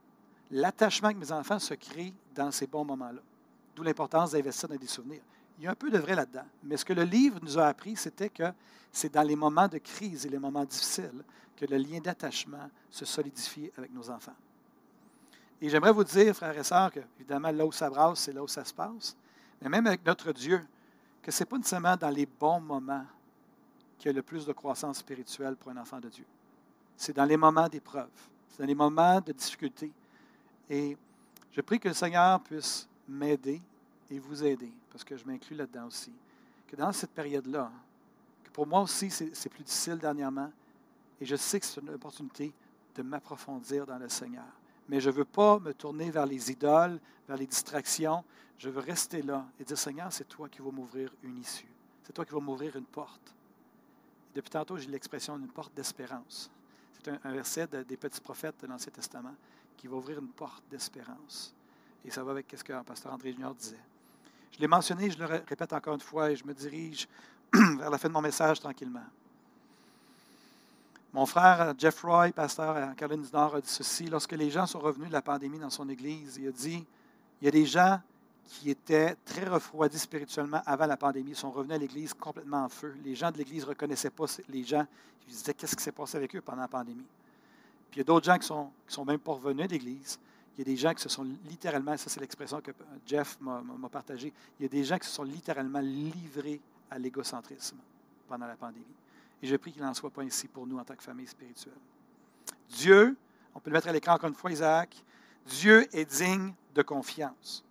l'attachement 0.52 1.08
avec 1.08 1.18
mes 1.18 1.32
enfants 1.32 1.60
se 1.60 1.74
crée 1.74 2.14
dans 2.36 2.52
ces 2.52 2.68
bons 2.68 2.86
moments-là. 2.86 3.22
D'où 3.76 3.84
l'importance 3.84 4.32
d'investir 4.32 4.70
dans 4.70 4.76
des 4.76 4.88
souvenirs. 4.88 5.22
Il 5.58 5.66
y 5.66 5.68
a 5.68 5.72
un 5.72 5.76
peu 5.76 5.90
de 5.90 5.98
vrai 5.98 6.16
là-dedans. 6.16 6.46
Mais 6.64 6.78
ce 6.78 6.86
que 6.86 6.94
le 6.94 7.04
livre 7.04 7.40
nous 7.42 7.58
a 7.58 7.68
appris, 7.68 7.96
c'était 7.96 8.30
que 8.30 8.52
c'est 8.92 9.14
dans 9.14 9.24
les 9.24 9.36
moments 9.36 9.68
de 9.68 9.78
crise 9.78 10.26
et 10.26 10.30
les 10.30 10.40
moments 10.40 10.66
difficiles 10.66 11.24
que 11.56 11.66
le 11.66 11.78
lien 11.78 12.00
d'attachement 12.00 12.70
se 12.90 13.06
solidifie 13.06 13.72
avec 13.78 13.94
nos 13.94 14.10
enfants. 14.10 14.36
Et 15.62 15.70
j'aimerais 15.70 15.92
vous 15.92 16.04
dire, 16.04 16.36
frères 16.36 16.58
et 16.58 16.64
sœurs, 16.64 16.92
que 16.92 17.00
évidemment, 17.20 17.52
là 17.52 17.66
où 17.66 17.72
ça 17.72 17.90
brasse, 17.90 18.22
c'est 18.22 18.34
là 18.34 18.42
où 18.42 18.48
ça 18.48 18.66
se 18.66 18.74
passe. 18.74 19.16
Mais 19.62 19.70
même 19.70 19.86
avec 19.86 20.04
notre 20.04 20.32
Dieu, 20.32 20.66
que 21.22 21.30
ce 21.30 21.44
n'est 21.44 21.46
pas 21.46 21.58
nécessairement 21.58 21.96
dans 21.96 22.10
les 22.10 22.26
bons 22.26 22.60
moments 22.60 23.06
qu'il 24.00 24.10
y 24.10 24.10
a 24.10 24.14
le 24.14 24.24
plus 24.24 24.44
de 24.44 24.54
croissance 24.54 24.98
spirituelle 24.98 25.56
pour 25.56 25.72
un 25.72 25.78
enfant 25.78 26.00
de 26.00 26.10
Dieu. 26.10 26.26
C'est 26.98 27.16
dans 27.16 27.26
les 27.26 27.38
moments 27.38 27.70
d'épreuve, 27.70 28.10
c'est 28.50 28.60
dans 28.60 28.68
les 28.68 28.74
moments 28.74 29.22
de 29.22 29.32
difficulté. 29.32 29.92
Et 30.68 30.98
je 31.52 31.62
prie 31.62 31.80
que 31.80 31.90
le 31.90 31.94
Seigneur 31.94 32.42
puisse 32.42 32.88
m'aider 33.08 33.62
et 34.10 34.18
vous 34.18 34.44
aider, 34.44 34.72
parce 34.92 35.04
que 35.04 35.16
je 35.16 35.26
m'inclus 35.26 35.56
là-dedans 35.56 35.86
aussi, 35.86 36.12
que 36.68 36.76
dans 36.76 36.92
cette 36.92 37.12
période-là, 37.12 37.72
que 38.44 38.50
pour 38.50 38.66
moi 38.66 38.82
aussi 38.82 39.12
c'est 39.12 39.50
plus 39.50 39.64
difficile 39.64 40.00
dernièrement, 40.00 40.52
et 41.20 41.26
je 41.26 41.36
sais 41.36 41.60
que 41.60 41.66
c'est 41.68 41.82
une 41.82 41.92
opportunité 41.92 42.52
de 42.96 43.04
m'approfondir 43.04 43.86
dans 43.86 44.00
le 44.00 44.10
Seigneur 44.10 44.44
mais 44.90 45.00
je 45.00 45.10
ne 45.10 45.16
veux 45.16 45.26
pas 45.26 45.60
me 45.60 45.74
tourner 45.74 46.12
vers 46.12 46.26
les 46.26 46.52
idoles, 46.52 47.00
vers 47.28 47.38
les 47.38 47.48
distractions. 47.48 48.24
Je 48.58 48.70
veux 48.70 48.82
rester 48.82 49.22
là 49.22 49.46
et 49.60 49.64
dire, 49.64 49.78
Seigneur, 49.78 50.12
c'est 50.12 50.28
toi 50.28 50.50
qui 50.50 50.62
vas 50.62 50.72
m'ouvrir 50.72 51.14
une 51.24 51.38
issue. 51.40 51.72
C'est 52.04 52.14
toi 52.14 52.26
qui 52.26 52.34
vas 52.34 52.40
m'ouvrir 52.40 52.76
une 52.76 52.86
porte. 52.86 53.34
depuis 54.36 54.50
tantôt, 54.50 54.78
j'ai 54.78 54.90
l'expression 54.90 55.38
d'une 55.38 55.50
porte 55.50 55.74
d'espérance. 55.74 56.52
C'est 56.94 57.12
un, 57.26 57.32
verset 57.32 57.68
des 57.68 57.98
petits 57.98 58.22
prophètes 58.22 58.62
de 58.62 58.68
l'Ancien 58.68 58.92
Testament 58.92 59.34
qui 59.76 59.88
va 59.88 59.96
ouvrir 59.96 60.20
une 60.20 60.28
porte 60.30 60.64
d'espérance. 60.70 61.54
Et 62.06 62.12
ça 62.12 62.24
va 62.24 62.32
avec 62.32 62.54
ce 62.56 62.64
que 62.64 62.74
le 62.74 62.84
pasteur 62.84 63.14
André 63.14 63.32
Junior 63.32 63.56
disait. 63.56 63.80
Je 64.52 64.60
l'ai 64.60 64.68
mentionné, 64.68 65.10
je 65.10 65.18
le 65.18 65.26
répète 65.26 65.74
encore 65.74 65.96
une 65.96 66.02
fois, 66.02 66.32
et 66.32 66.36
je 66.36 66.46
me 66.46 66.54
dirige 66.54 67.08
vers 67.54 67.90
la 67.90 67.98
fin 67.98 68.08
de 68.08 68.14
mon 68.14 68.22
message 68.22 68.60
tranquillement. 68.60 69.06
Mon 71.14 71.26
frère 71.26 71.74
Jeff 71.78 72.02
Roy, 72.04 72.32
pasteur 72.32 72.78
à 72.78 72.94
Caroline 72.96 73.24
du 73.24 73.32
Nord, 73.34 73.56
a 73.56 73.62
dit 73.62 73.70
ceci. 73.70 74.06
Lorsque 74.06 74.32
les 74.32 74.50
gens 74.50 74.66
sont 74.66 74.80
revenus 74.80 75.10
de 75.10 75.14
la 75.14 75.22
pandémie 75.22 75.60
dans 75.60 75.70
son 75.70 75.90
église, 75.90 76.38
il 76.42 76.48
a 76.48 76.52
dit 76.52 76.86
il 77.42 77.46
y 77.46 77.48
a 77.50 77.52
des 77.52 77.66
gens 77.66 78.00
qui 78.46 78.70
étaient 78.70 79.16
très 79.26 79.44
refroidis 79.46 80.00
spirituellement 80.00 80.62
avant 80.66 80.86
la 80.86 80.96
pandémie, 80.96 81.36
sont 81.36 81.52
revenus 81.52 81.76
à 81.76 81.80
l'église 81.80 82.14
complètement 82.14 82.64
en 82.64 82.70
feu. 82.70 82.96
Les 83.04 83.16
gens 83.16 83.30
de 83.30 83.38
l'église 83.38 83.64
ne 83.64 83.70
reconnaissaient 83.70 84.10
pas 84.10 84.26
les 84.48 84.64
gens. 84.64 84.86
Ils 85.28 85.34
disaient 85.34 85.54
qu'est-ce 85.54 85.76
qui 85.76 85.84
s'est 85.84 85.92
passé 85.92 86.16
avec 86.16 86.34
eux 86.34 86.42
pendant 86.42 86.62
la 86.62 86.68
pandémie? 86.70 87.06
Puis 87.90 87.96
il 87.96 87.98
y 87.98 88.02
a 88.02 88.04
d'autres 88.06 88.26
gens 88.26 88.38
qui 88.38 88.48
sont, 88.48 88.70
qui 88.88 88.94
sont 88.94 89.04
même 89.04 89.20
pas 89.20 89.34
revenus 89.34 89.66
à 89.66 89.68
l'église. 89.68 90.18
Il 90.56 90.60
y 90.60 90.62
a 90.62 90.66
des 90.66 90.78
gens 90.78 90.94
qui 90.94 91.02
se 91.02 91.10
sont 91.10 91.28
littéralement, 91.46 91.96
ça 91.98 92.10
c'est 92.10 92.22
l'expression 92.22 92.62
que 92.62 92.72
Jeff 93.06 93.38
m'a 93.42 93.90
partagée, 93.90 94.32
il 94.60 94.64
y 94.64 94.66
a 94.66 94.70
des 94.70 94.84
gens 94.84 94.98
qui 94.98 95.08
se 95.08 95.14
sont 95.14 95.24
littéralement 95.24 95.80
livrés 95.80 96.62
à 96.90 96.98
l'égocentrisme 96.98 97.78
pendant 98.28 98.48
la 98.48 98.56
pandémie. 98.56 98.86
Et 99.42 99.48
je 99.48 99.56
prie 99.56 99.72
qu'il 99.72 99.82
n'en 99.82 99.94
soit 99.94 100.10
pas 100.10 100.22
ainsi 100.22 100.48
pour 100.48 100.68
nous 100.68 100.78
en 100.78 100.84
tant 100.84 100.96
que 100.96 101.04
famille 101.04 101.28
spirituelle. 101.28 101.74
Dieu, 102.70 103.18
on 103.56 103.60
peut 103.60 103.70
le 103.70 103.76
mettre 103.76 103.88
à 103.88 103.92
l'écran 103.92 104.14
encore 104.14 104.30
une 104.30 104.36
fois, 104.36 104.52
Isaac, 104.52 105.04
Dieu 105.46 105.88
est 105.96 106.06
digne 106.06 106.54
de 106.76 106.82
confiance. 106.82 107.64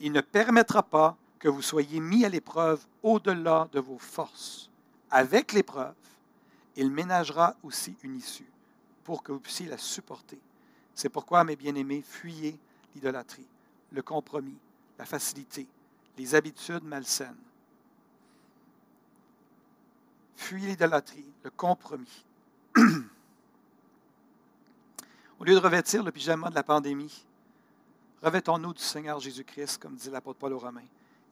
Il 0.00 0.12
ne 0.12 0.20
permettra 0.20 0.82
pas 0.82 1.16
que 1.38 1.48
vous 1.48 1.62
soyez 1.62 2.00
mis 2.00 2.24
à 2.24 2.28
l'épreuve 2.28 2.84
au-delà 3.02 3.68
de 3.72 3.80
vos 3.80 3.98
forces. 3.98 4.70
Avec 5.10 5.52
l'épreuve, 5.52 5.94
il 6.76 6.90
ménagera 6.90 7.54
aussi 7.62 7.96
une 8.02 8.16
issue 8.16 8.50
pour 9.04 9.22
que 9.22 9.32
vous 9.32 9.40
puissiez 9.40 9.66
la 9.66 9.78
supporter. 9.78 10.38
C'est 10.94 11.08
pourquoi, 11.08 11.44
mes 11.44 11.56
bien-aimés, 11.56 12.02
fuyez 12.06 12.58
l'idolâtrie, 12.94 13.46
le 13.92 14.02
compromis, 14.02 14.58
la 14.98 15.04
facilité, 15.04 15.66
les 16.18 16.34
habitudes 16.34 16.84
malsaines. 16.84 17.36
Fuyez 20.36 20.68
l'idolâtrie, 20.68 21.26
le 21.42 21.50
compromis. 21.50 22.24
Au 25.38 25.44
lieu 25.44 25.54
de 25.54 25.60
revêtir 25.60 26.02
le 26.02 26.12
pyjama 26.12 26.50
de 26.50 26.54
la 26.54 26.62
pandémie, 26.62 27.24
revêtons-nous 28.22 28.74
du 28.74 28.82
Seigneur 28.82 29.18
Jésus-Christ, 29.18 29.78
comme 29.78 29.96
dit 29.96 30.10
l'apôtre 30.10 30.38
Paul 30.38 30.52
aux 30.52 30.58
Romains, 30.58 30.80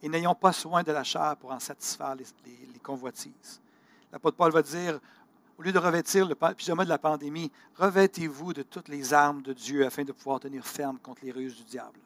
et 0.03 0.09
n'ayons 0.09 0.35
pas 0.35 0.53
soin 0.53 0.83
de 0.83 0.93
la 0.93 1.05
chair 1.05 1.37
pour 1.37 1.53
en 1.53 1.61
satisfaire 1.61 2.15
les, 2.15 2.27
les 2.47 2.81
convoitises. 2.81 3.61
L'apôtre 4.13 4.37
Paul 4.37 4.53
va 4.53 4.63
dire, 4.63 4.99
au 5.59 5.63
lieu 5.63 5.73
de 5.73 5.79
revêtir 5.79 6.27
le 6.27 6.35
pyjama 6.35 6.85
de 6.85 6.89
la 6.89 6.99
pandémie, 6.99 7.51
revêtez-vous 7.77 8.53
de 8.53 8.63
toutes 8.63 8.89
les 8.89 9.15
armes 9.15 9.43
de 9.43 9.53
Dieu 9.53 9.87
afin 9.87 10.03
de 10.03 10.13
pouvoir 10.13 10.41
tenir 10.41 10.67
ferme 10.67 10.99
contre 10.99 11.25
les 11.25 11.31
ruses 11.33 11.57
du 11.57 11.65
diable. 11.65 11.99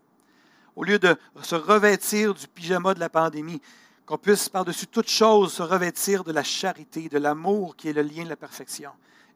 Au 0.76 0.84
lieu 0.84 0.98
de 0.98 1.16
se 1.42 1.54
revêtir 1.54 2.34
du 2.34 2.46
pyjama 2.46 2.94
de 2.94 3.00
la 3.00 3.08
pandémie, 3.08 3.60
qu'on 4.08 4.16
puisse 4.16 4.48
par-dessus 4.48 4.86
toute 4.86 5.10
chose 5.10 5.52
se 5.52 5.62
revêtir 5.62 6.24
de 6.24 6.32
la 6.32 6.42
charité, 6.42 7.10
de 7.10 7.18
l'amour 7.18 7.76
qui 7.76 7.90
est 7.90 7.92
le 7.92 8.00
lien 8.00 8.24
de 8.24 8.30
la 8.30 8.36
perfection, 8.36 8.90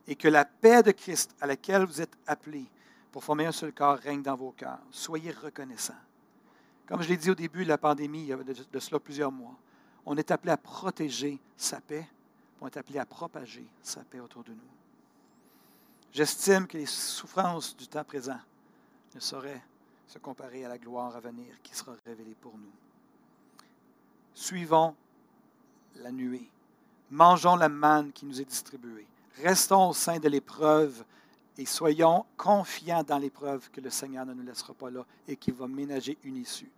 et 0.07 0.17
que 0.17 0.29
la 0.29 0.47
paix 0.47 0.83
de 0.83 0.93
Christ 0.93 1.37
à 1.43 1.47
laquelle 1.47 1.85
vous 1.85 2.01
êtes 2.01 2.17
appelés 2.27 2.65
pour 3.13 3.23
former 3.23 3.45
un 3.45 3.53
seul 3.53 3.75
corps 3.75 3.99
règne 3.99 4.23
dans 4.23 4.35
vos 4.35 4.53
cœurs. 4.53 4.79
Soyez 4.91 5.31
reconnaissants. 5.31 5.93
Comme 6.87 7.03
je 7.03 7.09
l'ai 7.11 7.19
dit 7.19 7.31
au 7.31 7.35
début 7.35 7.65
de 7.65 7.69
la 7.69 7.77
pandémie, 7.77 8.23
il 8.23 8.29
y 8.29 8.33
a 8.33 8.37
de, 8.39 8.79
cela 8.79 8.99
plusieurs 8.99 9.31
mois, 9.31 9.55
on 10.07 10.17
est 10.17 10.31
appelé 10.31 10.53
à 10.53 10.57
protéger 10.57 11.39
sa 11.55 11.79
paix, 11.83 12.09
on 12.59 12.67
est 12.67 12.77
appelé 12.79 12.99
à 12.99 13.05
propager 13.05 13.67
sa 13.83 14.01
paix 14.01 14.21
autour 14.21 14.43
de 14.43 14.53
nous. 14.53 14.73
J'estime 16.13 16.67
que 16.67 16.79
les 16.79 16.87
souffrances 16.87 17.77
du 17.77 17.89
temps 17.89 18.05
présent 18.05 18.41
ne 19.15 19.21
sauraient 19.21 19.63
se 20.07 20.19
comparer 20.19 20.65
à 20.65 20.71
la 20.71 20.79
gloire 20.79 21.15
à 21.15 21.21
venir 21.21 21.61
qui 21.63 21.77
sera 21.77 21.93
révélée 22.07 22.37
pour 22.41 22.57
nous. 22.57 22.73
Suivons 24.35 24.95
la 25.97 26.11
nuée. 26.11 26.49
Mangeons 27.11 27.57
la 27.57 27.69
manne 27.69 28.13
qui 28.13 28.25
nous 28.25 28.41
est 28.41 28.45
distribuée. 28.45 29.07
Restons 29.43 29.91
au 29.91 29.93
sein 29.93 30.19
de 30.19 30.29
l'épreuve 30.29 31.05
et 31.59 31.67
soyons 31.67 32.25
confiants 32.37 33.03
dans 33.03 33.19
l'épreuve 33.19 33.71
que 33.71 33.81
le 33.81 33.91
Seigneur 33.91 34.25
ne 34.25 34.33
nous 34.33 34.43
laissera 34.43 34.73
pas 34.73 34.91
là 34.91 35.05
et 35.29 35.37
qu'il 35.37 35.55
va 35.55 35.67
ménager 35.67 36.17
une 36.25 36.37
issue. 36.37 36.71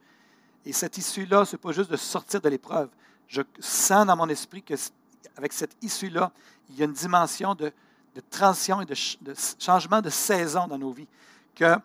Et 0.65 0.73
cette 0.73 0.99
issue-là, 0.99 1.45
ce 1.45 1.55
n'est 1.55 1.61
pas 1.61 1.73
juste 1.73 1.91
de 1.91 1.97
sortir 1.97 2.41
de 2.41 2.49
l'épreuve. 2.49 2.89
Je 3.29 3.43
sens 3.61 4.07
dans 4.07 4.17
mon 4.17 4.29
esprit 4.29 4.63
qu'avec 4.63 5.53
cette 5.53 5.77
issue-là, 5.83 6.33
il 6.71 6.77
y 6.77 6.83
a 6.83 6.87
une 6.87 6.93
dimension 6.93 7.55
de, 7.55 7.73
transition 8.31 8.81
et 8.81 8.87
de, 8.87 8.95
de, 9.21 9.35
changement 9.59 10.01
de 10.01 10.11
saison 10.11 10.67
dans 10.67 10.79
nos 10.79 10.93
vies. 10.93 11.09
Que 11.55 11.77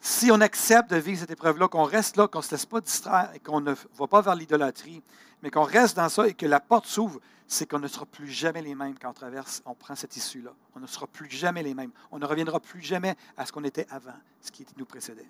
si 0.00 0.30
on 0.30 0.40
accepte 0.40 0.90
de 0.90 0.96
vivre 0.96 1.20
cette 1.20 1.30
épreuve-là, 1.30 1.68
qu'on 1.68 1.84
reste 1.84 2.16
là, 2.16 2.26
qu'on 2.26 2.38
ne 2.38 2.44
se 2.44 2.52
laisse 2.52 2.66
pas 2.66 2.80
distraire 2.80 3.30
et 3.34 3.38
qu'on 3.38 3.60
ne 3.60 3.74
va 3.94 4.06
pas 4.06 4.22
vers 4.22 4.34
l'idolâtrie, 4.34 5.02
mais 5.42 5.50
qu'on 5.50 5.62
reste 5.62 5.96
dans 5.96 6.08
ça 6.08 6.26
et 6.26 6.34
que 6.34 6.46
la 6.46 6.58
porte 6.58 6.86
s'ouvre, 6.86 7.20
c'est 7.46 7.68
qu'on 7.68 7.78
ne 7.80 7.88
sera 7.88 8.06
plus 8.06 8.28
jamais 8.28 8.62
les 8.62 8.74
mêmes 8.74 8.98
quand 8.98 9.10
on 9.10 9.12
traverse, 9.12 9.60
on 9.66 9.74
prend 9.74 9.94
cette 9.94 10.16
issue-là. 10.16 10.52
On 10.74 10.80
ne 10.80 10.86
sera 10.86 11.06
plus 11.06 11.28
jamais 11.28 11.62
les 11.62 11.74
mêmes. 11.74 11.90
On 12.10 12.18
ne 12.18 12.24
reviendra 12.24 12.60
plus 12.60 12.80
jamais 12.80 13.16
à 13.36 13.44
ce 13.44 13.52
qu'on 13.52 13.64
était 13.64 13.86
avant, 13.90 14.14
ce 14.40 14.50
qui 14.50 14.64
nous 14.76 14.86
précédait. 14.86 15.28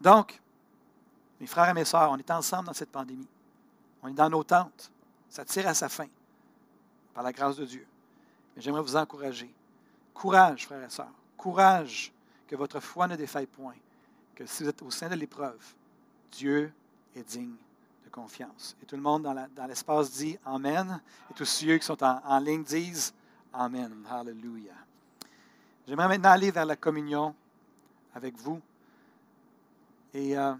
Donc, 0.00 0.40
mes 1.40 1.46
frères 1.46 1.68
et 1.68 1.74
mes 1.74 1.84
sœurs, 1.84 2.10
on 2.10 2.16
est 2.16 2.30
ensemble 2.30 2.66
dans 2.66 2.72
cette 2.72 2.90
pandémie. 2.90 3.28
On 4.02 4.08
est 4.08 4.14
dans 4.14 4.30
nos 4.30 4.42
tentes. 4.42 4.90
Ça 5.28 5.44
tire 5.44 5.68
à 5.68 5.74
sa 5.74 5.88
fin, 5.88 6.06
par 7.14 7.22
la 7.22 7.32
grâce 7.32 7.56
de 7.56 7.66
Dieu. 7.66 7.86
Mais 8.56 8.62
j'aimerais 8.62 8.82
vous 8.82 8.96
encourager. 8.96 9.52
Courage, 10.14 10.64
frères 10.64 10.82
et 10.82 10.90
sœurs. 10.90 11.12
Courage 11.36 12.12
que 12.48 12.56
votre 12.56 12.80
foi 12.80 13.06
ne 13.06 13.14
défaille 13.14 13.46
point, 13.46 13.74
que 14.34 14.46
si 14.46 14.62
vous 14.62 14.70
êtes 14.70 14.82
au 14.82 14.90
sein 14.90 15.08
de 15.08 15.14
l'épreuve, 15.14 15.62
Dieu 16.32 16.72
est 17.14 17.22
digne 17.22 17.54
de 18.04 18.10
confiance. 18.10 18.76
Et 18.82 18.86
tout 18.86 18.96
le 18.96 19.02
monde 19.02 19.22
dans 19.22 19.66
l'espace 19.66 20.10
dit 20.12 20.38
Amen. 20.44 21.00
Et 21.30 21.34
tous 21.34 21.44
ceux 21.44 21.78
qui 21.78 21.84
sont 21.84 22.02
en, 22.02 22.38
ligne 22.38 22.64
disent 22.64 23.12
Amen. 23.52 23.92
Hallelujah. 24.10 24.72
J'aimerais 25.86 26.08
maintenant 26.08 26.30
aller 26.30 26.50
vers 26.50 26.66
la 26.66 26.76
communion 26.76 27.34
avec 28.14 28.36
vous. 28.36 28.60
Et 30.14 30.36
euh, 30.36 30.54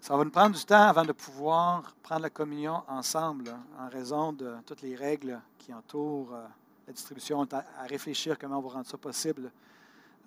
ça 0.00 0.16
va 0.16 0.24
nous 0.24 0.30
prendre 0.30 0.56
du 0.56 0.64
temps 0.64 0.88
avant 0.88 1.04
de 1.04 1.12
pouvoir 1.12 1.94
prendre 2.02 2.22
la 2.22 2.30
communion 2.30 2.82
ensemble, 2.86 3.54
en 3.78 3.88
raison 3.88 4.32
de 4.32 4.56
toutes 4.66 4.82
les 4.82 4.94
règles 4.94 5.40
qui 5.58 5.72
entourent 5.72 6.34
euh, 6.34 6.46
la 6.88 6.94
distribution, 6.94 7.46
à, 7.52 7.56
à, 7.78 7.86
réfléchir 7.86 8.38
comment 8.38 8.58
on 8.58 8.62
va 8.62 8.70
rendre 8.70 8.86
ça 8.86 8.96
possible. 8.96 9.50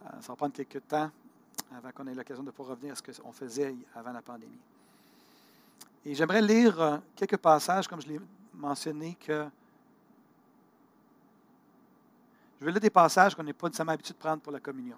Euh, 0.06 0.10
ça 0.22 0.28
va 0.28 0.36
prendre 0.36 0.54
quelques 0.54 0.88
temps 0.88 1.10
avant 1.76 1.92
qu'on 1.92 2.06
ait 2.06 2.14
l'occasion 2.14 2.44
de 2.44 2.52
pouvoir 2.52 2.78
revenir 2.78 2.94
à 2.94 2.96
ce 2.96 3.22
qu'on 3.22 3.32
faisait 3.32 3.76
avant 3.96 4.12
la 4.12 4.22
pandémie. 4.22 4.60
Et 6.06 6.14
j'aimerais 6.14 6.42
lire 6.42 7.02
quelques 7.16 7.38
passages, 7.38 7.88
comme 7.88 8.02
je 8.02 8.08
l'ai 8.08 8.20
mentionné, 8.54 9.18
que 9.20 9.48
je 12.60 12.66
vais 12.66 12.72
lire 12.72 12.82
des 12.82 12.90
passages 12.92 13.34
qu'on 13.34 13.44
n'est 13.44 13.54
pas 13.54 13.68
nécessairement 13.68 13.94
habitué 13.94 14.14
de 14.14 14.20
prendre 14.20 14.42
pour 14.42 14.52
la 14.52 14.60
communion. 14.60 14.98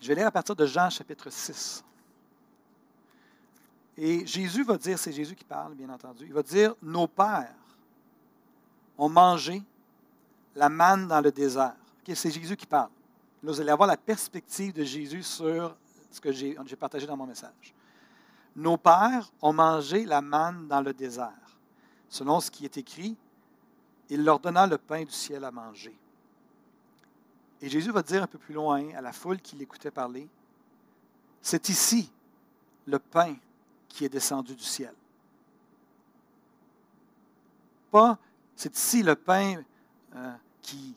Je 0.00 0.06
vais 0.06 0.14
lire 0.14 0.28
à 0.28 0.30
partir 0.30 0.54
de 0.54 0.66
Jean 0.66 0.88
chapitre 0.88 1.30
6. 1.30 1.82
Et 3.96 4.24
Jésus 4.24 4.62
va 4.62 4.76
dire, 4.78 4.98
c'est 4.98 5.12
Jésus 5.12 5.34
qui 5.34 5.44
parle, 5.44 5.74
bien 5.74 5.88
entendu, 5.88 6.26
il 6.26 6.32
va 6.32 6.44
dire, 6.44 6.74
nos 6.80 7.08
pères 7.08 7.54
ont 8.98 9.08
mangé 9.08 9.62
la 10.56 10.68
manne 10.70 11.06
dans 11.06 11.20
le 11.20 11.30
désert. 11.30 11.76
c'est 12.06 12.30
Jésus 12.30 12.56
qui 12.56 12.66
parle. 12.66 12.90
Là, 13.42 13.52
vous 13.52 13.60
allez 13.60 13.70
avoir 13.70 13.86
la 13.86 13.96
perspective 13.96 14.72
de 14.72 14.82
Jésus 14.82 15.22
sur 15.22 15.76
ce 16.10 16.20
que 16.20 16.32
j'ai 16.32 16.56
partagé 16.78 17.06
dans 17.06 17.16
mon 17.16 17.26
message. 17.26 17.74
Nos 18.56 18.78
pères 18.78 19.30
ont 19.42 19.52
mangé 19.52 20.06
la 20.06 20.22
manne 20.22 20.66
dans 20.66 20.80
le 20.80 20.94
désert. 20.94 21.30
Selon 22.08 22.40
ce 22.40 22.50
qui 22.50 22.64
est 22.64 22.78
écrit, 22.78 23.14
il 24.08 24.24
leur 24.24 24.40
donna 24.40 24.66
le 24.66 24.78
pain 24.78 25.04
du 25.04 25.10
ciel 25.10 25.44
à 25.44 25.50
manger. 25.50 25.96
Et 27.60 27.68
Jésus 27.68 27.90
va 27.90 28.02
dire 28.02 28.22
un 28.22 28.26
peu 28.26 28.38
plus 28.38 28.54
loin 28.54 28.94
à 28.94 29.02
la 29.02 29.12
foule 29.12 29.40
qui 29.40 29.56
l'écoutait 29.56 29.90
parler, 29.90 30.26
c'est 31.42 31.68
ici 31.68 32.10
le 32.86 32.98
pain 32.98 33.36
qui 33.88 34.04
est 34.04 34.08
descendu 34.08 34.54
du 34.54 34.64
ciel. 34.64 34.94
Pas, 37.90 38.18
c'est 38.54 38.74
ici 38.74 39.02
le 39.02 39.16
pain 39.16 39.62
euh, 40.14 40.34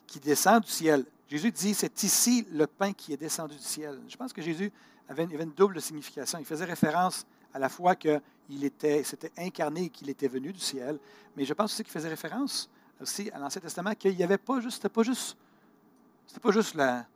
qui, 0.06 0.20
descend 0.20 0.62
du 0.62 0.70
ciel. 0.70 1.04
Jésus 1.28 1.52
dit, 1.52 1.74
c'est 1.74 2.02
ici 2.02 2.46
le 2.50 2.66
pain 2.66 2.92
qui 2.92 3.12
est 3.12 3.16
descendu 3.16 3.54
du 3.54 3.62
ciel. 3.62 4.00
Je 4.08 4.16
pense 4.16 4.32
que 4.32 4.42
Jésus 4.42 4.72
avait, 5.08 5.24
une 5.24 5.52
double 5.52 5.80
signification. 5.80 6.38
Il 6.38 6.44
faisait 6.44 6.64
référence 6.64 7.24
à 7.54 7.58
la 7.58 7.68
fois 7.68 7.94
qu'il 7.94 8.20
était, 8.62 9.02
s'était 9.04 9.32
incarné 9.38 9.84
et 9.84 9.88
qu'il 9.90 10.08
était 10.10 10.28
venu 10.28 10.52
du 10.52 10.60
ciel, 10.60 10.98
mais 11.36 11.44
je 11.44 11.52
pense 11.54 11.72
aussi 11.72 11.82
qu'il 11.82 11.92
faisait 11.92 12.08
référence 12.08 12.68
aussi 13.00 13.30
à 13.30 13.38
l'Ancien 13.38 13.60
Testament 13.60 13.94
qu'il 13.94 14.16
n'y 14.16 14.22
avait 14.22 14.38
pas 14.38 14.60
juste, 14.60 14.76
c'était 14.76 14.88
pas 14.92 15.02
juste, 15.02 16.74
la, 16.74 17.06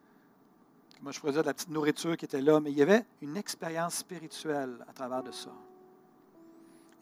moi 1.02 1.12
je 1.12 1.20
pourrais 1.20 1.32
la 1.32 1.54
petite 1.54 1.70
nourriture 1.70 2.16
qui 2.16 2.24
était 2.24 2.40
là, 2.40 2.58
mais 2.60 2.72
il 2.72 2.78
y 2.78 2.82
avait 2.82 3.04
une 3.20 3.36
expérience 3.36 3.96
spirituelle 3.96 4.84
à 4.88 4.92
travers 4.92 5.22
de 5.22 5.30
ça. 5.30 5.52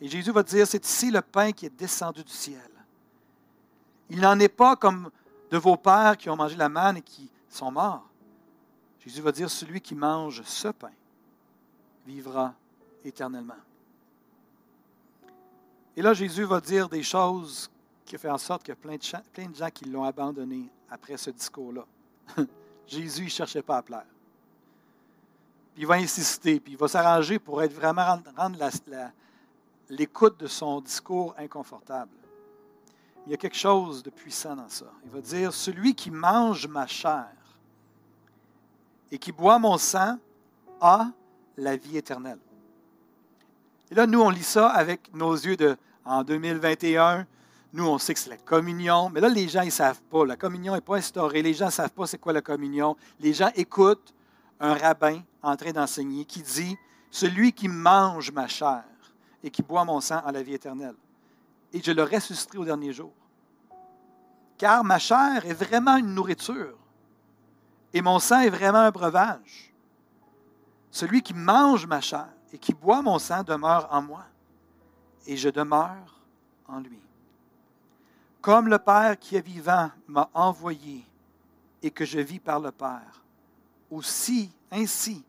Et 0.00 0.08
Jésus 0.08 0.32
va 0.32 0.42
dire, 0.42 0.66
c'est 0.66 0.84
ici 0.84 1.10
le 1.10 1.22
pain 1.22 1.52
qui 1.52 1.66
est 1.66 1.78
descendu 1.78 2.24
du 2.24 2.32
ciel. 2.32 2.70
Il 4.10 4.20
n'en 4.20 4.38
est 4.40 4.48
pas 4.48 4.76
comme 4.76 5.10
de 5.52 5.58
vos 5.58 5.76
pères 5.76 6.16
qui 6.16 6.30
ont 6.30 6.36
mangé 6.36 6.56
la 6.56 6.70
manne 6.70 6.96
et 6.96 7.02
qui 7.02 7.30
sont 7.46 7.70
morts. 7.70 8.08
Jésus 9.00 9.20
va 9.20 9.32
dire, 9.32 9.50
celui 9.50 9.82
qui 9.82 9.94
mange 9.94 10.42
ce 10.44 10.68
pain 10.68 10.92
vivra 12.06 12.54
éternellement. 13.04 13.60
Et 15.94 16.00
là, 16.00 16.14
Jésus 16.14 16.44
va 16.44 16.58
dire 16.58 16.88
des 16.88 17.02
choses 17.02 17.70
qui 18.06 18.16
font 18.16 18.30
en 18.30 18.38
sorte 18.38 18.70
a 18.70 18.74
plein 18.74 18.96
de, 18.96 19.30
plein 19.30 19.46
de 19.50 19.54
gens 19.54 19.68
qui 19.68 19.84
l'ont 19.84 20.04
abandonné 20.04 20.70
après 20.88 21.18
ce 21.18 21.28
discours-là. 21.28 21.84
Jésus 22.86 23.24
ne 23.24 23.28
cherchait 23.28 23.62
pas 23.62 23.76
à 23.76 23.82
plaire. 23.82 24.06
il 25.76 25.86
va 25.86 25.96
insister, 25.96 26.60
puis 26.60 26.72
il 26.72 26.78
va 26.78 26.88
s'arranger 26.88 27.38
pour 27.38 27.62
être 27.62 27.74
vraiment 27.74 28.18
rendre 28.38 28.58
l'écoute 29.90 30.40
de 30.40 30.46
son 30.46 30.80
discours 30.80 31.34
inconfortable. 31.36 32.10
Il 33.26 33.30
y 33.30 33.34
a 33.34 33.36
quelque 33.36 33.56
chose 33.56 34.02
de 34.02 34.10
puissant 34.10 34.56
dans 34.56 34.68
ça. 34.68 34.86
Il 35.04 35.10
va 35.10 35.20
dire, 35.20 35.52
celui 35.52 35.94
qui 35.94 36.10
mange 36.10 36.66
ma 36.66 36.86
chair 36.86 37.28
et 39.10 39.18
qui 39.18 39.30
boit 39.30 39.58
mon 39.58 39.78
sang 39.78 40.18
a 40.80 41.08
la 41.56 41.76
vie 41.76 41.96
éternelle. 41.96 42.38
Et 43.90 43.94
là, 43.94 44.06
nous, 44.06 44.20
on 44.20 44.30
lit 44.30 44.42
ça 44.42 44.68
avec 44.70 45.14
nos 45.14 45.34
yeux 45.34 45.56
de, 45.56 45.76
en 46.04 46.24
2021. 46.24 47.26
Nous, 47.74 47.86
on 47.86 47.98
sait 47.98 48.14
que 48.14 48.20
c'est 48.20 48.30
la 48.30 48.38
communion, 48.38 49.10
mais 49.10 49.20
là, 49.20 49.28
les 49.28 49.48
gens, 49.48 49.62
ils 49.62 49.66
ne 49.66 49.70
savent 49.70 50.02
pas. 50.10 50.24
La 50.26 50.36
communion 50.36 50.74
n'est 50.74 50.80
pas 50.80 50.96
instaurée. 50.96 51.42
Les 51.42 51.54
gens 51.54 51.66
ne 51.66 51.70
savent 51.70 51.92
pas 51.92 52.06
c'est 52.06 52.18
quoi 52.18 52.32
la 52.32 52.42
communion. 52.42 52.96
Les 53.20 53.32
gens 53.32 53.50
écoutent 53.54 54.14
un 54.58 54.74
rabbin 54.74 55.22
en 55.42 55.56
train 55.56 55.72
d'enseigner 55.72 56.24
qui 56.24 56.42
dit, 56.42 56.76
celui 57.10 57.52
qui 57.52 57.68
mange 57.68 58.32
ma 58.32 58.48
chair 58.48 58.84
et 59.44 59.50
qui 59.50 59.62
boit 59.62 59.84
mon 59.84 60.00
sang 60.00 60.22
à 60.24 60.32
la 60.32 60.42
vie 60.42 60.54
éternelle. 60.54 60.94
Et 61.72 61.82
je 61.82 61.92
le 61.92 62.02
ressusciterai 62.02 62.58
au 62.58 62.64
dernier 62.64 62.92
jour. 62.92 63.12
Car 64.58 64.84
ma 64.84 64.98
chair 64.98 65.44
est 65.46 65.54
vraiment 65.54 65.96
une 65.96 66.14
nourriture 66.14 66.76
et 67.92 68.00
mon 68.00 68.18
sang 68.18 68.40
est 68.40 68.50
vraiment 68.50 68.78
un 68.78 68.90
breuvage. 68.90 69.72
Celui 70.90 71.22
qui 71.22 71.34
mange 71.34 71.86
ma 71.86 72.00
chair 72.00 72.28
et 72.52 72.58
qui 72.58 72.74
boit 72.74 73.02
mon 73.02 73.18
sang 73.18 73.42
demeure 73.42 73.88
en 73.90 74.02
moi 74.02 74.24
et 75.26 75.36
je 75.36 75.48
demeure 75.48 76.20
en 76.68 76.80
lui. 76.80 77.00
Comme 78.40 78.68
le 78.68 78.78
Père 78.78 79.18
qui 79.18 79.36
est 79.36 79.46
vivant 79.46 79.90
m'a 80.08 80.28
envoyé 80.34 81.04
et 81.82 81.90
que 81.90 82.04
je 82.04 82.18
vis 82.18 82.40
par 82.40 82.60
le 82.60 82.72
Père, 82.72 83.22
aussi, 83.90 84.50
ainsi, 84.70 85.24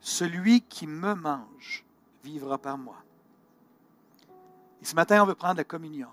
celui 0.00 0.60
qui 0.60 0.86
me 0.86 1.14
mange 1.14 1.84
vivra 2.22 2.58
par 2.58 2.78
moi. 2.78 2.96
Ce 4.86 4.94
matin, 4.94 5.20
on 5.20 5.26
veut 5.26 5.34
prendre 5.34 5.56
la 5.56 5.64
communion. 5.64 6.06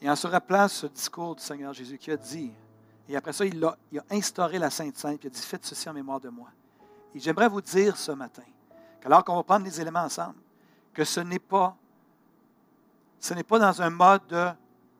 Et 0.00 0.08
en 0.08 0.14
se 0.14 0.28
rappelant 0.28 0.68
ce 0.68 0.86
discours 0.86 1.34
du 1.34 1.42
Seigneur 1.42 1.72
Jésus 1.72 1.98
qui 1.98 2.12
a 2.12 2.16
dit, 2.16 2.52
et 3.08 3.16
après 3.16 3.32
ça, 3.32 3.44
il 3.44 3.64
a, 3.64 3.76
instauré 4.08 4.56
la 4.60 4.70
Sainte 4.70 4.96
Sainte, 4.96 5.24
il 5.24 5.26
a 5.26 5.30
dit, 5.30 5.40
faites 5.40 5.66
ceci 5.66 5.88
en 5.88 5.94
mémoire 5.94 6.20
de 6.20 6.28
moi. 6.28 6.46
Et 7.12 7.18
j'aimerais 7.18 7.48
vous 7.48 7.60
dire 7.60 7.96
ce 7.96 8.12
matin, 8.12 8.44
qu'alors 9.00 9.24
qu'on 9.24 9.34
va 9.34 9.42
prendre 9.42 9.64
les 9.64 9.80
éléments 9.80 10.04
ensemble, 10.04 10.36
que 10.94 11.02
ce 11.02 11.18
n'est 11.18 11.40
pas, 11.40 11.76
ce 13.18 13.34
n'est 13.34 13.42
pas 13.42 13.58
dans 13.58 13.82
un 13.82 13.90
mode 13.90 14.24
de 14.28 14.50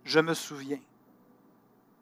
je 0.03 0.19
me 0.19 0.35
souviens 0.35 0.81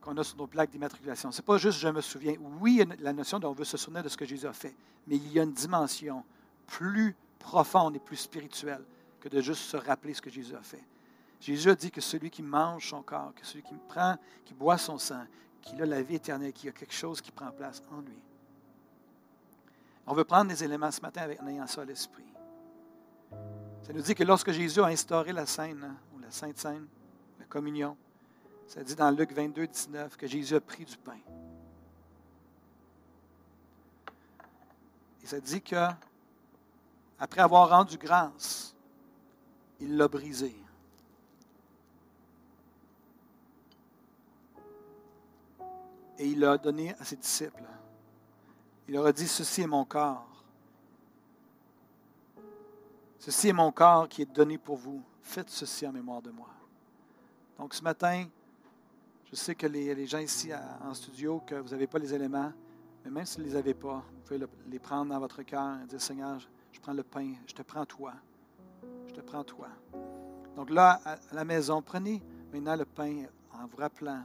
qu'on 0.00 0.16
a 0.16 0.24
sur 0.24 0.38
nos 0.38 0.46
plaques 0.46 0.70
d'immatriculation. 0.70 1.30
Ce 1.30 1.42
n'est 1.42 1.44
pas 1.44 1.58
juste 1.58 1.78
je 1.78 1.88
me 1.88 2.00
souviens. 2.00 2.36
Oui, 2.58 2.78
il 2.80 2.88
y 2.88 2.90
a 2.90 2.96
la 3.00 3.12
notion 3.12 3.38
d'on 3.38 3.52
veut 3.52 3.64
se 3.64 3.76
souvenir 3.76 4.02
de 4.02 4.08
ce 4.08 4.16
que 4.16 4.24
Jésus 4.24 4.46
a 4.46 4.54
fait, 4.54 4.74
mais 5.06 5.16
il 5.16 5.30
y 5.30 5.38
a 5.38 5.42
une 5.42 5.52
dimension 5.52 6.24
plus 6.66 7.14
profonde 7.38 7.96
et 7.96 8.00
plus 8.00 8.16
spirituelle 8.16 8.82
que 9.20 9.28
de 9.28 9.40
juste 9.40 9.62
se 9.62 9.76
rappeler 9.76 10.14
ce 10.14 10.22
que 10.22 10.30
Jésus 10.30 10.54
a 10.54 10.62
fait. 10.62 10.84
Jésus 11.40 11.70
a 11.70 11.74
dit 11.74 11.90
que 11.90 12.00
celui 12.00 12.30
qui 12.30 12.42
mange 12.42 12.88
son 12.88 13.02
corps, 13.02 13.32
que 13.34 13.44
celui 13.44 13.62
qui 13.62 13.74
prend, 13.88 14.16
qui 14.44 14.54
boit 14.54 14.78
son 14.78 14.98
sang, 14.98 15.24
qu'il 15.62 15.80
a 15.82 15.86
la 15.86 16.02
vie 16.02 16.16
éternelle, 16.16 16.52
qu'il 16.52 16.66
y 16.66 16.68
a 16.68 16.72
quelque 16.72 16.94
chose 16.94 17.20
qui 17.20 17.30
prend 17.30 17.50
place 17.50 17.82
en 17.90 18.00
lui. 18.00 18.18
On 20.06 20.14
veut 20.14 20.24
prendre 20.24 20.48
des 20.48 20.62
éléments 20.62 20.90
ce 20.90 21.00
matin 21.00 21.22
avec, 21.22 21.42
en 21.42 21.48
ayant 21.48 21.66
ça 21.66 21.82
à 21.82 21.84
l'esprit. 21.84 22.24
Ça 23.82 23.92
nous 23.92 24.02
dit 24.02 24.14
que 24.14 24.24
lorsque 24.24 24.52
Jésus 24.52 24.80
a 24.80 24.86
instauré 24.86 25.32
la 25.32 25.46
scène, 25.46 25.82
hein, 25.84 25.96
ou 26.14 26.20
la 26.20 26.30
Sainte 26.30 26.58
Seine, 26.58 26.86
la 27.38 27.44
communion, 27.46 27.96
ça 28.66 28.82
dit 28.82 28.94
dans 28.94 29.10
Luc 29.10 29.32
22, 29.32 29.66
19 29.66 30.16
que 30.16 30.26
Jésus 30.26 30.54
a 30.54 30.60
pris 30.60 30.84
du 30.84 30.96
pain. 30.96 31.18
Et 35.22 35.26
ça 35.26 35.40
dit 35.40 35.60
que, 35.60 35.88
après 37.18 37.40
avoir 37.40 37.68
rendu 37.68 37.98
grâce, 37.98 38.75
il 39.80 39.96
l'a 39.96 40.08
brisé. 40.08 40.54
Et 46.18 46.28
il 46.28 46.40
l'a 46.40 46.56
donné 46.56 46.94
à 46.94 47.04
ses 47.04 47.16
disciples. 47.16 47.62
Il 48.88 48.94
leur 48.94 49.06
a 49.06 49.12
dit, 49.12 49.28
ceci 49.28 49.62
est 49.62 49.66
mon 49.66 49.84
corps. 49.84 50.26
Ceci 53.18 53.48
est 53.48 53.52
mon 53.52 53.70
corps 53.72 54.08
qui 54.08 54.22
est 54.22 54.32
donné 54.32 54.56
pour 54.56 54.76
vous. 54.76 55.02
Faites 55.20 55.50
ceci 55.50 55.86
en 55.86 55.92
mémoire 55.92 56.22
de 56.22 56.30
moi. 56.30 56.48
Donc 57.58 57.74
ce 57.74 57.82
matin, 57.82 58.26
je 59.30 59.36
sais 59.36 59.54
que 59.54 59.66
les, 59.66 60.06
gens 60.06 60.20
ici 60.20 60.50
en 60.54 60.94
studio, 60.94 61.42
que 61.44 61.56
vous 61.56 61.70
n'avez 61.70 61.86
pas 61.86 61.98
les 61.98 62.14
éléments, 62.14 62.52
mais 63.04 63.10
même 63.10 63.26
si 63.26 63.36
vous 63.36 63.42
ne 63.42 63.48
les 63.48 63.56
avez 63.56 63.74
pas, 63.74 64.04
vous 64.08 64.20
pouvez 64.24 64.46
les 64.68 64.78
prendre 64.78 65.12
dans 65.12 65.18
votre 65.18 65.42
cœur 65.42 65.80
et 65.82 65.86
dire, 65.86 66.00
Seigneur, 66.00 66.38
je 66.70 66.80
prends 66.80 66.92
le 66.92 67.02
pain, 67.02 67.34
je 67.46 67.54
te 67.54 67.62
prends 67.62 67.84
toi 67.84 68.14
te 69.12 69.20
prends 69.20 69.44
toi. 69.44 69.68
Donc 70.54 70.70
là, 70.70 71.00
à 71.04 71.34
la 71.34 71.44
maison, 71.44 71.82
prenez 71.82 72.22
maintenant 72.52 72.76
le 72.76 72.84
pain 72.84 73.24
en 73.52 73.66
vous 73.66 73.76
rappelant. 73.76 74.24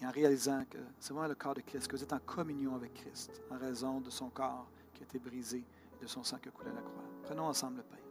et 0.00 0.06
en 0.06 0.10
réalisant 0.10 0.64
que 0.68 0.78
c'est 0.98 1.12
vraiment 1.12 1.28
le 1.28 1.34
corps 1.34 1.54
de 1.54 1.60
Christ, 1.60 1.88
que 1.88 1.96
vous 1.96 2.02
êtes 2.02 2.12
en 2.12 2.18
communion 2.18 2.74
avec 2.74 2.94
Christ 2.94 3.40
en 3.50 3.58
raison 3.58 4.00
de 4.00 4.10
son 4.10 4.28
corps 4.28 4.66
qui 4.92 5.02
a 5.02 5.04
été 5.04 5.18
brisé 5.18 5.64
et 5.98 6.02
de 6.02 6.06
son 6.06 6.22
sang 6.22 6.38
qui 6.38 6.48
a 6.48 6.52
coulé 6.52 6.70
à 6.70 6.74
la 6.74 6.82
croix. 6.82 7.04
Prenons 7.24 7.44
ensemble 7.44 7.78
le 7.78 7.82
pain. 7.82 8.05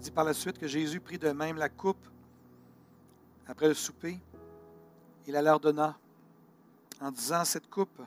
Dit 0.00 0.10
par 0.10 0.24
la 0.24 0.32
suite 0.32 0.58
que 0.58 0.66
Jésus 0.66 0.98
prit 0.98 1.18
de 1.18 1.30
même 1.30 1.56
la 1.56 1.68
coupe 1.68 2.08
après 3.46 3.68
le 3.68 3.74
souper. 3.74 4.18
Il 5.26 5.34
la 5.34 5.42
leur 5.42 5.60
donna 5.60 5.96
en 7.00 7.10
disant 7.10 7.44
Cette 7.44 7.68
coupe 7.68 8.00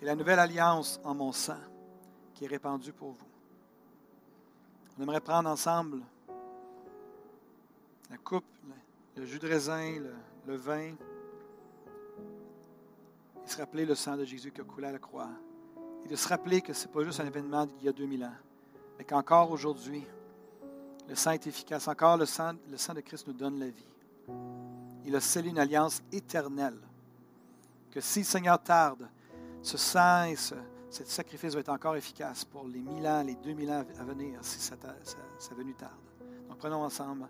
est 0.00 0.04
la 0.04 0.16
nouvelle 0.16 0.38
alliance 0.38 0.98
en 1.04 1.14
mon 1.14 1.32
sang 1.32 1.60
qui 2.34 2.44
est 2.44 2.48
répandue 2.48 2.92
pour 2.92 3.10
vous. 3.10 3.26
On 4.98 5.02
aimerait 5.02 5.20
prendre 5.20 5.48
ensemble 5.48 6.00
la 8.10 8.16
coupe, 8.16 8.44
le 9.16 9.26
jus 9.26 9.38
de 9.38 9.48
raisin, 9.48 9.98
le, 9.98 10.14
le 10.46 10.56
vin, 10.56 10.94
et 13.44 13.48
se 13.48 13.58
rappeler 13.58 13.84
le 13.84 13.94
sang 13.94 14.16
de 14.16 14.24
Jésus 14.24 14.50
qui 14.50 14.60
a 14.60 14.64
coulé 14.64 14.86
à 14.86 14.92
la 14.92 14.98
croix. 14.98 15.28
Et 16.04 16.08
de 16.08 16.16
se 16.16 16.28
rappeler 16.28 16.60
que 16.60 16.72
ce 16.72 16.86
n'est 16.86 16.92
pas 16.92 17.04
juste 17.04 17.20
un 17.20 17.26
événement 17.26 17.66
d'il 17.66 17.84
y 17.84 17.88
a 17.88 17.92
2000 17.92 18.24
ans, 18.24 18.36
mais 18.98 19.04
qu'encore 19.04 19.50
aujourd'hui, 19.50 20.04
le 21.08 21.14
sang 21.14 21.32
est 21.32 21.46
efficace. 21.46 21.88
Encore, 21.88 22.16
le 22.16 22.26
sang, 22.26 22.52
le 22.70 22.76
sang 22.76 22.94
de 22.94 23.00
Christ 23.00 23.26
nous 23.26 23.32
donne 23.32 23.58
la 23.58 23.66
vie. 23.66 23.86
Il 25.04 25.14
a 25.14 25.20
scellé 25.20 25.50
une 25.50 25.58
alliance 25.58 26.02
éternelle. 26.12 26.78
Que 27.90 28.00
si 28.00 28.20
le 28.20 28.24
Seigneur 28.24 28.62
tarde, 28.62 29.08
ce 29.62 29.76
sang 29.76 30.32
ce, 30.36 30.54
ce 30.90 31.04
sacrifice 31.04 31.54
va 31.54 31.60
être 31.60 31.68
encore 31.68 31.96
efficace 31.96 32.44
pour 32.44 32.66
les 32.66 32.80
mille 32.80 33.06
ans, 33.06 33.22
les 33.22 33.34
deux 33.36 33.52
mille 33.52 33.70
ans 33.70 33.84
à 33.98 34.04
venir, 34.04 34.38
si 34.42 34.58
sa 34.60 34.76
venue 35.54 35.74
tarde. 35.74 35.92
Donc 36.48 36.58
prenons 36.58 36.82
ensemble 36.82 37.28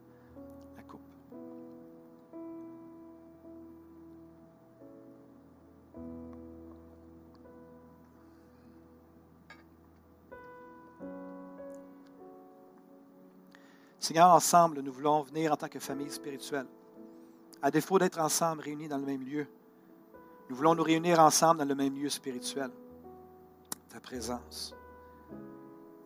Seigneur, 14.05 14.34
ensemble, 14.34 14.82
nous 14.82 14.92
voulons 14.92 15.22
venir 15.22 15.50
en 15.50 15.57
tant 15.57 15.66
que 15.66 15.78
famille 15.78 16.11
spirituelle. 16.11 16.66
À 17.62 17.70
défaut 17.70 17.98
d'être 17.98 18.20
ensemble 18.20 18.61
réunis 18.61 18.86
dans 18.86 18.98
le 18.98 19.07
même 19.07 19.22
lieu, 19.22 19.46
nous 20.50 20.57
voulons 20.57 20.74
nous 20.74 20.82
réunir 20.82 21.20
ensemble 21.20 21.61
dans 21.61 21.64
le 21.64 21.74
même 21.74 21.94
lieu 21.94 22.11
spirituel, 22.11 22.70
ta 23.88 24.00
présence. 24.00 24.74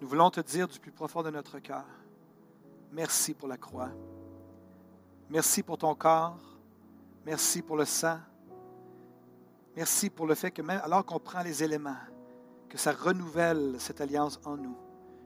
Nous 0.01 0.07
voulons 0.07 0.31
te 0.31 0.41
dire 0.41 0.69
du 0.69 0.79
plus 0.79 0.93
profond 0.93 1.25
de 1.25 1.31
notre 1.31 1.59
cœur, 1.59 1.87
merci 2.93 3.35
pour 3.35 3.49
la 3.49 3.57
croix. 3.57 3.91
Merci 5.29 5.65
pour 5.65 5.77
ton 5.77 5.97
corps. 5.97 6.39
Merci 7.27 7.63
pour 7.63 7.77
le 7.77 7.85
sang. 7.85 8.21
Merci 9.75 10.09
pour 10.09 10.29
le 10.29 10.37
fait 10.37 10.53
que 10.53 10.63
même 10.63 10.81
alors 10.85 11.05
qu'on 11.05 11.19
prend 11.19 11.43
les 11.43 11.65
éléments, 11.65 11.99
que 12.69 12.79
ça 12.79 12.93
renouvelle 12.93 13.75
cette 13.81 14.01
alliance 14.01 14.39
en 14.45 14.57
nous 14.57 14.77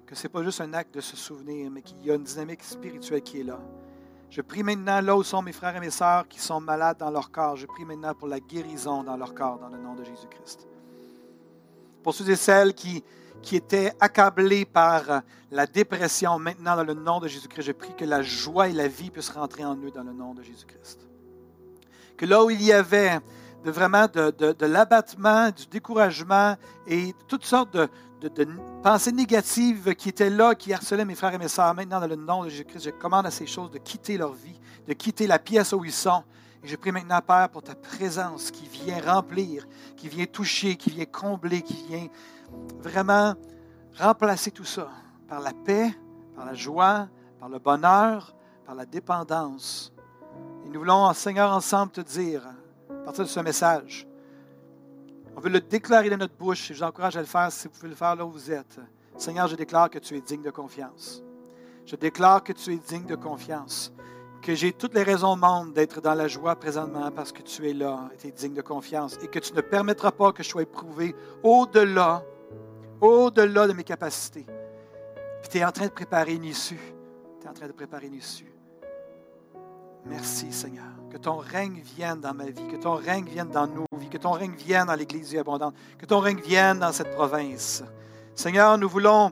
que 0.07 0.15
ce 0.15 0.25
n'est 0.25 0.29
pas 0.29 0.43
juste 0.43 0.61
un 0.61 0.73
acte 0.75 0.95
de 0.95 1.01
se 1.01 1.17
souvenir, 1.17 1.71
mais 1.71 1.83
qu'il 1.83 2.05
y 2.05 2.11
a 2.11 2.15
une 2.15 2.25
dynamique 2.25 2.63
spirituelle 2.63 3.23
qui 3.23 3.41
est 3.41 3.45
là. 3.45 3.59
Je 4.31 4.41
prie 4.41 4.63
maintenant 4.63 5.01
là 5.03 5.15
où 5.15 5.23
sont 5.23 5.43
mes 5.43 5.53
frères 5.53 5.77
et 5.77 5.81
mes 5.81 5.91
sœurs 5.91 6.27
qui 6.27 6.41
sont 6.41 6.59
malades 6.59 6.97
dans 6.99 7.11
leur 7.11 7.31
corps. 7.31 7.57
Je 7.57 7.67
prie 7.67 7.85
maintenant 7.85 8.15
pour 8.15 8.29
la 8.29 8.41
guérison 8.41 9.03
dans 9.03 9.17
leur 9.17 9.35
corps, 9.35 9.59
dans 9.59 9.69
le 9.69 9.77
nom 9.77 9.95
de 9.95 10.05
Jésus-Christ. 10.05 10.67
Pour 12.03 12.15
ceux 12.15 12.29
et 12.31 12.37
celles 12.37 12.73
qui, 12.73 13.05
qui 13.43 13.57
étaient 13.57 13.93
accablés 14.01 14.65
par 14.65 15.23
la 15.51 15.67
dépression, 15.67 16.39
maintenant 16.39 16.77
dans 16.77 16.85
le 16.85 16.95
nom 16.95 17.21
de 17.21 17.29
Jésus-Christ, 17.29 17.63
je 17.63 17.73
prie 17.73 17.95
que 17.95 18.07
la 18.07 18.23
joie 18.23 18.69
et 18.69 18.73
la 18.73 18.89
vie 18.89 19.11
puissent 19.11 19.29
rentrer 19.29 19.67
en 19.67 19.77
eux 19.77 19.91
dans 19.91 20.03
le 20.03 20.15
nom 20.15 20.33
de 20.33 20.43
Jésus-Christ. 20.43 21.07
Que 22.17 22.25
là 22.25 22.43
où 22.43 22.49
il 22.49 22.63
y 22.63 22.73
avait 22.73 23.21
de 23.65 23.71
vraiment 23.71 24.07
de, 24.07 24.31
de, 24.31 24.53
de 24.53 24.67
l'abattement, 24.67 25.51
du 25.51 25.67
découragement 25.67 26.57
et 26.87 27.15
toutes 27.29 27.45
sortes 27.45 27.75
de, 27.75 27.87
de, 28.29 28.47
pensées 28.83 29.13
négatives 29.13 29.95
qui 29.95 30.09
étaient 30.09 30.31
là, 30.31 30.55
qui 30.55 30.73
harcelaient 30.73 31.05
mes 31.05 31.15
frères 31.15 31.35
et 31.35 31.39
mes 31.39 31.49
sœurs. 31.49 31.75
Maintenant, 31.75 32.01
dans 32.01 32.07
le 32.07 32.17
nom 32.17 32.45
de 32.45 32.49
Jésus-Christ, 32.49 32.85
je 32.85 32.91
commande 32.91 33.27
à 33.27 33.31
ces 33.31 33.47
choses 33.47 33.71
de 33.71 33.79
quitter 33.79 34.17
leur 34.17 34.33
vie, 34.33 34.59
de 34.87 34.93
quitter 34.93 35.27
la 35.27 35.39
pièce 35.39 35.73
où 35.73 35.85
ils 35.85 35.93
sont. 35.93 36.23
Et 36.63 36.69
je 36.69 36.77
prie 36.77 36.93
maintenant, 36.93 37.21
Père, 37.21 37.49
pour 37.49 37.63
ta 37.63 37.75
présence 37.75 38.51
qui 38.51 38.67
vient 38.67 39.01
remplir, 39.01 39.67
qui 39.97 40.09
vient 40.09 40.27
toucher, 40.27 40.77
qui 40.77 40.91
vient 40.91 41.07
combler, 41.07 41.63
qui 41.63 41.85
vient 41.89 42.07
vraiment 42.81 43.35
remplacer 43.99 44.51
tout 44.51 44.65
ça 44.65 44.89
par 45.29 45.41
la 45.41 45.53
paix, 45.53 45.93
par 46.37 46.47
la 46.47 46.55
joie, 46.55 47.09
par 47.41 47.49
le 47.49 47.59
bonheur, 47.59 48.35
par 48.65 48.75
la 48.75 48.87
dépendance. 48.87 49.93
Et 50.65 50.69
nous 50.69 50.81
voulons, 50.81 51.13
Seigneur, 51.13 51.53
ensemble 51.53 51.91
te 51.91 52.01
dire, 52.01 52.47
à 52.89 53.05
partir 53.05 53.25
de 53.25 53.29
ce 53.29 53.41
message, 53.41 54.07
on 55.37 55.41
veut 55.41 55.51
le 55.51 55.61
déclarer 55.61 56.11
de 56.11 56.17
notre 56.17 56.35
bouche 56.35 56.71
et 56.71 56.75
je 56.75 56.79
vous 56.81 56.89
encourage 56.89 57.17
à 57.17 57.21
le 57.21 57.27
faire 57.27 57.51
si 57.51 57.67
vous 57.67 57.75
pouvez 57.75 57.89
le 57.89 57.95
faire 57.95 58.15
là 58.15 58.25
où 58.25 58.31
vous 58.31 58.51
êtes. 58.51 58.79
Seigneur, 59.17 59.47
je 59.49 59.57
déclare 59.57 59.91
que 59.91 59.99
tu 59.99 60.17
es 60.17 60.21
digne 60.21 60.43
de 60.43 60.51
confiance. 60.51 61.23
Je 61.87 61.97
déclare 61.97 62.43
que 62.43 62.53
tu 62.53 62.75
es 62.75 62.79
digne 62.79 63.07
de 63.07 63.17
confiance. 63.17 63.93
Que 64.41 64.55
j'ai 64.55 64.73
toutes 64.73 64.95
les 64.95 65.03
raisons 65.03 65.33
au 65.33 65.37
monde 65.37 65.73
d'être 65.73 66.01
dans 66.01 66.15
la 66.15 66.27
joie 66.29 66.57
présentement 66.57 67.11
parce 67.11 67.33
que 67.33 67.43
tu 67.43 67.69
es 67.69 67.73
là 67.73 68.11
et 68.13 68.17
tu 68.17 68.27
es 68.29 68.31
digne 68.33 68.55
de 68.55 68.63
confiance. 68.63 69.19
Et 69.23 69.29
que 69.29 69.39
tu 69.39 69.55
ne 69.55 69.61
permettras 69.61 70.11
pas 70.11 70.33
que 70.33 70.43
je 70.43 70.49
sois 70.49 70.63
éprouvé 70.63 71.15
au-delà, 71.43 72.23
au-delà 73.01 73.69
de 73.69 73.73
mes 73.73 73.85
capacités. 73.85 74.47
Puis 75.41 75.51
tu 75.51 75.59
es 75.59 75.65
en 75.65 75.73
train 75.73 75.87
de 75.87 75.93
préparer 75.93 76.35
une 76.35 76.45
issue. 76.45 76.95
Tu 77.41 77.47
es 77.47 77.51
en 77.51 77.55
train 77.55 77.67
de 77.67 77.73
préparer 77.73 78.07
une 78.07 78.15
issue. 78.15 78.53
Merci, 80.05 80.53
Seigneur. 80.53 81.02
Que 81.13 81.19
ton 81.19 81.37
règne 81.37 81.83
vienne 81.95 82.21
dans 82.21 82.33
ma 82.33 82.47
vie, 82.47 82.67
que 82.69 82.77
ton 82.77 82.95
règne 82.95 83.27
vienne 83.27 83.51
dans 83.51 83.67
nos 83.67 83.85
vies, 83.99 84.09
que 84.09 84.17
ton 84.17 84.31
règne 84.31 84.55
vienne 84.55 84.87
dans 84.87 84.95
l'Église 84.95 85.37
abondante, 85.37 85.75
que 85.99 86.07
ton 86.07 86.21
règne 86.21 86.41
vienne 86.41 86.79
dans 86.79 86.91
cette 86.91 87.15
province. 87.15 87.85
Seigneur, 88.35 88.79
nous 88.79 88.89
voulons 88.89 89.31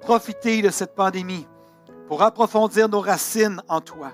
profiter 0.00 0.60
de 0.60 0.68
cette 0.68 0.94
pandémie 0.94 1.46
pour 2.06 2.22
approfondir 2.22 2.86
nos 2.86 3.00
racines 3.00 3.62
en 3.70 3.80
toi, 3.80 4.12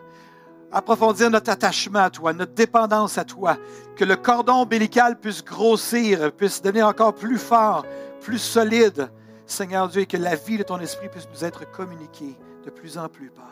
approfondir 0.70 1.28
notre 1.28 1.50
attachement 1.50 2.04
à 2.04 2.10
toi, 2.10 2.32
notre 2.32 2.54
dépendance 2.54 3.18
à 3.18 3.24
toi, 3.24 3.56
que 3.96 4.04
le 4.04 4.14
cordon 4.14 4.62
ombilical 4.62 5.18
puisse 5.18 5.44
grossir, 5.44 6.30
puisse 6.30 6.62
devenir 6.62 6.86
encore 6.86 7.16
plus 7.16 7.38
fort, 7.38 7.84
plus 8.20 8.38
solide, 8.38 9.10
Seigneur 9.44 9.88
Dieu, 9.88 10.02
et 10.02 10.06
que 10.06 10.16
la 10.16 10.36
vie 10.36 10.56
de 10.56 10.62
ton 10.62 10.78
esprit 10.78 11.08
puisse 11.08 11.28
nous 11.34 11.44
être 11.44 11.68
communiquée 11.72 12.38
de 12.64 12.70
plus 12.70 12.96
en 12.96 13.08
plus, 13.08 13.30
Père. 13.30 13.44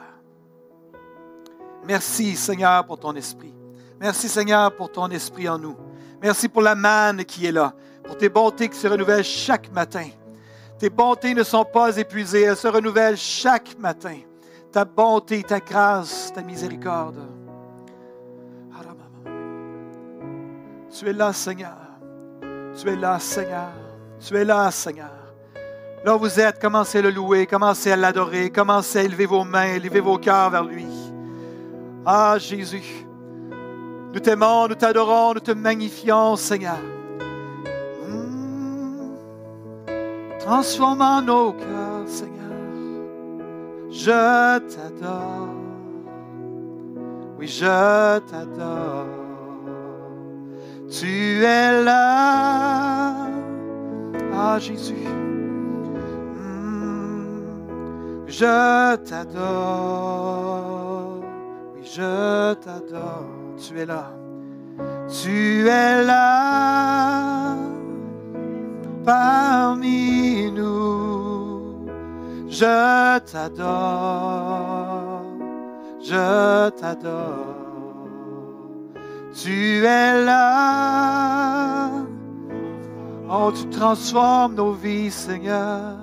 Merci 1.84 2.36
Seigneur 2.36 2.86
pour 2.86 3.00
ton 3.00 3.14
esprit. 3.16 3.55
Merci 4.00 4.28
Seigneur 4.28 4.74
pour 4.74 4.90
ton 4.90 5.08
esprit 5.08 5.48
en 5.48 5.58
nous. 5.58 5.76
Merci 6.22 6.48
pour 6.48 6.62
la 6.62 6.74
manne 6.74 7.24
qui 7.24 7.46
est 7.46 7.52
là, 7.52 7.74
pour 8.04 8.16
tes 8.16 8.28
bontés 8.28 8.68
qui 8.68 8.78
se 8.78 8.88
renouvellent 8.88 9.24
chaque 9.24 9.72
matin. 9.72 10.08
Tes 10.78 10.90
bontés 10.90 11.34
ne 11.34 11.42
sont 11.42 11.64
pas 11.64 11.96
épuisées, 11.96 12.42
elles 12.42 12.56
se 12.56 12.68
renouvellent 12.68 13.16
chaque 13.16 13.78
matin. 13.78 14.18
Ta 14.72 14.84
bonté, 14.84 15.42
ta 15.42 15.60
grâce, 15.60 16.32
ta 16.34 16.42
miséricorde. 16.42 17.36
Tu 20.98 21.06
es 21.06 21.12
là, 21.12 21.32
Seigneur. 21.32 21.76
Tu 22.80 22.88
es 22.88 22.96
là, 22.96 23.18
Seigneur. 23.18 23.72
Tu 24.18 24.34
es 24.34 24.44
là, 24.44 24.70
Seigneur. 24.70 25.10
Là 26.02 26.16
où 26.16 26.18
vous 26.18 26.40
êtes, 26.40 26.58
commencez 26.58 26.98
à 26.98 27.02
le 27.02 27.10
louer, 27.10 27.46
commencez 27.46 27.92
à 27.92 27.96
l'adorer, 27.96 28.48
commencez 28.50 29.00
à 29.00 29.02
élever 29.02 29.26
vos 29.26 29.44
mains, 29.44 29.74
élever 29.74 30.00
vos 30.00 30.16
cœurs 30.16 30.50
vers 30.50 30.64
lui. 30.64 30.86
Ah 32.06 32.38
Jésus, 32.38 33.05
nous 34.12 34.20
t'aimons, 34.20 34.68
nous 34.68 34.74
t'adorons, 34.74 35.34
nous 35.34 35.40
te 35.40 35.52
magnifions, 35.52 36.36
Seigneur. 36.36 36.78
Mmh. 38.08 39.10
Transformons 40.40 41.22
nos 41.22 41.52
cœurs, 41.52 42.06
Seigneur. 42.06 42.34
Je 43.90 44.58
t'adore. 44.58 45.48
Oui, 47.38 47.46
je 47.46 48.18
t'adore. 48.20 49.06
Tu 50.90 51.44
es 51.44 51.82
là. 51.82 53.14
Ah 54.34 54.58
Jésus. 54.58 54.94
Mmh. 56.34 58.26
Je 58.26 58.96
t'adore 58.96 60.46
je 61.96 62.54
t'adore. 62.54 63.35
Tu 63.58 63.80
es 63.80 63.86
là. 63.86 64.12
Tu 65.08 65.66
es 65.66 66.04
là 66.04 67.56
parmi 69.04 70.50
nous. 70.52 71.86
Je 72.48 73.18
t'adore. 73.20 73.62
Je 76.02 76.68
t'adore. 76.70 77.56
Tu 79.32 79.84
es 79.84 80.24
là. 80.24 81.90
Oh, 83.28 83.50
tu 83.52 83.68
transformes 83.70 84.54
nos 84.54 84.72
vies, 84.72 85.10
Seigneur. 85.10 85.96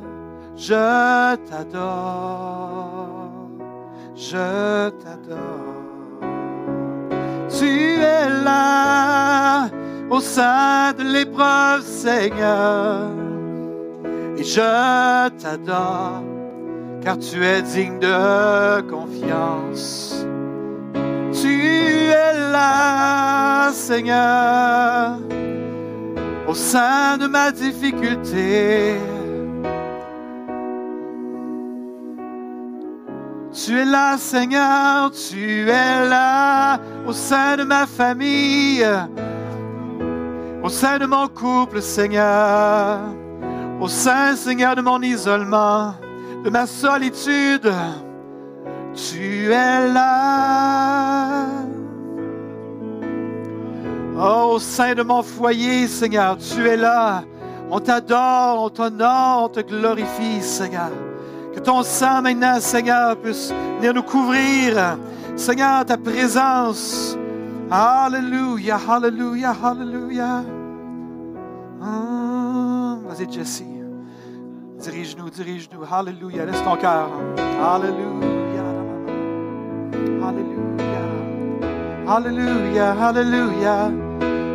Je 0.56 1.36
t'adore. 1.48 3.32
Je 4.16 4.90
t'adore. 4.90 5.73
Tu 7.58 8.02
es 8.02 8.30
là 8.44 9.70
au 10.10 10.20
sein 10.20 10.94
de 10.94 11.04
l'épreuve, 11.04 11.84
Seigneur. 11.84 13.10
Et 14.38 14.44
je 14.44 15.30
t'adore, 15.42 16.24
car 17.04 17.18
tu 17.20 17.46
es 17.46 17.62
digne 17.62 18.00
de 18.00 18.82
confiance. 18.90 20.26
Tu 21.32 22.10
es 22.10 22.34
là, 22.52 23.72
Seigneur, 23.72 25.20
au 26.48 26.54
sein 26.56 27.18
de 27.18 27.28
ma 27.28 27.52
difficulté. 27.52 28.98
Tu 33.54 33.78
es 33.78 33.86
là, 33.86 34.18
Seigneur, 34.18 35.12
tu 35.12 35.70
es 35.70 36.10
là 36.10 36.80
au 37.06 37.14
sein 37.14 37.56
de 37.56 37.64
ma 37.64 37.86
famille, 37.86 38.84
au 40.64 40.70
sein 40.70 40.98
de 40.98 41.06
mon 41.06 41.28
couple, 41.28 41.80
Seigneur, 41.80 43.00
au 43.80 43.88
sein, 43.88 44.36
Seigneur, 44.36 44.76
de 44.76 44.82
mon 44.82 45.00
isolement, 45.04 45.94
de 46.44 46.50
ma 46.50 46.66
solitude. 46.66 47.72
Tu 48.96 49.52
es 49.52 49.88
là. 49.88 51.46
Oh, 54.18 54.54
au 54.54 54.60
sein 54.60 54.96
de 54.96 55.04
mon 55.04 55.22
foyer, 55.22 55.88
Seigneur, 55.88 56.38
tu 56.38 56.68
es 56.68 56.78
là. 56.78 57.24
On 57.70 57.80
t'adore, 57.80 58.64
on 58.64 58.70
t'honore, 58.70 59.44
on 59.44 59.50
te 59.50 59.60
glorifie, 59.60 60.42
Seigneur. 60.42 60.90
Ton 61.64 61.82
sang 61.84 62.22
maintenant, 62.22 62.60
Seigneur, 62.60 63.16
puisse 63.16 63.54
venir 63.78 63.94
nous 63.94 64.04
couvrir. 64.04 64.98
Seigneur, 65.36 65.86
ta 65.86 65.98
présence. 65.98 67.18
Alléluia, 67.72 68.78
Alléluia, 68.90 69.56
Alléluia. 69.64 70.44
Ah, 71.82 72.98
Vas-y, 73.08 73.32
Jesse. 73.32 73.64
Dirige-nous, 74.80 75.30
dirige-nous. 75.30 75.84
Alléluia. 75.90 76.46
Laisse 76.46 76.64
ton 76.64 76.76
cœur. 76.76 77.10
Alléluia. 77.64 78.64
Alléluia. 80.28 81.04
Alléluia, 82.08 82.92
Alléluia. 83.02 83.92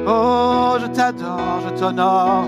Oh, 0.07 0.77
je 0.81 0.87
t'adore, 0.89 1.61
je 1.65 1.81
t'honore. 1.81 2.45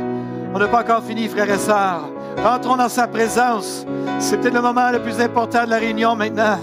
On 0.55 0.59
n'a 0.59 0.69
pas 0.69 0.81
encore 0.81 1.03
fini, 1.03 1.29
frères 1.29 1.51
et 1.51 1.59
sœurs. 1.59 2.11
Rentrons 2.43 2.77
dans 2.77 2.89
sa 2.89 3.07
présence. 3.07 3.85
C'est 4.19 4.39
peut-être 4.39 4.55
le 4.55 4.63
moment 4.63 4.91
le 4.91 5.01
plus 5.01 5.21
important 5.21 5.65
de 5.65 5.71
la 5.71 5.77
réunion 5.77 6.17
maintenant. 6.17 6.59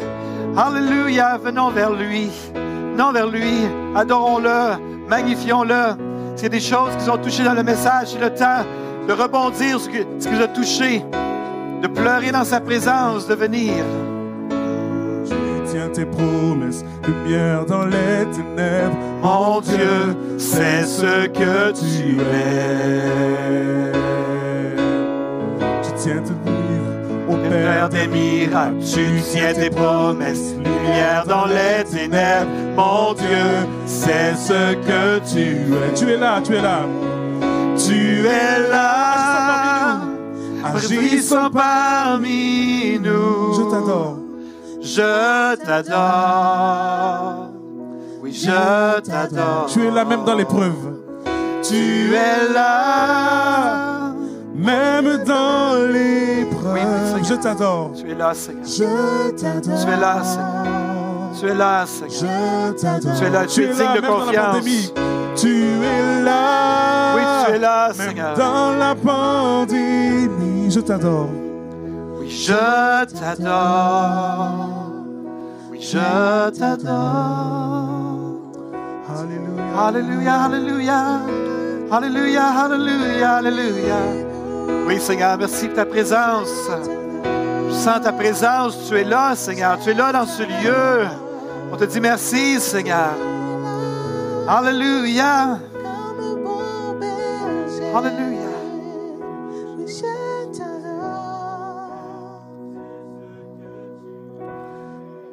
Alléluia, 0.57 1.38
venons 1.38 1.69
vers 1.69 1.93
lui. 1.93 2.32
Venons 2.93 3.11
vers 3.11 3.28
lui. 3.28 3.67
Adorons-le. 3.95 5.07
Magnifions-le. 5.07 5.95
C'est 6.36 6.49
des 6.49 6.59
choses 6.59 6.95
qui 6.97 7.05
sont 7.05 7.17
touchées 7.17 7.43
dans 7.43 7.53
le 7.53 7.63
message. 7.63 8.09
C'est 8.13 8.19
le 8.19 8.34
temps 8.34 8.65
de 9.07 9.13
rebondir 9.13 9.80
ce 9.80 9.89
qui 9.89 10.30
nous 10.30 10.41
a 10.41 10.47
touché. 10.47 11.03
De 11.82 11.88
pleurer 11.88 12.32
dans 12.32 12.43
sa 12.43 12.59
présence, 12.59 13.28
de 13.28 13.36
venir. 13.36 13.86
Je 15.25 15.71
tiens 15.71 15.89
tes 15.89 16.05
promesses, 16.05 16.84
lumière 17.07 17.65
dans 17.65 17.86
les 17.86 18.25
ténèbres. 18.32 18.97
Mon 19.21 19.61
Dieu, 19.61 20.15
c'est 20.39 20.84
ce 20.84 21.28
que 21.28 21.71
tu 21.71 22.19
es. 22.19 23.97
Tiens 26.08 26.24
Père 26.45 27.49
Père 27.49 27.89
des 27.89 28.08
miracles, 28.08 28.78
tu 28.80 29.22
tiens 29.30 29.53
tes 29.53 29.70
promesses, 29.70 30.55
lumière 30.55 31.26
dans 31.28 31.45
les 31.45 31.84
ténèbres. 31.84 32.49
Mon 32.78 33.14
Dieu, 33.14 33.68
c'est 33.86 34.34
ce 34.38 34.74
que 34.76 35.20
tu 35.30 35.41
es. 35.41 35.93
Tu 35.93 36.10
es 36.10 36.18
là, 36.18 36.39
tu 36.41 36.55
es 36.55 36.62
là. 36.62 36.80
Tu 37.76 38.26
es 38.26 38.70
là, 38.70 39.99
agissant 40.64 41.49
parmi 41.49 42.97
nous. 42.99 43.53
Je 43.53 43.64
t'adore. 43.70 44.18
Je 44.82 45.55
t'adore. 45.58 47.49
Oui, 48.24 48.32
je 48.32 49.01
t'adore. 49.01 49.66
Tu 49.68 49.86
es 49.86 49.91
là 49.91 50.05
même 50.05 50.24
dans 50.24 50.36
l'épreuve. 50.36 51.01
Tu 51.62 52.14
es 52.14 52.53
là. 52.53 53.87
Même 54.58 55.24
dans 55.24 55.88
l'épreuve. 55.91 56.74
Oui, 56.74 57.22
je 57.24 57.36
t'adore. 57.36 57.91
Tu 57.95 58.10
es 58.12 58.16
là, 58.16 58.34
Seigneur. 58.34 58.66
Je 58.66 59.30
t'adore. 59.32 59.80
Tu 59.80 59.88
es 59.91 59.97
là, 59.97 60.24
Seigneur. 60.24 61.32
Tu 61.39 61.45
es 61.47 61.53
là, 61.53 61.86
Seigneur. 61.86 62.32
Je 62.72 62.82
t'adore. 62.82 63.14
Tu 63.18 63.24
es 63.26 63.30
là, 63.30 63.45
tu 63.45 63.64
es 63.64 63.68
digne 63.68 64.01
de 64.01 64.08
confiance. 64.08 64.66
Tu 65.36 65.64
es 65.84 66.24
là. 66.24 67.14
Oui, 67.16 67.22
tu 67.45 67.51
es 67.53 67.60
là, 67.60 67.88
Même 67.89 68.08
Seigneur. 68.08 68.34
dans 68.36 68.72
la 68.78 68.95
pandémie. 68.95 70.72
Je 70.72 70.80
t'adore. 70.80 71.30
Oui, 72.20 72.30
je 72.30 73.05
t'adore. 73.20 74.49
Oui, 75.72 75.80
je 75.80 76.49
t'adore. 76.49 77.93
Alléluia. 79.20 79.86
Alléluia, 79.88 80.41
Alléluia. 80.41 81.03
Alléluia, 81.91 82.43
Alléluia, 82.66 83.32
Alléluia. 83.36 83.95
Oui, 84.68 84.99
Seigneur, 84.99 85.38
merci 85.38 85.68
pour 85.68 85.76
ta 85.76 85.86
présence. 85.86 86.70
Je 87.68 87.74
sens 87.74 88.01
ta 88.01 88.11
présence. 88.13 88.88
Tu 88.88 88.95
es 88.95 89.03
là, 89.03 89.36
Seigneur. 89.36 89.78
Tu 89.80 89.89
es 89.89 89.93
là 89.93 90.11
dans 90.11 90.26
ce 90.26 90.43
lieu. 90.43 91.07
On 91.72 91.78
te 91.78 91.86
dit 91.86 91.99
merci, 91.99 92.59
Seigneur. 92.59 93.13
Alléluia. 94.47 95.59
Alléluia. 97.95 98.38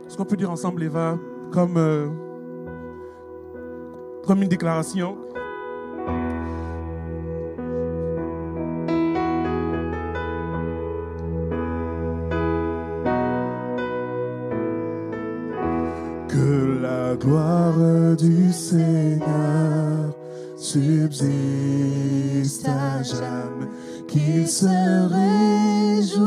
Est-ce 0.06 0.16
qu'on 0.16 0.24
peut 0.24 0.36
dire 0.36 0.50
ensemble, 0.50 0.84
Eva, 0.84 1.18
comme, 1.52 1.76
euh, 1.76 2.08
comme 4.26 4.42
une 4.42 4.48
déclaration? 4.48 5.16
La 17.04 17.16
gloire 17.16 18.16
du 18.16 18.52
Seigneur 18.52 20.14
subsiste 20.56 21.26
à 22.68 23.02
jamais, 23.02 23.68
qu'il 24.08 24.48
se 24.48 24.66
réjouisse 25.96 26.24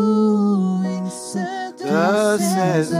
De 1.80 2.38
ses 2.38 2.90
Que 2.90 2.96
la 2.96 3.00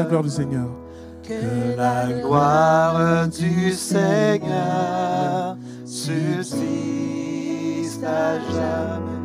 œuvres. 0.00 0.08
gloire 0.08 0.22
du 0.22 0.30
Seigneur. 0.30 0.68
Que 1.22 1.76
la 1.76 2.12
gloire 2.22 3.28
du 3.28 3.72
Seigneur 3.72 5.56
subsiste 5.84 6.54
à 8.04 8.38
jamais. 8.38 9.15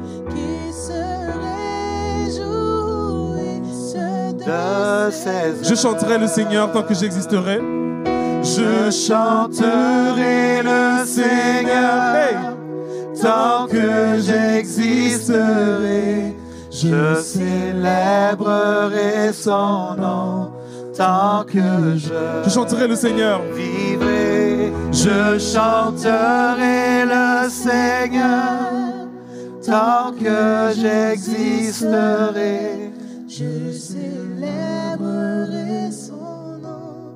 Je 4.43 5.75
chanterai 5.75 6.17
le 6.17 6.25
Seigneur 6.27 6.71
tant 6.71 6.81
que 6.83 6.93
j'existerai. 6.95 7.59
Je 8.43 8.89
chanterai 8.89 10.63
le 10.63 11.05
Seigneur 11.05 12.15
Hey! 12.15 12.37
tant 13.21 13.67
que 13.67 14.17
j'existerai. 14.19 16.35
Je 16.71 17.15
célébrerai 17.21 19.31
son 19.33 19.93
nom 19.95 20.49
tant 20.97 21.43
que 21.45 21.95
je 21.97 22.13
Je 22.45 22.49
chanterai 22.49 22.87
le 22.87 22.95
Seigneur. 22.95 23.41
vivrai. 23.53 24.73
Je 24.91 25.37
chanterai 25.37 27.05
le 27.05 27.47
Seigneur 27.49 28.57
tant 29.63 30.11
que 30.19 30.71
j'existerai. 30.75 32.89
Je 33.33 33.71
célébrerai 33.71 34.99
son 35.89 36.57
nom. 36.57 37.15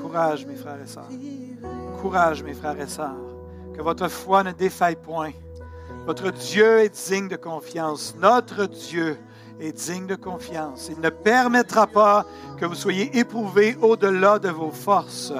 Courage, 0.00 0.46
mes 0.46 0.56
frères 0.56 0.80
et 0.82 0.86
sœurs. 0.86 1.10
Courage, 2.00 2.42
mes 2.42 2.54
frères 2.54 2.80
et 2.80 2.86
sœurs. 2.86 3.18
Que 3.76 3.82
votre 3.82 4.08
foi 4.08 4.42
ne 4.42 4.52
défaille 4.52 4.96
point. 4.96 5.32
Votre 6.06 6.30
Dieu 6.30 6.78
est 6.78 7.10
digne 7.10 7.28
de 7.28 7.36
confiance. 7.36 8.14
Notre 8.18 8.64
Dieu 8.64 9.18
est 9.60 9.72
digne 9.72 10.06
de 10.06 10.14
confiance. 10.14 10.88
Il 10.90 11.02
ne 11.02 11.10
permettra 11.10 11.86
pas 11.86 12.24
que 12.58 12.64
vous 12.64 12.74
soyez 12.74 13.18
éprouvés 13.18 13.76
au-delà 13.82 14.38
de 14.38 14.48
vos 14.48 14.70
forces. 14.70 15.34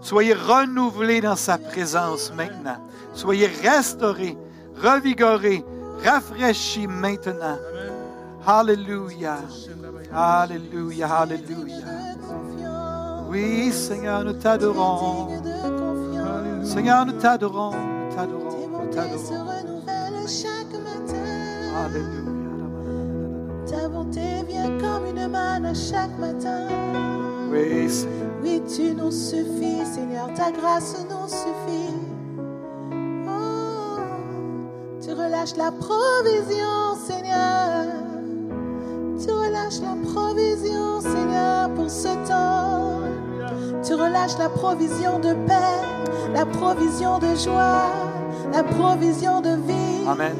Soyez 0.00 0.32
renouvelés 0.32 1.20
dans 1.20 1.36
sa 1.36 1.58
présence 1.58 2.32
maintenant. 2.34 2.78
Soyez 3.12 3.48
restaurés, 3.48 4.38
revigorés, 4.76 5.62
rafraîchis 6.02 6.86
maintenant. 6.86 7.58
Alléluia. 8.46 9.38
Alléluia. 10.12 11.08
Alléluia. 11.08 11.84
Oui, 13.30 13.70
Seigneur, 13.72 14.24
nous 14.24 14.32
t'adorons. 14.32 15.28
Seigneur, 16.64 17.06
nous 17.06 17.12
t'adorons. 17.12 17.70
Nous 17.72 18.14
t'adorons. 18.14 18.68
Nous 18.68 18.90
se 18.90 18.96
t'adorons. 18.96 19.44
renouvelle 19.46 20.28
chaque 20.28 20.72
matin. 20.72 21.84
Alléluia. 21.84 22.22
Ta 23.66 23.88
bonté 23.88 24.42
vient 24.48 24.78
comme 24.78 25.06
une 25.06 25.28
manne 25.28 25.66
à 25.66 25.74
chaque 25.74 26.18
matin. 26.18 26.66
Oui, 27.50 27.88
Seigneur. 27.88 28.28
Oui, 28.42 28.60
tu 28.66 28.92
nous 28.94 29.12
suffis, 29.12 29.86
Seigneur, 29.86 30.28
ta 30.34 30.50
grâce 30.50 30.96
nous 31.08 31.28
suffit. 31.28 31.94
Oh, 33.28 34.00
tu 35.00 35.10
relâches 35.12 35.56
la 35.56 35.70
provision, 35.70 36.96
Seigneur. 37.06 38.01
Tu 39.24 39.30
relâches 39.30 39.80
la 39.80 39.96
provision, 40.12 41.00
Seigneur, 41.00 41.70
pour 41.76 41.88
ce 41.90 42.08
temps. 42.28 42.98
Tu 43.84 43.94
relâches 43.94 44.38
la 44.38 44.48
provision 44.48 45.18
de 45.18 45.32
paix, 45.46 45.80
la 46.34 46.44
provision 46.46 47.18
de 47.18 47.34
joie, 47.36 47.82
la 48.52 48.62
provision 48.62 49.40
de 49.40 49.50
vie. 49.66 50.06
Amen. 50.08 50.34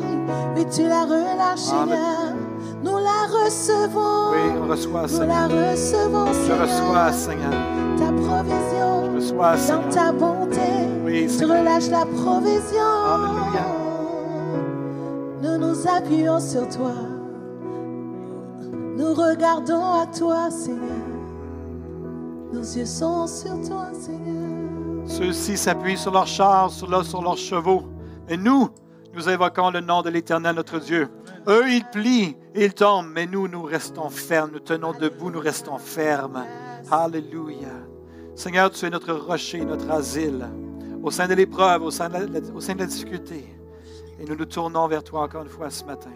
Oui, 0.56 0.66
tu 0.70 0.82
la 0.88 1.02
relâches, 1.04 1.68
Amen. 1.70 1.88
Seigneur? 1.88 2.34
Nous 2.82 2.98
la 2.98 3.44
recevons. 3.44 4.32
Oui, 4.32 4.52
on 4.64 4.68
reçoit, 4.68 5.02
Nous 5.02 5.26
la 5.26 5.48
Seigneur. 5.48 5.70
recevons, 5.70 6.26
Je 6.26 6.32
Seigneur. 6.32 6.60
reçois, 6.62 7.12
Seigneur. 7.12 7.52
Ta 7.98 8.06
provision. 8.12 9.04
Je 9.04 9.16
reçois, 9.16 9.52
Dans 9.52 9.58
Seigneur. 9.58 9.88
ta 9.90 10.12
bonté, 10.12 10.60
Oui, 11.04 11.22
tu 11.22 11.28
Seigneur. 11.28 11.58
relâches 11.60 11.90
la 11.90 12.04
provision. 12.06 12.90
Alléluia. 13.14 13.66
Nous 15.42 15.58
nous 15.58 15.76
appuyons 15.88 16.40
sur 16.40 16.68
toi. 16.68 16.92
Nous 19.02 19.14
regardons 19.14 20.00
à 20.00 20.06
toi, 20.06 20.48
Seigneur. 20.48 21.08
Nos 22.52 22.60
yeux 22.62 22.86
sont 22.86 23.26
sur 23.26 23.60
toi, 23.68 23.88
Seigneur. 23.92 25.02
Ceux-ci 25.06 25.56
s'appuient 25.56 25.96
sur 25.98 26.12
leurs 26.12 26.28
chars, 26.28 26.70
sur 26.70 26.88
leurs, 26.88 27.04
sur 27.04 27.20
leurs 27.20 27.36
chevaux. 27.36 27.82
Et 28.28 28.36
nous, 28.36 28.68
nous 29.12 29.28
invoquons 29.28 29.70
le 29.72 29.80
nom 29.80 30.02
de 30.02 30.10
l'Éternel, 30.10 30.54
notre 30.54 30.78
Dieu. 30.78 31.08
Eux, 31.48 31.64
ils 31.68 31.84
plient, 31.90 32.36
ils 32.54 32.72
tombent, 32.72 33.08
mais 33.12 33.26
nous, 33.26 33.48
nous 33.48 33.64
restons 33.64 34.08
fermes. 34.08 34.50
Nous 34.52 34.60
tenons 34.60 34.92
debout, 34.92 35.32
nous 35.32 35.40
restons 35.40 35.78
fermes. 35.78 36.44
Alléluia. 36.88 37.70
Seigneur, 38.36 38.70
tu 38.70 38.86
es 38.86 38.90
notre 38.90 39.14
rocher, 39.14 39.64
notre 39.64 39.90
asile. 39.90 40.46
Au 41.02 41.10
sein 41.10 41.26
de 41.26 41.34
l'épreuve, 41.34 41.82
au, 41.82 41.90
sein 41.90 42.08
de 42.08 42.14
la- 42.14 42.54
au 42.54 42.60
sein 42.60 42.74
de 42.74 42.78
la 42.80 42.86
difficulté. 42.86 43.52
Et 44.20 44.24
nous 44.26 44.36
nous 44.36 44.44
tournons 44.46 44.86
vers 44.86 45.02
toi 45.02 45.22
encore 45.22 45.42
une 45.42 45.48
fois 45.48 45.70
ce 45.70 45.84
matin. 45.84 46.10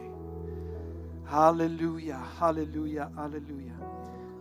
Alléluia, 1.30 2.18
Alléluia, 2.40 3.10
Alléluia. 3.16 3.72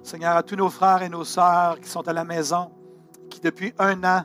Seigneur, 0.03 0.36
à 0.38 0.43
tous 0.43 0.55
nos 0.55 0.69
frères 0.69 1.01
et 1.01 1.09
nos 1.09 1.23
sœurs 1.23 1.79
qui 1.79 1.89
sont 1.89 2.07
à 2.07 2.13
la 2.13 2.23
maison, 2.23 2.69
qui 3.27 3.39
depuis 3.41 3.73
un 3.79 4.03
an 4.03 4.23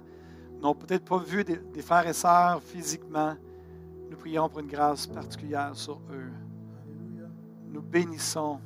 n'ont 0.61 0.75
peut-être 0.75 1.07
pas 1.07 1.19
vu 1.19 1.43
des, 1.43 1.83
frères 1.83 2.07
et 2.07 2.13
sœurs 2.13 2.61
physiquement, 2.63 3.35
nous 4.11 4.17
prions 4.17 4.49
pour 4.51 4.61
une 4.61 4.67
grâce 4.67 5.07
particulière 5.07 5.71
sur 5.73 6.01
eux. 6.13 6.31
Nous 7.73 7.81
bénissons 7.81 8.61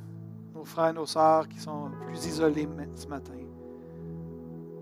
nos 0.55 0.65
frères 0.65 0.89
et 0.89 0.93
nos 0.95 1.07
sœurs 1.07 1.49
qui 1.49 1.61
sont 1.61 1.91
plus 2.05 2.27
isolés 2.27 2.69
ce 2.97 3.07
matin. 3.07 3.33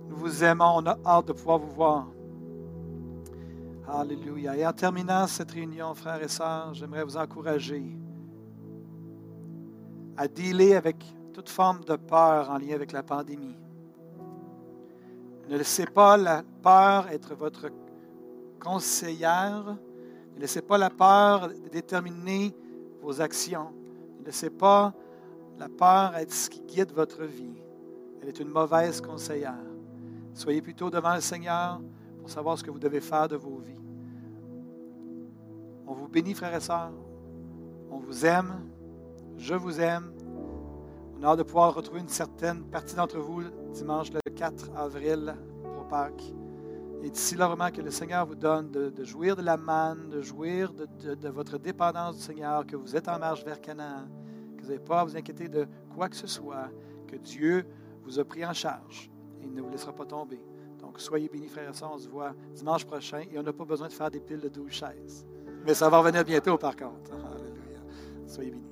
Nous 0.09 0.17
vous 0.17 0.43
aimons, 0.43 0.77
on 0.77 0.87
a 0.87 0.97
hâte 1.05 1.27
de 1.29 1.33
pouvoir 1.33 1.59
vous 1.59 1.73
voir. 1.73 2.07
Alléluia. 3.87 4.57
Et 4.57 4.67
en 4.67 4.73
terminant 4.73 5.27
cette 5.27 5.51
réunion, 5.51 5.93
frères 5.95 6.23
et 6.23 6.29
sœurs, 6.29 6.73
j'aimerais 6.73 7.05
vous 7.05 7.19
encourager 7.19 7.99
à 10.17 10.29
dealer 10.29 10.75
avec 10.75 10.97
toute 11.33 11.49
forme 11.49 11.85
de 11.85 11.97
peur 11.97 12.51
en 12.51 12.59
lien 12.59 12.75
avec 12.75 12.93
la 12.93 13.03
pandémie. 13.03 13.57
Ne 15.49 15.57
laissez 15.57 15.87
pas 15.87 16.17
la 16.17 16.43
peur 16.63 17.09
être 17.09 17.35
votre 17.35 17.69
conseillère. 18.61 19.77
Ne 20.35 20.41
laissez 20.41 20.63
pas 20.63 20.79
la 20.79 20.91
peur 20.91 21.51
déterminer 21.71 22.55
vos 23.03 23.21
actions. 23.21 23.73
Ne 24.21 24.27
laissez 24.27 24.51
pas 24.51 24.95
la 25.59 25.69
peur 25.69 26.17
être 26.17 26.33
ce 26.33 26.49
qui 26.49 26.63
guide 26.63 26.93
votre 26.93 27.25
vie. 27.25 27.61
Elle 28.21 28.29
est 28.29 28.41
une 28.41 28.49
mauvaise 28.49 29.01
conseillère. 29.01 29.59
Soyez 30.35 30.63
plutôt 30.63 30.91
devant 30.91 31.15
le 31.15 31.21
Seigneur 31.21 31.81
pour 32.19 32.31
savoir 32.31 32.57
ce 32.57 32.65
que 32.65 32.71
vous 32.71 32.79
devez 32.79 33.01
faire 33.01 33.29
de 33.29 33.37
vos 33.37 33.59
vies. 33.59 33.81
On 35.87 35.93
vous 35.93 36.09
bénit, 36.09 36.35
frères 36.35 36.55
et 36.55 36.61
sœurs. 36.61 36.93
On 37.91 37.99
vous 37.99 38.25
aime. 38.25 38.55
Je 39.43 39.57
vous 39.57 39.81
aime. 39.81 40.13
On 41.19 41.23
a 41.25 41.31
hâte 41.31 41.39
de 41.39 41.43
pouvoir 41.43 41.75
retrouver 41.75 41.99
une 41.99 42.09
certaine 42.09 42.63
partie 42.63 42.95
d'entre 42.95 43.19
vous 43.19 43.43
dimanche 43.73 44.13
le 44.13 44.21
4 44.31 44.71
avril 44.77 45.35
pour 45.65 45.89
Pâques. 45.89 46.33
Et 47.03 47.11
d'ici 47.11 47.35
là, 47.35 47.49
vraiment, 47.49 47.73
que 47.73 47.81
le 47.81 47.91
Seigneur 47.91 48.25
vous 48.25 48.37
donne 48.37 48.71
de, 48.71 49.03
jouir 49.03 49.35
de 49.35 49.43
la 49.43 49.57
manne, 49.57 50.11
de 50.11 50.23
jouir 50.23 50.73
de 50.73 51.29
votre 51.29 51.59
dépendance 51.59 52.19
du 52.19 52.23
Seigneur, 52.23 52.65
que 52.65 52.77
vous 52.77 52.95
êtes 52.95 53.09
en 53.09 53.19
marche 53.19 53.45
vers 53.45 53.61
Canaan, 53.61 54.07
que 54.57 54.63
vous 54.63 54.69
n'avez 54.69 54.79
pas 54.79 55.01
à 55.01 55.05
vous 55.05 55.17
inquiéter 55.17 55.49
de 55.49 55.67
quoi 55.93 56.09
que 56.09 56.15
ce 56.15 56.29
soit, 56.29 56.69
que 57.09 57.17
Dieu 57.17 57.67
vous 58.05 58.21
a 58.21 58.25
pris 58.25 58.47
en 58.47 58.53
charge 58.53 59.11
et 59.41 59.47
il 59.47 59.53
ne 59.53 59.61
vous 59.61 59.71
laissera 59.71 59.93
pas 59.93 60.07
tomber. 60.07 60.41
Donc, 60.79 61.01
soyez 61.01 61.29
bénis, 61.29 61.49
frères 61.49 61.69
et 61.69 61.75
sœurs. 61.75 61.91
On 61.93 61.99
se 61.99 62.09
voit 62.09 62.33
dimanche 62.55 62.85
prochain 62.85 63.25
et 63.29 63.37
on 63.37 63.43
n'a 63.43 63.53
pas 63.53 63.65
besoin 63.65 63.89
de 63.89 63.93
faire 63.93 64.09
des 64.09 64.21
piles 64.21 64.41
de 64.41 64.49
12 64.49 64.71
chaises. 64.71 65.27
Mais 65.67 65.75
ça 65.75 65.89
va 65.89 65.99
revenir 65.99 66.23
bientôt, 66.25 66.57
par 66.57 66.77
contre. 66.77 67.11
Alléluia. 67.35 67.81
Soyez 68.29 68.53
bénis. 68.53 68.72